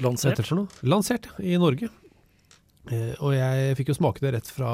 Lansert? 0.00 0.40
Det? 0.40 0.88
Lansert, 0.88 1.28
i 1.44 1.58
Norge. 1.60 1.90
Eh, 2.90 3.12
og 3.20 3.34
jeg 3.36 3.74
fikk 3.78 3.92
jo 3.92 3.98
smake 3.98 4.22
det 4.24 4.32
rett 4.38 4.48
fra, 4.48 4.70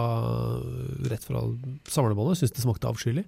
rett 1.11 1.25
fra 1.27 1.43
samlebåndet, 1.91 2.39
syntes 2.39 2.55
det 2.55 2.63
smakte 2.65 2.91
avskyelig. 2.91 3.25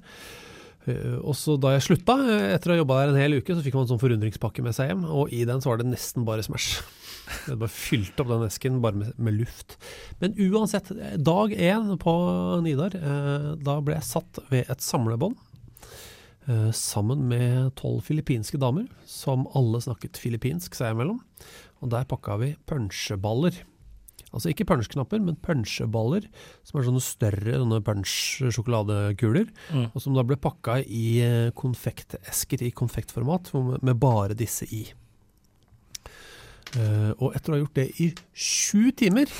Eh, 0.89 1.17
og 1.19 1.35
så 1.37 1.59
da 1.61 1.75
jeg 1.75 1.87
slutta, 1.89 2.17
eh, 2.29 2.53
etter 2.55 2.73
å 2.73 2.77
ha 2.77 2.83
jobba 2.83 3.01
der 3.01 3.13
en 3.13 3.21
hel 3.21 3.39
uke, 3.41 3.57
så 3.57 3.65
fikk 3.65 3.77
man 3.77 3.87
en 3.87 3.93
sånn 3.93 4.03
forundringspakke 4.03 4.65
med 4.65 4.77
seg 4.77 4.93
hjem, 4.93 5.05
og 5.11 5.35
i 5.35 5.43
den 5.49 5.61
så 5.65 5.73
var 5.73 5.83
det 5.83 5.91
nesten 5.91 6.27
bare 6.29 6.47
Smash. 6.47 6.79
Jeg 7.29 7.43
hadde 7.45 7.61
bare 7.61 7.75
fylt 7.75 8.21
opp 8.23 8.31
den 8.31 8.47
esken 8.47 8.79
bare 8.81 8.97
med, 8.97 9.11
med 9.21 9.35
luft. 9.37 9.75
Men 10.23 10.33
uansett, 10.47 10.89
eh, 10.95 11.19
dag 11.21 11.53
én 11.53 11.91
på 12.01 12.15
Nidar, 12.65 12.95
eh, 12.97 13.51
da 13.61 13.75
ble 13.85 13.99
jeg 13.99 14.09
satt 14.09 14.41
ved 14.49 14.71
et 14.73 14.81
samlebånd. 14.81 15.37
Eh, 16.49 16.69
Sammen 16.75 17.27
med 17.31 17.73
tolv 17.79 18.03
filippinske 18.09 18.61
damer, 18.61 18.89
som 19.07 19.47
alle 19.59 19.81
snakket 19.85 20.21
filippinsk 20.21 20.77
seg 20.79 20.97
imellom. 20.97 21.21
Og 21.83 21.93
der 21.93 22.09
pakka 22.09 22.39
vi 22.43 22.55
punsjeballer. 22.69 23.61
Altså 24.29 24.51
ikke 24.53 24.67
punsjknapper, 24.69 25.23
men 25.25 25.39
punsjeballer, 25.41 26.27
som 26.67 26.79
er 26.79 26.89
sånne 26.89 27.05
større 27.05 27.61
sånne 27.63 27.81
punch-sjokoladekuler. 27.87 29.49
Mm. 29.73 29.87
Og 29.93 30.03
som 30.05 30.17
da 30.17 30.25
ble 30.27 30.37
pakka 30.41 30.81
i 30.85 31.07
eh, 31.25 31.53
konfektesker 31.57 32.67
i 32.67 32.73
konfektformat, 32.77 33.53
med 33.55 34.01
bare 34.03 34.37
disse 34.39 34.69
i. 34.69 34.85
Eh, 36.77 37.13
og 37.17 37.33
etter 37.33 37.55
å 37.55 37.57
ha 37.57 37.63
gjort 37.63 37.79
det 37.79 37.89
i 38.05 38.11
sju 38.37 38.91
timer 38.99 39.31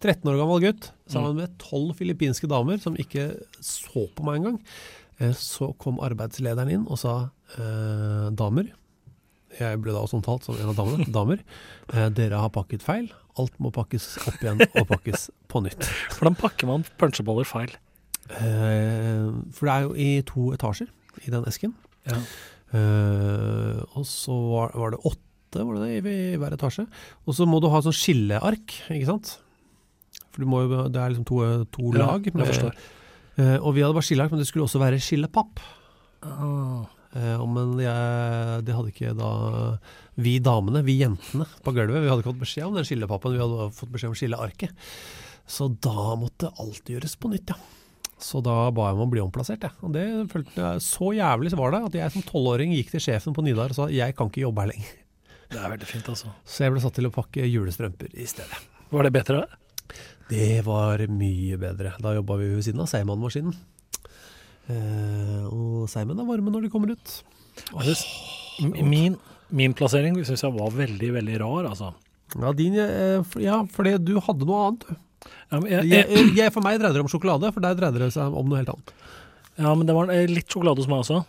13 0.00 0.24
år 0.32 0.38
gammel 0.40 0.62
gutt 0.64 0.88
sammen 1.10 1.36
med 1.36 1.52
12 1.60 1.92
filippinske 1.98 2.48
damer 2.50 2.80
som 2.82 2.96
ikke 2.98 3.28
så 3.62 4.06
på 4.16 4.24
meg 4.26 4.40
engang. 4.40 4.58
Eh, 5.20 5.32
Så 5.36 5.70
kom 5.80 5.98
arbeidslederen 6.02 6.70
inn 6.72 6.86
og 6.90 6.98
sa 7.00 7.14
eh, 7.58 8.28
damer, 8.36 8.70
jeg 9.58 9.80
ble 9.82 9.92
da 9.92 10.00
også 10.04 10.20
omtalt 10.20 10.44
som 10.46 10.54
en 10.56 10.70
av 10.70 10.76
damene, 10.78 11.06
damer, 11.18 11.40
eh, 11.92 12.08
dere 12.14 12.38
har 12.40 12.52
pakket 12.54 12.84
feil. 12.86 13.08
Alt 13.40 13.56
må 13.62 13.70
pakkes 13.74 14.06
opp 14.26 14.40
igjen 14.42 14.60
og 14.66 14.86
pakkes 14.90 15.28
på 15.50 15.62
nytt. 15.64 15.86
Hvordan 16.16 16.36
pakker 16.38 16.68
man 16.70 16.84
puncheboller 17.00 17.46
feil? 17.48 17.72
Eh, 18.30 19.26
for 19.56 19.66
det 19.66 19.74
er 19.74 19.86
jo 19.86 19.92
i 19.98 20.08
to 20.28 20.50
etasjer 20.54 20.90
i 21.26 21.32
den 21.34 21.46
esken. 21.50 21.74
Ja. 22.08 22.20
Eh, 22.78 23.80
og 23.98 24.06
så 24.06 24.34
var, 24.52 24.74
var 24.78 24.94
det 24.94 25.00
åtte 25.02 25.64
var 25.66 25.80
det 25.80 25.86
det, 25.88 25.94
i, 26.06 26.16
i 26.34 26.38
hver 26.38 26.54
etasje. 26.54 26.84
Og 27.26 27.34
så 27.34 27.46
må 27.50 27.58
du 27.62 27.66
ha 27.72 27.80
sånn 27.82 27.96
skilleark, 27.96 28.76
ikke 28.86 29.08
sant? 29.08 29.32
For 30.30 30.44
du 30.44 30.46
må 30.50 30.60
jo, 30.62 30.84
det 30.94 31.00
er 31.02 31.10
liksom 31.10 31.26
to, 31.26 31.40
to 31.74 31.90
Ja, 31.96 32.04
lag. 32.12 32.28
jeg 32.30 32.50
forstår. 32.52 32.76
Eh, 33.40 33.56
og 33.58 33.74
vi 33.76 33.84
hadde 33.84 33.96
bare 33.96 34.06
skilleark, 34.06 34.34
men 34.34 34.42
det 34.42 34.48
skulle 34.50 34.68
også 34.68 34.82
være 34.82 35.00
skillepapp. 35.02 35.62
Ah. 36.28 36.84
Eh, 37.16 37.42
men 37.50 37.74
jeg, 37.82 38.62
det 38.66 38.76
hadde 38.76 38.92
ikke 38.92 39.16
da 39.18 39.32
vi 40.20 40.36
damene, 40.44 40.84
vi 40.86 41.00
jentene 41.00 41.48
på 41.64 41.74
gulvet, 41.74 42.04
vi 42.04 42.10
hadde 42.10 42.22
ikke 42.22 42.32
fått 42.34 42.44
beskjed 42.44 42.68
om 42.68 42.78
den 42.78 42.86
skillepappen, 42.86 43.34
vi 43.34 43.42
hadde 43.42 43.68
fått 43.74 43.92
beskjed 43.94 44.12
om 44.12 44.18
skillearket. 44.18 44.88
Så 45.50 45.66
da 45.82 46.14
måtte 46.18 46.52
alt 46.62 46.90
gjøres 46.92 47.16
på 47.18 47.32
nytt, 47.32 47.50
ja. 47.50 47.58
Så 48.20 48.42
da 48.44 48.68
ba 48.76 48.90
jeg 48.90 48.98
om 48.98 49.06
å 49.06 49.10
bli 49.10 49.22
omplassert, 49.24 49.64
jeg. 49.64 49.72
Og 49.80 49.94
det 49.94 50.04
følte 50.30 50.60
jeg 50.60 50.82
så 50.84 51.08
jævlig 51.16 51.54
var 51.56 51.72
det 51.72 51.80
at 51.88 51.96
jeg 52.02 52.14
som 52.14 52.26
tolvåring 52.28 52.74
gikk 52.76 52.92
til 52.92 53.02
sjefen 53.06 53.36
på 53.36 53.44
Nidar 53.46 53.72
og 53.72 53.78
sa 53.78 53.86
jeg 53.90 54.14
kan 54.18 54.28
ikke 54.28 54.44
jobbe 54.44 54.66
her 54.66 54.74
lenger. 54.74 54.98
Det 55.50 55.58
er 55.58 55.72
veldig 55.72 55.88
fint, 55.88 56.10
altså. 56.12 56.30
Så 56.46 56.66
jeg 56.66 56.74
ble 56.74 56.82
satt 56.84 56.94
til 57.00 57.08
å 57.08 57.14
pakke 57.14 57.48
julestrømper 57.48 58.12
i 58.12 58.28
stedet. 58.28 58.60
Var 58.92 59.08
det 59.08 59.14
bedre? 59.16 59.40
Det 60.30 60.60
var 60.66 61.02
mye 61.10 61.58
bedre. 61.60 61.94
Da 62.02 62.14
jobba 62.16 62.36
vi 62.40 62.48
ved 62.54 62.64
siden 62.66 62.82
av 62.84 62.88
Seigmann-maskinen. 62.90 63.56
Eh, 64.70 65.44
og 65.50 65.88
Seigmenn 65.90 66.20
er 66.22 66.28
varme 66.28 66.52
når 66.54 66.66
de 66.66 66.70
kommer 66.72 66.92
ut. 66.94 67.14
Oh, 67.74 67.84
min, 68.86 69.16
min 69.50 69.74
plassering 69.76 70.16
syns 70.24 70.44
jeg 70.46 70.54
var 70.54 70.70
veldig, 70.76 71.10
veldig 71.18 71.40
rar, 71.42 71.70
altså. 71.72 71.92
Ja, 72.38 72.52
din, 72.54 72.76
eh, 72.78 73.32
ja, 73.42 73.60
fordi 73.74 73.96
du 74.06 74.14
hadde 74.22 74.46
noe 74.46 74.66
annet. 74.68 74.86
du. 74.86 74.98
Ja, 75.50 75.58
jeg, 75.66 75.88
Jeg, 75.90 76.28
jeg, 76.38 76.52
for 76.54 76.64
meg 76.64 76.78
dreide 76.80 76.96
det 76.96 77.02
om 77.02 77.10
sjokolade, 77.10 77.50
for 77.52 77.64
der 77.64 77.74
dreide 77.76 78.00
det 78.00 78.12
seg 78.14 78.30
om 78.30 78.48
noe 78.48 78.60
helt 78.62 78.70
annet. 78.72 78.92
ja, 79.58 79.74
men 79.74 79.86
det 79.88 79.96
var 79.96 80.12
eh, 80.14 80.28
litt 80.30 80.48
sjokolade 80.48 80.80
hos 80.80 80.88
meg 80.88 81.02
også. 81.02 81.24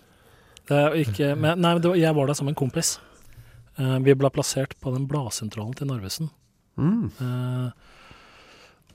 Det 0.70 0.82
ikke, 1.02 1.34
men, 1.36 1.58
nei, 1.60 1.74
men 1.74 1.82
det 1.82 1.90
var, 1.90 1.98
jeg 2.00 2.16
var 2.16 2.30
der 2.30 2.38
som 2.38 2.48
en 2.52 2.56
kompis. 2.56 2.94
Eh, 3.82 3.98
vi 4.06 4.14
ble 4.16 4.30
plassert 4.32 4.78
på 4.80 4.94
den 4.94 5.08
bladsentralen 5.10 5.74
til 5.76 5.90
Narvesen. 5.90 6.30
Mm. 6.78 7.10
Eh, 7.18 7.90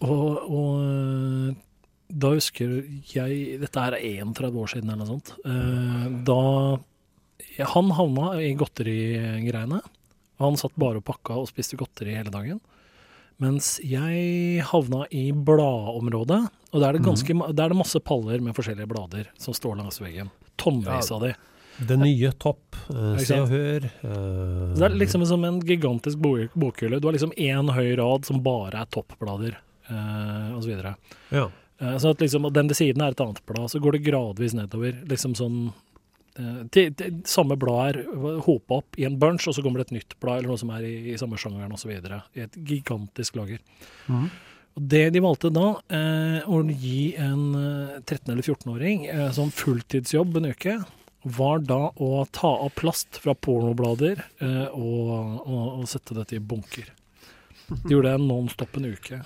og, 0.01 0.51
og 0.51 0.71
eh, 0.83 1.55
da 2.17 2.31
husker 2.37 2.77
jeg 3.11 3.59
Dette 3.61 3.83
er 3.83 3.97
31 3.99 4.61
år 4.63 4.71
siden 4.71 4.91
eller 4.93 5.05
noe 5.05 5.17
sånt. 5.17 5.33
Eh, 5.45 6.07
da 6.29 6.41
Han 7.73 7.91
havna 7.97 8.35
i 8.45 8.53
godterigreiene. 8.59 9.81
Han 10.43 10.57
satt 10.61 10.75
bare 10.77 11.01
og 11.01 11.07
pakka 11.09 11.39
og 11.41 11.49
spiste 11.49 11.79
godteri 11.81 12.15
hele 12.19 12.31
dagen. 12.35 12.61
Mens 13.41 13.75
jeg 13.85 14.63
havna 14.65 15.05
i 15.13 15.27
bladområdet, 15.33 16.39
og 16.73 16.81
der 16.81 16.89
er 16.89 16.97
det, 16.97 17.03
ganske, 17.05 17.35
ma- 17.37 17.51
der 17.53 17.67
er 17.67 17.75
det 17.75 17.79
masse 17.83 18.01
paller 18.01 18.41
med 18.41 18.57
forskjellige 18.57 18.89
blader 18.89 19.27
som 19.41 19.53
står 19.57 19.77
langs 19.81 20.01
veggen. 20.01 20.31
Tonnevis 20.61 21.11
av 21.13 21.21
de. 21.27 21.35
Det 21.77 21.99
nye 22.01 22.31
topp, 22.41 22.77
eh, 22.89 23.19
Se 23.21 23.37
og? 23.43 23.51
Hør 23.53 23.85
Uh, 24.01 24.73
Det 24.79 24.87
er 24.87 24.95
liksom 24.97 25.27
som 25.29 25.45
en 25.45 25.59
gigantisk 25.61 26.17
bokhylle. 26.57 27.01
Du 27.01 27.09
har 27.09 27.13
liksom 27.13 27.35
én 27.37 27.69
høy 27.77 27.91
rad 28.01 28.25
som 28.25 28.41
bare 28.45 28.81
er 28.81 28.87
toppblader, 28.89 29.57
eh, 29.91 30.51
og 30.57 30.65
så. 30.65 30.95
Ja. 31.35 31.49
Uh, 31.83 31.97
så 32.01 32.15
at 32.15 32.23
liksom, 32.25 32.49
den 32.53 32.71
ved 32.71 32.79
siden 32.79 33.05
er 33.05 33.13
et 33.13 33.21
annet 33.21 33.43
blad, 33.47 33.69
så 33.73 33.81
går 33.83 33.97
det 33.97 34.07
gradvis 34.07 34.57
nedover. 34.57 34.97
Liksom 35.11 35.37
sånn 35.37 35.61
eh, 36.39 36.63
de, 36.73 37.11
Samme 37.29 37.59
blad 37.61 37.91
er 37.91 38.41
hopa 38.47 38.81
opp 38.81 38.99
i 39.01 39.05
en 39.09 39.19
bunch, 39.21 39.49
og 39.49 39.57
så 39.57 39.65
kommer 39.65 39.83
det 39.83 39.91
et 39.91 39.99
nytt 39.99 40.19
blad 40.23 40.41
eller 40.41 40.55
noe 40.55 40.63
som 40.63 40.73
er 40.77 40.89
i, 40.89 40.97
i 41.13 41.21
samme 41.21 41.39
sjangeren 41.41 41.77
osv. 41.77 41.93
I 41.93 42.47
et 42.47 42.61
gigantisk 42.65 43.37
lager. 43.41 43.61
Mm. 44.09 44.29
Og 44.77 44.89
Det 44.93 45.07
de 45.15 45.25
valgte 45.25 45.53
da, 45.53 45.69
eh, 45.89 46.45
å 46.45 46.61
gi 46.69 47.15
en 47.17 47.45
eh, 47.57 47.97
13- 48.03 48.33
eller 48.33 48.45
14-åring 48.45 49.07
eh, 49.09 49.31
som 49.33 49.53
fulltidsjobb 49.53 50.37
en 50.37 50.51
uke, 50.53 50.77
var 51.27 51.63
da 51.65 51.89
å 51.91 52.11
ta 52.31 52.53
av 52.63 52.71
plast 52.79 53.19
fra 53.23 53.35
pornoblader 53.35 54.21
eh, 54.21 54.67
og, 54.69 55.09
og, 55.43 55.65
og 55.81 55.89
sette 55.91 56.15
dette 56.15 56.37
i 56.37 56.43
bunker. 56.45 56.93
De 57.83 57.97
gjorde 57.97 58.13
det 58.13 58.27
non 58.27 58.51
stop 58.53 58.77
en 58.79 58.93
uke. 58.93 59.23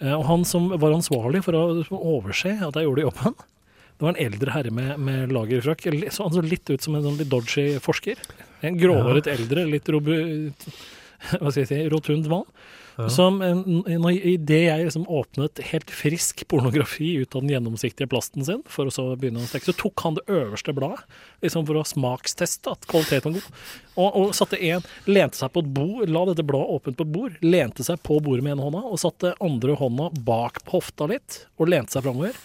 Eh, 0.00 0.14
og 0.16 0.26
han 0.28 0.44
som 0.48 0.70
var 0.72 0.96
ansvarlig 0.96 1.44
for 1.46 1.56
å 1.56 1.64
overse 2.00 2.56
at 2.56 2.76
jeg 2.76 2.88
gjorde 2.88 3.06
jobben, 3.08 3.40
det 4.00 4.06
var 4.06 4.14
en 4.14 4.22
eldre 4.24 4.52
herre 4.54 4.70
med, 4.72 4.94
med 5.04 5.32
lagerfrakk. 5.36 5.84
Så 6.08 6.24
han 6.24 6.32
så 6.32 6.44
litt 6.44 6.70
ut 6.72 6.80
som 6.80 6.94
en 6.96 7.04
sånn 7.04 7.18
litt 7.20 7.28
dodgy 7.28 7.74
forsker. 7.84 8.20
En 8.64 8.78
gråhåret 8.80 9.28
eldre, 9.28 9.66
litt 9.68 9.88
robu, 9.92 10.14
hva 11.40 11.50
skal 11.50 11.64
jeg 11.64 11.70
si, 11.70 11.80
rotund 11.92 12.30
mann. 12.30 12.46
Ja. 13.00 13.08
Som 13.08 13.42
en, 13.42 13.84
en, 13.86 14.06
i 14.10 14.34
det 14.36 14.58
jeg 14.66 14.84
liksom 14.84 15.06
åpnet 15.08 15.60
helt 15.70 15.90
frisk 15.94 16.42
pornografi 16.50 17.14
ut 17.22 17.34
av 17.34 17.44
den 17.44 17.52
gjennomsiktige 17.54 18.10
plasten 18.10 18.44
sin, 18.44 18.60
for 18.68 18.90
å 18.90 18.92
så 18.92 19.06
begynne 19.16 19.40
å 19.40 19.48
stekke, 19.48 19.70
så 19.70 19.76
tok 19.78 20.04
han 20.04 20.18
det 20.18 20.26
øverste 20.28 20.74
bladet, 20.76 21.06
liksom 21.44 21.64
for 21.68 21.80
å 21.80 21.86
smaksteste 21.86 22.74
at 22.74 22.84
kvaliteten 22.90 23.32
var 23.32 23.38
god. 23.38 23.64
Og, 23.94 24.08
og 24.08 24.36
satte 24.36 24.60
en, 24.68 24.84
lente 25.08 25.40
seg 25.40 25.52
på 25.54 25.64
et 25.64 25.72
bord, 25.80 26.12
la 26.12 26.26
dette 26.28 26.46
bladet 26.46 26.76
åpent 26.76 26.98
på 26.98 27.06
et 27.06 27.14
bord, 27.14 27.40
lente 27.44 27.86
seg 27.86 28.02
på 28.04 28.20
bordet 28.24 28.44
med 28.44 28.56
ene 28.56 28.68
hånda, 28.68 28.84
og 28.90 29.00
satte 29.00 29.36
andre 29.40 29.76
hånda 29.80 30.10
bak 30.26 30.64
på 30.66 30.78
hofta 30.78 31.08
litt, 31.10 31.44
og 31.56 31.72
lente 31.72 31.96
seg 31.96 32.04
framover. 32.04 32.36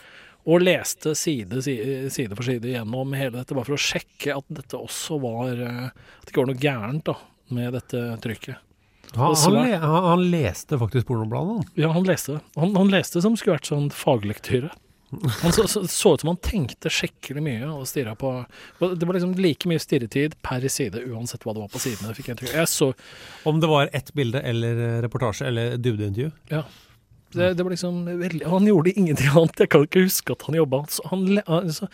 Og 0.46 0.62
leste 0.62 1.16
side, 1.18 1.64
side, 1.66 2.12
side 2.14 2.38
for 2.38 2.46
side 2.46 2.70
gjennom 2.70 3.16
hele 3.18 3.40
dette, 3.40 3.56
bare 3.58 3.66
for 3.66 3.80
å 3.80 3.82
sjekke 3.82 4.36
at 4.38 4.46
dette 4.54 4.78
også 4.78 5.18
var 5.24 5.58
eh, 5.58 5.88
At 5.90 6.28
det 6.28 6.36
ikke 6.36 6.44
var 6.44 6.52
noe 6.52 6.62
gærent 6.62 7.08
da, 7.10 7.16
med 7.58 7.74
dette 7.74 8.04
trykket. 8.22 8.65
Han, 9.16 9.36
han, 9.36 9.54
le, 9.54 9.78
han, 9.80 10.08
han 10.12 10.24
leste 10.32 10.80
faktisk 10.80 11.08
pornobladet. 11.08 11.60
han. 11.60 11.70
ja, 11.80 11.92
han 11.96 12.08
leste. 12.08 12.40
Han, 12.56 12.76
han 12.76 12.92
leste 12.92 13.22
som 13.24 13.38
skulle 13.40 13.58
vært 13.58 13.70
sånn 13.72 13.92
faglektyre. 13.94 14.72
Han 15.42 15.54
så, 15.54 15.68
så, 15.68 15.88
så 15.88 16.14
ut 16.14 16.24
som 16.24 16.32
han 16.34 16.40
tenkte 16.44 16.90
skikkelig 16.92 17.44
mye 17.46 17.68
og 17.70 17.86
stirra 17.88 18.16
på 18.20 18.32
Det 18.82 19.06
var 19.06 19.16
liksom 19.16 19.36
like 19.40 19.70
mye 19.70 19.80
stirretid 19.80 20.34
per 20.44 20.66
side 20.68 21.04
uansett 21.06 21.46
hva 21.46 21.54
det 21.56 21.62
var 21.64 21.72
på 21.72 21.82
sidene. 21.84 22.16
Fikk 22.18 22.32
jeg, 22.34 22.50
jeg 22.52 22.72
så 22.72 22.90
Om 23.48 23.62
det 23.64 23.70
var 23.72 23.92
ett 23.96 24.12
bilde 24.18 24.42
eller 24.42 24.82
eh, 24.88 24.98
reportasje 25.06 25.48
eller 25.48 25.78
dybdeintervju. 25.78 26.34
Ja. 26.52 26.66
Det, 27.36 27.54
det 27.54 27.64
var 27.64 27.74
liksom 27.74 28.06
veldig 28.06 28.46
Han 28.48 28.68
gjorde 28.68 28.94
ingenting 28.96 29.32
annet. 29.36 29.60
Jeg 29.66 29.72
kan 29.72 29.88
ikke 29.88 30.06
huske 30.08 30.36
at 30.36 30.46
han 30.48 30.58
jobba. 30.58 30.84
Han, 31.12 31.26
altså, 31.46 31.90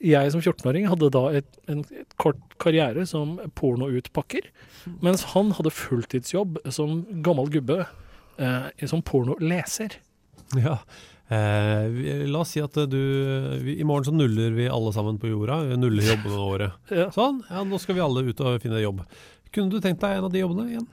jeg 0.00 0.32
som 0.32 0.40
14-åring 0.40 0.88
hadde 0.90 1.10
da 1.12 1.22
et, 1.40 1.48
en 1.70 1.82
et 1.84 2.16
kort 2.20 2.40
karriere 2.62 3.04
som 3.08 3.38
pornoutpakker, 3.58 4.48
mens 5.04 5.26
han 5.34 5.52
hadde 5.58 5.72
fulltidsjobb 5.74 6.60
som 6.72 7.02
gammel 7.24 7.50
gubbe 7.52 7.82
eh, 8.40 8.86
som 8.88 9.02
pornoleser. 9.04 9.98
Ja. 10.58 10.78
Eh, 11.30 12.26
la 12.26 12.40
oss 12.42 12.56
si 12.56 12.62
at 12.62 12.74
eh, 12.80 12.88
du 12.90 12.98
vi, 13.62 13.76
I 13.78 13.84
morgen 13.86 14.08
så 14.08 14.14
nuller 14.14 14.50
vi 14.56 14.68
alle 14.68 14.92
sammen 14.92 15.18
på 15.22 15.30
jorda. 15.30 15.60
Vi 15.68 15.76
nuller 15.78 16.08
jobbene 16.14 16.38
våre. 16.40 16.70
Ja. 17.02 17.10
Sånn. 17.14 17.42
Ja, 17.50 17.62
nå 17.62 17.78
skal 17.78 17.98
vi 17.98 18.02
alle 18.02 18.24
ut 18.26 18.40
og 18.42 18.56
finne 18.64 18.80
jobb. 18.82 19.04
Kunne 19.54 19.70
du 19.70 19.78
tenkt 19.82 20.02
deg 20.02 20.16
en 20.18 20.26
av 20.26 20.32
de 20.34 20.42
jobbene 20.42 20.66
igjen? 20.72 20.88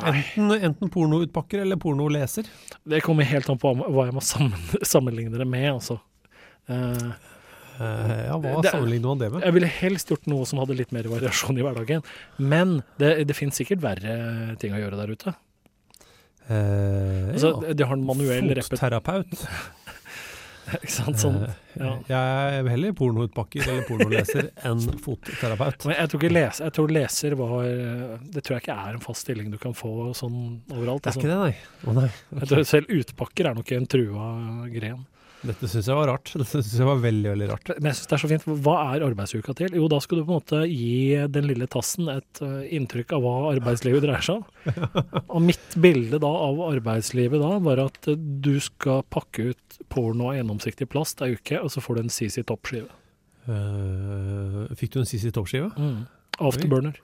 Enten, 0.00 0.52
enten 0.54 0.90
pornoutpakker 0.90 1.62
eller 1.64 1.78
pornoleser. 1.82 2.46
Det 2.86 3.02
kommer 3.02 3.26
helt 3.26 3.48
an 3.50 3.58
på 3.58 3.72
hva 3.78 4.06
jeg 4.06 4.14
må 4.14 4.22
sammen, 4.22 4.58
sammenligne 4.86 5.38
det 5.38 5.46
med, 5.50 5.66
altså. 5.72 5.98
Eh, 6.70 7.08
ja, 7.80 8.36
hva 8.38 8.60
det- 8.62 8.70
sammenligner 8.74 9.08
man 9.14 9.18
det 9.22 9.30
med? 9.32 9.42
Jeg 9.46 9.56
ville 9.56 9.70
helst 9.80 10.10
gjort 10.12 10.26
noe 10.30 10.44
som 10.48 10.58
hadde 10.60 10.76
litt 10.76 10.92
mer 10.92 11.08
variasjon 11.08 11.58
i 11.58 11.64
hverdagen. 11.64 12.02
Men 12.38 12.82
det, 13.00 13.14
det 13.30 13.36
finnes 13.38 13.56
sikkert 13.56 13.80
verre 13.84 14.56
ting 14.60 14.74
å 14.76 14.80
gjøre 14.82 15.00
der 15.00 15.14
ute. 15.16 15.34
Eh, 16.50 17.30
Altså, 17.34 17.52
ja. 17.66 17.74
de 17.74 17.84
har 17.86 17.94
en 17.96 18.04
manuell 18.06 18.50
Fotterapeut. 18.66 19.36
Ikke 20.70 20.92
sant? 20.92 21.18
Sånn, 21.18 21.36
Eh, 21.42 21.54
ja. 21.80 21.90
Jeg 22.06 22.60
er 22.60 22.68
heller 22.70 22.92
pornoutpakker 22.94 23.62
eller 23.64 23.82
pornoleser 23.88 24.50
enn 24.68 24.82
fotterapeut. 25.02 25.86
Men 25.88 25.96
jeg 25.98 26.10
tror, 26.12 26.20
ikke 26.20 26.34
leser, 26.36 26.64
jeg 26.68 26.74
tror 26.76 26.92
leser 26.94 27.34
var 27.38 27.64
Det 28.34 28.42
tror 28.46 28.54
jeg 28.56 28.62
ikke 28.64 28.76
er 28.76 28.98
en 28.98 29.02
fast 29.02 29.24
stilling 29.24 29.50
du 29.50 29.58
kan 29.62 29.74
få 29.74 30.10
sånn 30.18 30.60
overalt. 30.70 31.02
Det 31.06 31.14
er 31.14 31.18
ikke 31.18 31.30
det, 31.32 31.38
nei. 31.40 31.54
Oh, 31.86 31.96
nei. 31.96 32.10
Tror 32.46 32.62
selv 32.70 32.90
utpakker 33.00 33.50
er 33.50 33.58
nok 33.58 33.72
en 33.74 33.86
trua 33.90 34.28
gren. 34.70 35.02
Dette 35.40 35.68
syns 35.72 35.86
jeg 35.88 35.96
var 35.96 36.10
rart. 36.10 36.30
Dette 36.40 36.60
synes 36.60 36.76
jeg 36.76 36.88
var 36.88 37.00
veldig, 37.00 37.28
veldig 37.32 37.48
rart. 37.48 37.72
Men 37.78 37.90
jeg 37.90 37.98
synes 37.98 38.10
det 38.10 38.16
er 38.16 38.22
så 38.22 38.30
fint. 38.32 38.46
Hva 38.66 38.76
er 38.92 39.04
arbeidsuka 39.06 39.54
til? 39.56 39.76
Jo, 39.78 39.88
da 39.90 40.00
skal 40.04 40.20
du 40.20 40.24
på 40.26 40.34
en 40.34 40.40
måte 40.42 40.60
gi 40.68 41.16
den 41.32 41.48
lille 41.48 41.68
tassen 41.70 42.10
et 42.12 42.42
eh, 42.44 42.70
inntrykk 42.76 43.14
av 43.16 43.24
hva 43.24 43.34
arbeidslivet 43.54 44.04
dreier 44.04 44.26
seg 44.26 44.40
om. 44.40 44.80
Og 45.34 45.44
mitt 45.48 45.76
bilde 45.80 46.20
da 46.22 46.30
av 46.50 46.60
arbeidslivet 46.68 47.40
da 47.42 47.52
var 47.64 47.84
at 47.86 48.10
du 48.12 48.54
skal 48.62 49.04
pakke 49.08 49.50
ut 49.52 49.82
porno 49.92 50.30
av 50.30 50.38
gjennomsiktig 50.38 50.90
plast 50.92 51.22
ei 51.24 51.34
uke, 51.38 51.60
og 51.60 51.72
så 51.72 51.82
får 51.84 51.96
du 51.96 52.02
en 52.04 52.12
CC 52.12 52.44
Topp-skive. 52.46 52.90
Uh, 53.48 54.66
fikk 54.78 54.92
du 54.94 55.00
en 55.00 55.08
CC 55.08 55.32
Topp-skive? 55.34 55.70
Mm. 55.80 56.04
Afterburner. 56.40 57.00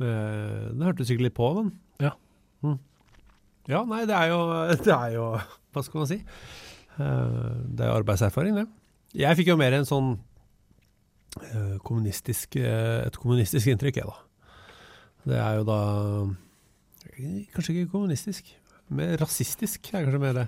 Det 0.00 0.12
det 0.78 0.86
hørtes 0.86 1.10
sikkert 1.10 1.26
litt 1.28 1.36
på, 1.36 1.48
den. 1.58 1.74
Ja. 2.00 2.14
Mm. 2.64 2.78
Ja, 3.68 3.82
nei, 3.88 4.04
det 4.08 4.16
er 4.16 4.30
jo 4.32 4.40
Det 4.86 4.94
er 4.94 5.14
jo 5.14 5.26
Hva 5.74 5.82
skal 5.84 6.02
man 6.02 6.08
si? 6.10 6.20
Eh, 6.98 7.50
det 7.76 7.86
er 7.86 7.94
arbeidserfaring, 7.94 8.58
det. 8.60 8.66
Jeg 9.20 9.38
fikk 9.38 9.52
jo 9.52 9.58
mer 9.60 9.74
en 9.76 9.88
sånn 9.88 10.12
eh, 11.40 11.76
kommunistisk 11.86 12.58
eh, 12.60 13.06
et 13.06 13.18
kommunistisk 13.18 13.70
inntrykk, 13.72 14.02
jeg, 14.02 14.10
da. 14.10 14.54
Det 15.30 15.40
er 15.40 15.58
jo 15.60 15.66
da 15.68 15.82
Kanskje 17.20 17.74
ikke 17.74 17.90
kommunistisk, 17.92 18.46
mer 18.96 19.12
rasistisk 19.20 19.90
er 19.92 20.06
kanskje 20.06 20.20
mer 20.22 20.38
det. 20.38 20.44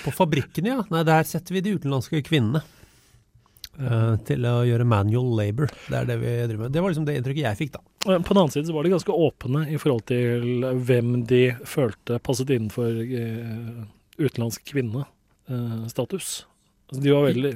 På 0.00 0.12
fabrikkene, 0.14 0.70
ja. 0.72 0.84
Nei, 0.92 1.02
der 1.04 1.26
setter 1.28 1.52
vi 1.52 1.60
de 1.64 1.74
utenlandske 1.76 2.22
kvinnene. 2.24 2.62
til 4.24 4.46
å 4.48 4.62
gjøre 4.64 4.86
manual 4.88 5.34
labor. 5.36 5.68
Det 5.90 5.98
er 5.98 6.08
det 6.08 6.16
vi 6.22 6.30
driver 6.46 6.62
med. 6.62 6.72
Det 6.72 6.80
var 6.80 6.94
liksom 6.94 7.04
det 7.04 7.18
inntrykket 7.18 7.44
jeg 7.44 7.58
fikk, 7.58 7.74
da. 7.74 7.82
På 8.06 8.32
den 8.32 8.40
annen 8.40 8.54
side 8.54 8.70
så 8.70 8.72
var 8.72 8.86
de 8.86 8.94
ganske 8.94 9.18
åpne 9.26 9.66
i 9.68 9.76
forhold 9.82 10.06
til 10.08 10.64
hvem 10.88 11.12
de 11.28 11.42
følte 11.68 12.16
passet 12.24 12.54
innenfor 12.56 13.02
eh, 13.04 13.84
utenlandsk 14.16 14.72
kvinnestatus. 15.48 16.46
Altså, 16.90 17.02
de 17.02 17.10
var 17.14 17.26
veldig 17.28 17.52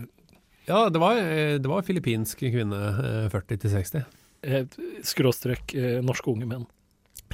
Ja, 0.68 0.88
det 0.90 1.00
var, 1.02 1.16
eh, 1.18 1.58
det 1.58 1.66
var 1.70 1.82
filippinsk 1.82 2.38
kvinne, 2.38 2.80
eh, 3.24 3.28
40 3.30 3.56
til 3.58 3.70
60. 3.70 4.04
eh, 4.42 4.64
Skråstrek 5.02 5.74
eh, 5.74 6.00
norske 6.02 6.30
unge 6.30 6.46
menn. 6.46 6.66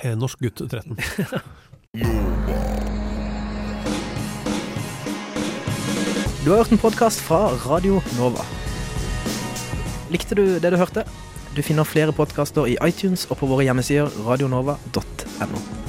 Eh, 0.03 0.15
Norsk 0.17 0.39
gutt 0.41 0.61
13. 0.69 0.97
Du 6.45 6.51
har 6.53 6.59
hørt 6.63 6.71
en 6.73 6.79
podkast 6.79 7.21
fra 7.27 7.49
Radio 7.67 7.99
Nova. 8.19 8.45
Likte 10.15 10.37
du 10.39 10.45
det 10.63 10.71
du 10.71 10.77
hørte? 10.79 11.03
Du 11.57 11.63
finner 11.65 11.89
flere 11.89 12.13
podkaster 12.15 12.69
i 12.71 12.77
iTunes 12.87 13.25
og 13.33 13.41
på 13.41 13.49
våre 13.51 13.65
hjemmesider 13.67 14.13
radionova.no. 14.29 15.86